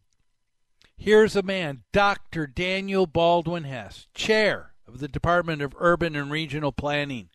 Here's 0.97 1.36
a 1.36 1.43
man, 1.43 1.84
Dr. 1.91 2.47
Daniel 2.47 3.08
Baldwin 3.08 3.64
Hess, 3.64 4.08
chair 4.14 4.74
of 4.88 4.99
the 4.99 5.08
Department 5.08 5.62
of 5.62 5.76
Urban 5.80 6.16
and 6.16 6.32
Regional 6.32 6.72
Planning 6.72 7.30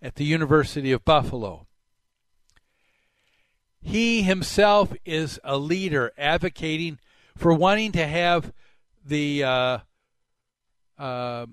at 0.00 0.16
the 0.16 0.24
University 0.24 0.92
of 0.92 1.04
Buffalo. 1.04 1.66
He 3.80 4.22
himself 4.22 4.94
is 5.04 5.38
a 5.44 5.58
leader 5.58 6.12
advocating 6.16 6.98
for 7.36 7.52
wanting 7.52 7.92
to 7.92 8.06
have 8.06 8.52
the 9.04 9.44
uh, 9.44 9.78
uh, 10.98 11.46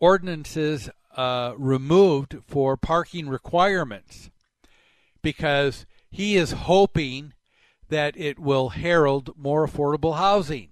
ordinances 0.00 0.88
uh, 1.16 1.54
removed 1.56 2.36
for 2.46 2.76
parking 2.76 3.28
requirements 3.28 4.30
because 5.22 5.86
he 6.10 6.36
is 6.36 6.52
hoping 6.52 7.32
that 7.88 8.16
it 8.16 8.38
will 8.38 8.70
herald 8.70 9.30
more 9.36 9.66
affordable 9.66 10.16
housing. 10.16 10.68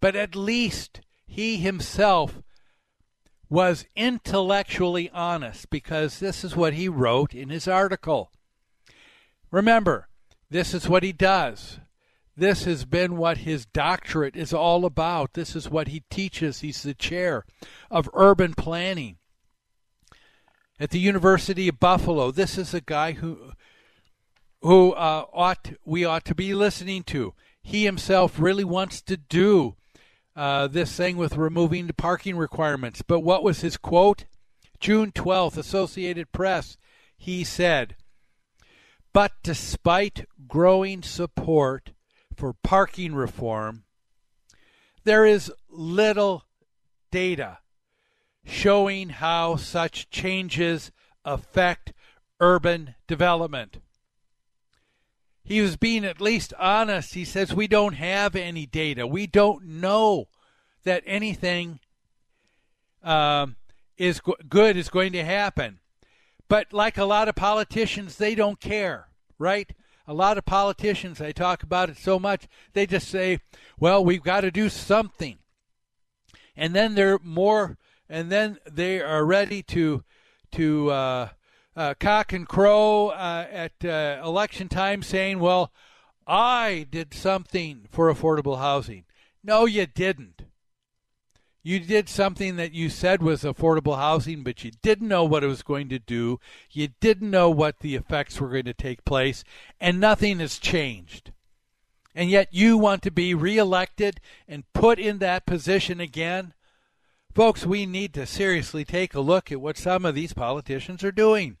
But 0.00 0.16
at 0.16 0.34
least 0.34 1.00
he 1.26 1.58
himself 1.58 2.42
was 3.48 3.84
intellectually 3.94 5.10
honest 5.10 5.68
because 5.68 6.18
this 6.18 6.42
is 6.42 6.56
what 6.56 6.72
he 6.72 6.88
wrote 6.88 7.34
in 7.34 7.50
his 7.50 7.68
article. 7.68 8.32
Remember, 9.50 10.08
this 10.50 10.72
is 10.72 10.88
what 10.88 11.02
he 11.02 11.12
does. 11.12 11.78
This 12.34 12.64
has 12.64 12.86
been 12.86 13.18
what 13.18 13.38
his 13.38 13.66
doctorate 13.66 14.36
is 14.36 14.54
all 14.54 14.86
about. 14.86 15.34
This 15.34 15.54
is 15.54 15.68
what 15.68 15.88
he 15.88 16.04
teaches. 16.08 16.60
He's 16.60 16.82
the 16.82 16.94
chair 16.94 17.44
of 17.90 18.08
urban 18.14 18.54
planning 18.54 19.18
at 20.78 20.90
the 20.90 20.98
University 20.98 21.68
of 21.68 21.80
Buffalo. 21.80 22.30
This 22.30 22.58
is 22.58 22.74
a 22.74 22.80
guy 22.80 23.12
who 23.12 23.52
who 24.62 24.92
uh, 24.92 25.26
ought 25.32 25.72
we 25.84 26.04
ought 26.04 26.24
to 26.24 26.34
be 26.34 26.54
listening 26.54 27.02
to. 27.04 27.34
He 27.62 27.84
himself 27.84 28.38
really 28.38 28.64
wants 28.64 29.00
to 29.02 29.16
do 29.16 29.76
uh, 30.34 30.66
this 30.66 30.96
thing 30.96 31.16
with 31.16 31.36
removing 31.36 31.86
the 31.86 31.94
parking 31.94 32.36
requirements. 32.36 33.02
But 33.02 33.20
what 33.20 33.42
was 33.42 33.60
his 33.60 33.76
quote? 33.76 34.24
June 34.80 35.12
12th, 35.12 35.56
Associated 35.56 36.32
Press. 36.32 36.76
He 37.16 37.44
said, 37.44 37.94
But 39.12 39.32
despite 39.42 40.26
growing 40.48 41.02
support 41.02 41.92
for 42.36 42.52
parking 42.52 43.14
reform, 43.14 43.84
there 45.04 45.24
is 45.24 45.52
little 45.68 46.44
data 47.12 47.58
showing 48.44 49.10
how 49.10 49.56
such 49.56 50.10
changes 50.10 50.90
affect 51.24 51.92
urban 52.40 52.94
development. 53.06 53.78
He 55.44 55.60
was 55.60 55.76
being 55.76 56.04
at 56.04 56.20
least 56.20 56.54
honest. 56.58 57.14
He 57.14 57.24
says, 57.24 57.52
We 57.52 57.66
don't 57.66 57.94
have 57.94 58.36
any 58.36 58.66
data. 58.66 59.06
We 59.06 59.26
don't 59.26 59.64
know 59.64 60.28
that 60.84 61.02
anything 61.06 61.80
um, 63.02 63.56
is 63.96 64.20
go- 64.20 64.36
good 64.48 64.76
is 64.76 64.88
going 64.88 65.12
to 65.12 65.24
happen. 65.24 65.80
But 66.48 66.72
like 66.72 66.98
a 66.98 67.04
lot 67.04 67.28
of 67.28 67.34
politicians, 67.34 68.16
they 68.16 68.34
don't 68.34 68.60
care, 68.60 69.08
right? 69.38 69.72
A 70.06 70.14
lot 70.14 70.38
of 70.38 70.44
politicians, 70.44 71.20
I 71.20 71.32
talk 71.32 71.62
about 71.62 71.88
it 71.88 71.96
so 71.96 72.18
much, 72.18 72.46
they 72.72 72.86
just 72.86 73.08
say, 73.08 73.38
well, 73.78 74.04
we've 74.04 74.22
got 74.22 74.42
to 74.42 74.50
do 74.50 74.68
something. 74.68 75.38
And 76.56 76.74
then 76.74 76.94
they're 76.94 77.18
more, 77.22 77.78
and 78.12 78.30
then 78.30 78.58
they 78.70 79.00
are 79.00 79.24
ready 79.24 79.62
to, 79.62 80.04
to, 80.52 80.90
uh, 80.90 81.28
uh, 81.74 81.94
cock 81.98 82.34
and 82.34 82.46
crow 82.46 83.08
uh, 83.08 83.46
at 83.50 83.72
uh, 83.84 84.20
election 84.22 84.68
time 84.68 85.02
saying, 85.02 85.38
well, 85.38 85.72
I 86.26 86.86
did 86.90 87.14
something 87.14 87.86
for 87.90 88.12
affordable 88.12 88.58
housing. 88.58 89.04
No, 89.42 89.64
you 89.64 89.86
didn't. 89.86 90.42
You 91.62 91.80
did 91.80 92.08
something 92.08 92.56
that 92.56 92.72
you 92.72 92.90
said 92.90 93.22
was 93.22 93.44
affordable 93.44 93.96
housing, 93.96 94.42
but 94.42 94.62
you 94.62 94.72
didn't 94.82 95.08
know 95.08 95.24
what 95.24 95.42
it 95.42 95.46
was 95.48 95.62
going 95.62 95.88
to 95.88 95.98
do. 95.98 96.38
You 96.70 96.88
didn't 97.00 97.30
know 97.30 97.48
what 97.48 97.80
the 97.80 97.94
effects 97.94 98.40
were 98.40 98.50
going 98.50 98.66
to 98.66 98.74
take 98.74 99.06
place, 99.06 99.42
and 99.80 99.98
nothing 99.98 100.40
has 100.40 100.58
changed. 100.58 101.32
And 102.14 102.28
yet 102.28 102.48
you 102.50 102.76
want 102.76 103.02
to 103.02 103.10
be 103.10 103.32
reelected 103.34 104.20
and 104.46 104.70
put 104.74 104.98
in 104.98 105.18
that 105.18 105.46
position 105.46 105.98
again? 105.98 106.52
Folks, 107.34 107.64
we 107.64 107.86
need 107.86 108.12
to 108.12 108.26
seriously 108.26 108.84
take 108.84 109.14
a 109.14 109.20
look 109.20 109.50
at 109.50 109.60
what 109.60 109.78
some 109.78 110.04
of 110.04 110.14
these 110.14 110.34
politicians 110.34 111.02
are 111.02 111.12
doing. 111.12 111.56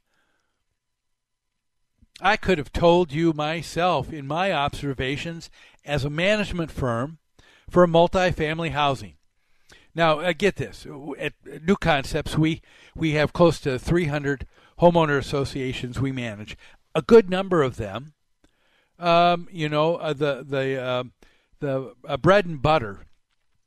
I 2.20 2.36
could 2.36 2.58
have 2.58 2.72
told 2.72 3.10
you 3.10 3.32
myself 3.32 4.12
in 4.12 4.26
my 4.26 4.52
observations 4.52 5.48
as 5.84 6.04
a 6.04 6.10
management 6.10 6.70
firm 6.70 7.18
for 7.70 7.86
multifamily 7.86 8.72
housing. 8.72 9.14
Now, 9.94 10.20
uh, 10.20 10.34
get 10.36 10.56
this: 10.56 10.86
at 11.18 11.32
New 11.62 11.76
Concepts, 11.76 12.36
we 12.36 12.60
we 12.94 13.12
have 13.12 13.32
close 13.32 13.58
to 13.60 13.78
300 13.78 14.46
homeowner 14.80 15.18
associations 15.18 15.98
we 15.98 16.12
manage. 16.12 16.56
A 16.94 17.02
good 17.02 17.30
number 17.30 17.62
of 17.62 17.76
them, 17.76 18.12
um, 18.98 19.48
you 19.50 19.70
know, 19.70 19.96
uh, 19.96 20.12
the 20.12 20.44
the 20.46 20.80
uh, 20.80 21.04
the 21.60 21.94
uh, 22.06 22.16
bread 22.18 22.44
and 22.44 22.60
butter 22.60 23.06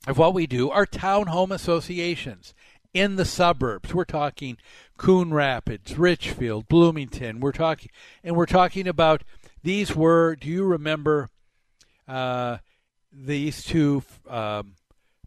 of 0.08 0.18
what 0.18 0.34
we 0.34 0.48
do 0.48 0.70
are 0.70 0.86
townhome 0.86 1.52
associations 1.52 2.54
in 2.94 3.18
the 3.18 3.26
suburbs. 3.26 3.94
We're 3.94 4.06
talking 4.06 4.58
Coon 4.98 5.34
Rapids, 5.34 5.98
Richfield, 5.98 6.68
Bloomington. 6.68 7.40
We're 7.40 7.52
talking, 7.52 7.90
and 8.24 8.36
we're 8.36 8.46
talking 8.46 8.88
about 8.88 9.24
these 9.64 9.96
were. 9.96 10.36
Do 10.36 10.48
you 10.48 10.64
remember 10.64 11.30
uh, 12.08 12.58
these 13.12 13.64
two 13.64 14.04
um, 14.30 14.76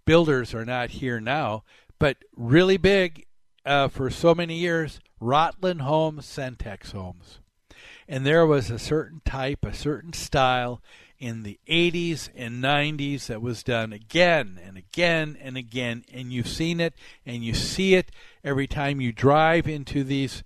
builders 0.06 0.54
are 0.54 0.64
not 0.64 0.90
here 0.90 1.20
now, 1.20 1.64
but 1.98 2.16
really 2.34 2.78
big 2.78 3.26
uh, 3.66 3.88
for 3.88 4.10
so 4.10 4.34
many 4.34 4.56
years? 4.56 5.00
Rottlund 5.20 5.80
Homes, 5.80 6.26
Centex 6.26 6.92
Homes, 6.92 7.40
and 8.08 8.24
there 8.24 8.46
was 8.46 8.70
a 8.70 8.78
certain 8.78 9.20
type, 9.24 9.64
a 9.64 9.74
certain 9.74 10.12
style 10.12 10.80
in 11.18 11.42
the 11.42 11.58
80s 11.68 12.28
and 12.34 12.62
90s 12.62 13.26
that 13.26 13.42
was 13.42 13.62
done 13.62 13.92
again 13.92 14.58
and 14.64 14.76
again 14.76 15.36
and 15.40 15.56
again. 15.56 16.04
And 16.12 16.32
you've 16.32 16.48
seen 16.48 16.80
it 16.80 16.94
and 17.26 17.44
you 17.44 17.54
see 17.54 17.94
it 17.94 18.10
every 18.44 18.66
time 18.66 19.00
you 19.00 19.12
drive 19.12 19.66
into 19.66 20.04
these. 20.04 20.42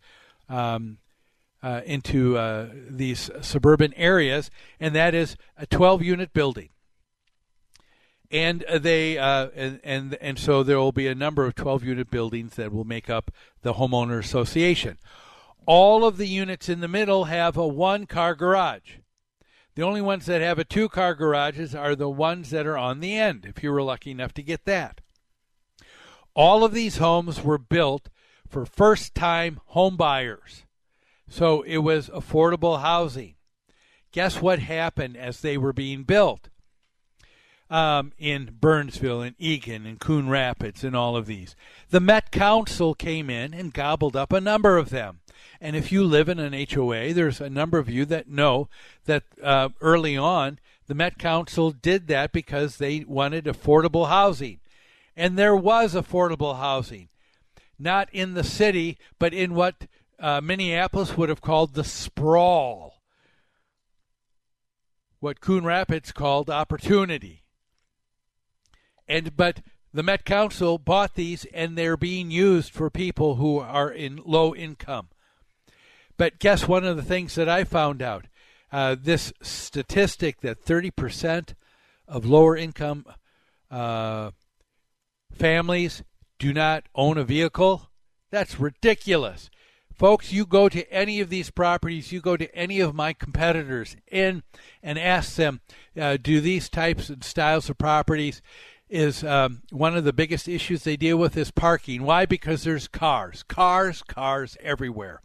Um, 0.49 0.99
uh, 1.63 1.81
into 1.87 2.37
uh, 2.37 2.69
these 2.91 3.31
suburban 3.41 3.95
areas, 3.95 4.51
and 4.81 4.97
that 4.97 5.15
is 5.15 5.37
a 5.57 5.65
12 5.65 6.03
unit 6.03 6.33
building. 6.33 6.71
And 8.33 8.65
they 8.81 9.17
uh, 9.19 9.51
and, 9.55 9.81
and 9.85 10.15
and 10.15 10.39
so 10.39 10.63
there 10.63 10.79
will 10.79 10.91
be 10.91 11.07
a 11.07 11.15
number 11.15 11.45
of 11.45 11.55
12 11.55 11.85
unit 11.85 12.11
buildings 12.11 12.57
that 12.57 12.73
will 12.73 12.85
make 12.85 13.09
up 13.09 13.31
the 13.61 13.75
homeowner 13.75 14.19
association. 14.19 14.99
All 15.67 16.05
of 16.05 16.17
the 16.17 16.27
units 16.27 16.69
in 16.69 16.81
the 16.81 16.89
middle 16.89 17.25
have 17.25 17.57
a 17.57 17.67
one 17.67 18.07
car 18.07 18.35
garage. 18.35 18.97
The 19.75 19.83
only 19.83 20.03
ones 20.03 20.27
that 20.27 20.43
have 20.43 20.59
a 20.59 20.65
two 20.65 20.89
car 20.89 21.15
garages 21.15 21.75
are 21.75 21.97
the 21.97 22.11
ones 22.11 22.51
that 22.51 22.67
are 22.67 22.77
on 22.77 23.01
the 23.01 23.17
end, 23.17 23.47
if 23.47 23.63
you 23.63 23.73
were 23.73 23.83
lucky 23.83 24.11
enough 24.11 24.35
to 24.35 24.43
get 24.43 24.65
that. 24.67 25.01
All 26.35 26.65
of 26.65 26.73
these 26.73 26.99
homes 26.99 27.43
were 27.43 27.59
built 27.59 28.09
for 28.47 28.67
first 28.67 29.15
time 29.15 29.61
home 29.67 29.97
buyers. 29.97 30.65
So 31.29 31.63
it 31.63 31.79
was 31.79 32.11
affordable 32.11 32.83
housing. 32.83 33.37
Guess 34.13 34.43
what 34.43 34.59
happened 34.59 35.17
as 35.17 35.41
they 35.41 35.57
were 35.57 35.73
being 35.73 36.05
built? 36.05 36.51
Um, 37.73 38.13
in 38.19 38.59
Burnsville 38.61 39.23
and 39.23 39.35
Eagan 39.39 39.87
and 39.87 39.99
Coon 39.99 40.29
Rapids 40.29 40.85
and 40.85 40.95
all 40.95 41.17
of 41.17 41.25
these. 41.25 41.57
The 41.89 42.01
Met 42.01 42.31
Council 42.31 42.95
came 42.95 43.31
in 43.31 43.55
and 43.55 43.73
gobbled 43.73 44.15
up 44.15 44.31
a 44.31 44.43
number 44.43 44.77
of 44.77 44.91
them. 44.91 45.21
And 45.59 45.75
if 45.75 45.91
you 45.91 46.05
live 46.05 46.29
in 46.29 46.39
an 46.39 46.53
HOA, 46.53 47.15
there's 47.15 47.41
a 47.41 47.49
number 47.49 47.79
of 47.79 47.89
you 47.89 48.05
that 48.05 48.29
know 48.29 48.69
that 49.07 49.23
uh, 49.43 49.71
early 49.81 50.19
on 50.19 50.59
the 50.87 50.95
Met 50.95 51.17
Council 51.17 51.71
did 51.71 52.09
that 52.09 52.33
because 52.33 52.77
they 52.77 53.05
wanted 53.09 53.45
affordable 53.45 54.09
housing. 54.09 54.61
And 55.17 55.39
there 55.39 55.57
was 55.57 55.95
affordable 55.95 56.59
housing, 56.59 57.09
not 57.79 58.09
in 58.13 58.35
the 58.35 58.45
city, 58.45 58.99
but 59.19 59.33
in 59.33 59.55
what 59.55 59.87
uh, 60.19 60.41
Minneapolis 60.41 61.17
would 61.17 61.29
have 61.29 61.41
called 61.41 61.75
the 61.75 61.85
sprawl, 61.85 63.01
what 65.21 65.41
Coon 65.41 65.65
Rapids 65.65 66.13
called 66.13 66.51
opportunity. 66.51 67.42
And 69.09 69.37
but 69.37 69.61
the 69.95 70.03
Met 70.03 70.25
Council 70.25 70.79
bought 70.79 71.15
these, 71.15 71.45
and 71.53 71.77
they're 71.77 71.97
being 71.97 72.31
used 72.31 72.73
for 72.73 72.91
people 72.91 73.37
who 73.37 73.59
are 73.59 73.91
in 73.91 74.21
low 74.25 74.55
income. 74.55 75.09
But 76.17 76.39
guess 76.39 76.67
one 76.69 76.85
of 76.85 76.97
the 76.97 77.03
things 77.03 77.35
that 77.35 77.49
I 77.49 77.65
found 77.65 78.01
out? 78.01 78.27
Uh, 78.71 78.97
this 78.99 79.35
statistic 79.43 80.41
that 80.41 80.65
30% 80.65 81.55
of 82.09 82.25
lower 82.25 82.57
income 82.57 83.05
uh, 83.71 84.31
families 85.31 86.03
do 86.39 86.55
not 86.55 86.85
own 86.95 87.19
a 87.19 87.25
vehicle. 87.25 87.91
That's 88.31 88.59
ridiculous. 88.59 89.51
Folks, 89.95 90.33
you 90.33 90.47
go 90.47 90.69
to 90.69 90.91
any 90.91 91.21
of 91.21 91.29
these 91.29 91.51
properties, 91.51 92.13
you 92.13 92.21
go 92.21 92.37
to 92.37 92.53
any 92.57 92.81
of 92.81 92.95
my 92.95 93.13
competitors 93.13 93.95
in 94.11 94.43
and 94.83 94.99
ask 94.99 95.37
them, 95.37 95.61
uh, 96.01 96.17
do 96.17 96.41
these 96.41 96.69
types 96.69 97.11
and 97.11 97.23
styles 97.23 97.69
of 97.69 97.79
properties 97.79 98.41
is 98.93 99.25
um, 99.25 99.63
one 99.71 99.97
of 99.97 100.05
the 100.05 100.13
biggest 100.13 100.47
issues 100.47 100.85
they 100.85 100.97
deal 100.97 101.17
with 101.17 101.37
is 101.37 101.51
parking. 101.51 102.03
Why? 102.03 102.27
Because 102.27 102.63
there's 102.63 102.87
cars, 102.87 103.43
cars, 103.43 104.03
cars 104.03 104.57
everywhere. 104.61 105.23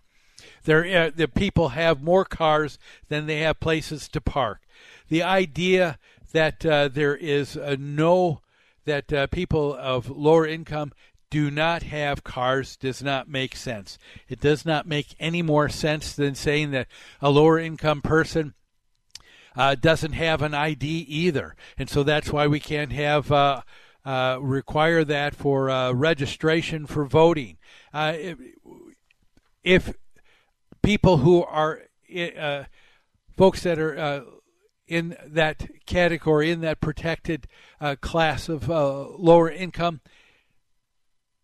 There, 0.63 0.85
uh, 0.85 1.11
the 1.13 1.27
people 1.27 1.69
have 1.69 2.01
more 2.01 2.23
cars 2.23 2.79
than 3.09 3.25
they 3.25 3.39
have 3.39 3.59
places 3.59 4.07
to 4.09 4.21
park. 4.21 4.61
The 5.09 5.21
idea 5.21 5.99
that 6.31 6.65
uh, 6.65 6.87
there 6.87 7.15
is 7.15 7.57
uh, 7.57 7.75
no 7.77 8.41
that 8.85 9.11
uh, 9.11 9.27
people 9.27 9.75
of 9.75 10.09
lower 10.09 10.47
income 10.47 10.93
do 11.29 11.51
not 11.51 11.83
have 11.83 12.23
cars 12.23 12.77
does 12.77 13.03
not 13.03 13.27
make 13.27 13.53
sense. 13.53 13.97
It 14.29 14.39
does 14.39 14.65
not 14.65 14.87
make 14.87 15.13
any 15.19 15.41
more 15.41 15.67
sense 15.67 16.13
than 16.13 16.35
saying 16.35 16.71
that 16.71 16.87
a 17.21 17.29
lower 17.29 17.59
income 17.59 18.01
person 18.01 18.53
uh, 19.57 19.75
doesn't 19.75 20.13
have 20.13 20.41
an 20.41 20.53
ID 20.53 20.85
either, 20.85 21.55
and 21.77 21.89
so 21.89 22.03
that's 22.03 22.31
why 22.31 22.47
we 22.47 22.59
can't 22.59 22.91
have. 22.93 23.31
Uh, 23.31 23.61
uh, 24.07 24.37
require 24.39 25.03
that 25.03 25.35
for 25.35 25.69
uh, 25.69 25.91
registration 25.91 26.85
for 26.87 27.05
voting. 27.05 27.57
Uh, 27.93 28.13
if, 29.65 29.93
people 30.81 31.17
who 31.17 31.43
are 31.43 31.81
uh, 32.15 32.63
folks 33.35 33.63
that 33.63 33.77
are 33.77 33.99
uh, 33.99 34.21
in 34.87 35.17
that 35.25 35.67
category, 35.85 36.49
in 36.49 36.61
that 36.61 36.79
protected 36.79 37.47
uh, 37.81 37.97
class 37.99 38.47
of 38.47 38.69
lower 38.69 39.51
income, 39.51 39.99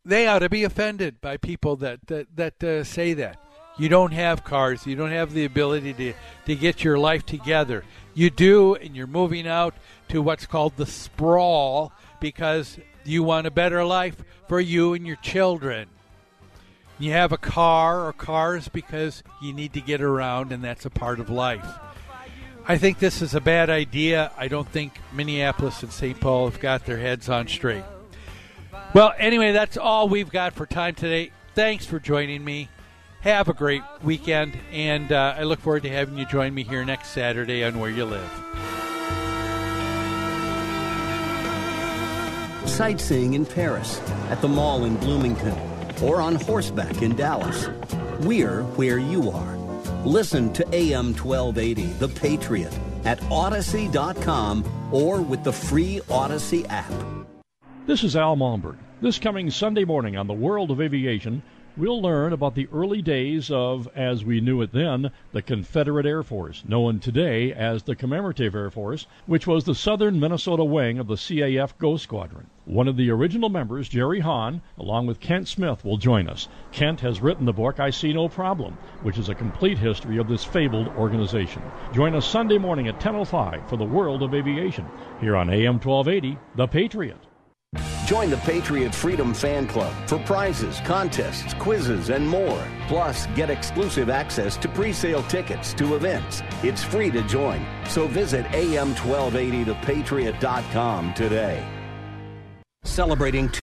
they 0.05 0.25
ought 0.25 0.39
to 0.39 0.49
be 0.49 0.63
offended 0.63 1.19
by 1.19 1.35
people 1.35 1.75
that 1.75 2.07
that, 2.07 2.27
that 2.37 2.85
say 2.85 3.13
that. 3.13 3.37
You 3.77 3.89
don't 3.89 4.13
have 4.13 4.43
cars. 4.43 4.85
You 4.85 4.95
don't 4.95 5.11
have 5.11 5.33
the 5.33 5.45
ability 5.45 5.93
to, 5.93 6.13
to 6.45 6.55
get 6.55 6.83
your 6.83 6.97
life 6.97 7.25
together. 7.25 7.83
You 8.13 8.29
do, 8.29 8.75
and 8.75 8.95
you're 8.95 9.07
moving 9.07 9.47
out 9.47 9.73
to 10.09 10.21
what's 10.21 10.45
called 10.45 10.77
the 10.77 10.85
sprawl 10.85 11.91
because 12.19 12.77
you 13.03 13.23
want 13.23 13.47
a 13.47 13.51
better 13.51 13.83
life 13.83 14.15
for 14.47 14.59
you 14.59 14.93
and 14.93 15.07
your 15.07 15.15
children. 15.17 15.87
You 16.99 17.11
have 17.11 17.31
a 17.31 17.37
car 17.37 18.05
or 18.05 18.13
cars 18.13 18.67
because 18.67 19.23
you 19.41 19.51
need 19.53 19.73
to 19.73 19.81
get 19.81 20.01
around, 20.01 20.51
and 20.51 20.63
that's 20.63 20.85
a 20.85 20.91
part 20.91 21.19
of 21.19 21.29
life. 21.29 21.65
I 22.65 22.77
think 22.77 22.99
this 22.99 23.21
is 23.21 23.33
a 23.35 23.41
bad 23.41 23.69
idea. 23.69 24.31
I 24.37 24.47
don't 24.47 24.69
think 24.69 24.93
Minneapolis 25.11 25.83
and 25.83 25.91
St. 25.91 26.19
Paul 26.19 26.49
have 26.49 26.61
got 26.61 26.85
their 26.85 26.99
heads 26.99 27.27
on 27.27 27.47
straight. 27.47 27.83
Well, 28.93 29.13
anyway, 29.17 29.51
that's 29.51 29.75
all 29.75 30.07
we've 30.07 30.29
got 30.29 30.53
for 30.53 30.65
time 30.65 30.95
today. 30.95 31.31
Thanks 31.55 31.85
for 31.85 31.99
joining 31.99 32.45
me. 32.45 32.69
Have 33.23 33.47
a 33.47 33.53
great 33.53 33.83
weekend, 34.03 34.59
and 34.73 35.09
uh, 35.13 35.35
I 35.37 35.43
look 35.43 35.61
forward 35.61 35.83
to 35.83 35.89
having 35.89 36.17
you 36.17 36.25
join 36.25 36.53
me 36.53 36.63
here 36.63 36.83
next 36.83 37.11
Saturday 37.11 37.63
on 37.63 37.79
Where 37.79 37.89
You 37.89 38.03
Live. 38.03 38.29
Sightseeing 42.65 43.33
in 43.33 43.45
Paris, 43.45 44.01
at 44.29 44.41
the 44.41 44.49
mall 44.49 44.83
in 44.83 44.97
Bloomington 44.97 45.57
or 46.03 46.19
on 46.19 46.35
horseback 46.35 47.01
in 47.01 47.15
Dallas. 47.15 47.69
We're 48.19 48.63
where 48.75 48.97
you 48.97 49.31
are. 49.31 49.55
Listen 50.03 50.51
to 50.51 50.67
AM 50.75 51.13
1280, 51.13 51.93
The 51.99 52.09
Patriot, 52.09 52.77
at 53.05 53.21
Audacy.com 53.21 54.89
or 54.91 55.21
with 55.21 55.45
the 55.45 55.53
free 55.53 56.01
Audacy 56.09 56.67
app. 56.67 56.91
This 57.85 58.03
is 58.03 58.17
Al 58.17 58.35
Malmberg. 58.35 58.75
This 58.99 59.17
coming 59.17 59.49
Sunday 59.49 59.85
morning 59.85 60.17
on 60.17 60.27
the 60.27 60.33
World 60.33 60.71
of 60.71 60.81
Aviation, 60.81 61.41
We'll 61.75 62.03
learn 62.03 62.33
about 62.33 62.53
the 62.53 62.67
early 62.71 63.01
days 63.01 63.49
of, 63.49 63.89
as 63.95 64.23
we 64.23 64.39
knew 64.41 64.61
it 64.61 64.73
then, 64.73 65.09
the 65.31 65.41
Confederate 65.41 66.05
Air 66.05 66.21
Force, 66.21 66.63
known 66.67 66.99
today 66.99 67.51
as 67.51 67.81
the 67.81 67.95
Commemorative 67.95 68.53
Air 68.53 68.69
Force, 68.69 69.07
which 69.25 69.47
was 69.47 69.63
the 69.63 69.73
southern 69.73 70.19
Minnesota 70.19 70.63
wing 70.63 70.99
of 70.99 71.07
the 71.07 71.15
CAF 71.15 71.75
Ghost 71.79 72.03
Squadron. 72.03 72.45
One 72.65 72.87
of 72.87 72.95
the 72.95 73.09
original 73.09 73.49
members, 73.49 73.89
Jerry 73.89 74.19
Hahn, 74.19 74.61
along 74.77 75.07
with 75.07 75.19
Kent 75.19 75.47
Smith, 75.47 75.83
will 75.83 75.97
join 75.97 76.29
us. 76.29 76.47
Kent 76.71 76.99
has 76.99 77.23
written 77.23 77.47
the 77.47 77.53
book 77.53 77.79
I 77.79 77.89
See 77.89 78.13
No 78.13 78.29
Problem, 78.29 78.77
which 79.01 79.17
is 79.17 79.29
a 79.29 79.33
complete 79.33 79.79
history 79.79 80.17
of 80.17 80.27
this 80.27 80.43
fabled 80.43 80.89
organization. 80.89 81.63
Join 81.91 82.13
us 82.13 82.27
Sunday 82.27 82.59
morning 82.59 82.87
at 82.87 82.99
10.05 82.99 83.67
for 83.67 83.77
the 83.77 83.83
world 83.83 84.21
of 84.21 84.35
aviation, 84.35 84.85
here 85.19 85.35
on 85.35 85.49
AM 85.49 85.79
1280, 85.79 86.37
The 86.55 86.67
Patriot. 86.67 87.32
Join 88.05 88.29
the 88.29 88.37
Patriot 88.37 88.93
Freedom 88.93 89.33
Fan 89.33 89.67
Club 89.67 89.91
for 90.07 90.19
prizes, 90.19 90.79
contests, 90.85 91.53
quizzes, 91.55 92.09
and 92.09 92.25
more. 92.27 92.65
Plus, 92.87 93.25
get 93.35 93.49
exclusive 93.49 94.09
access 94.09 94.55
to 94.57 94.69
pre 94.69 94.93
sale 94.93 95.23
tickets 95.23 95.73
to 95.75 95.95
events. 95.95 96.43
It's 96.63 96.83
free 96.83 97.09
to 97.11 97.21
join. 97.23 97.65
So 97.89 98.07
visit 98.07 98.45
am1280thepatriot.com 98.47 101.13
today. 101.13 101.63
Celebrating 102.85 103.47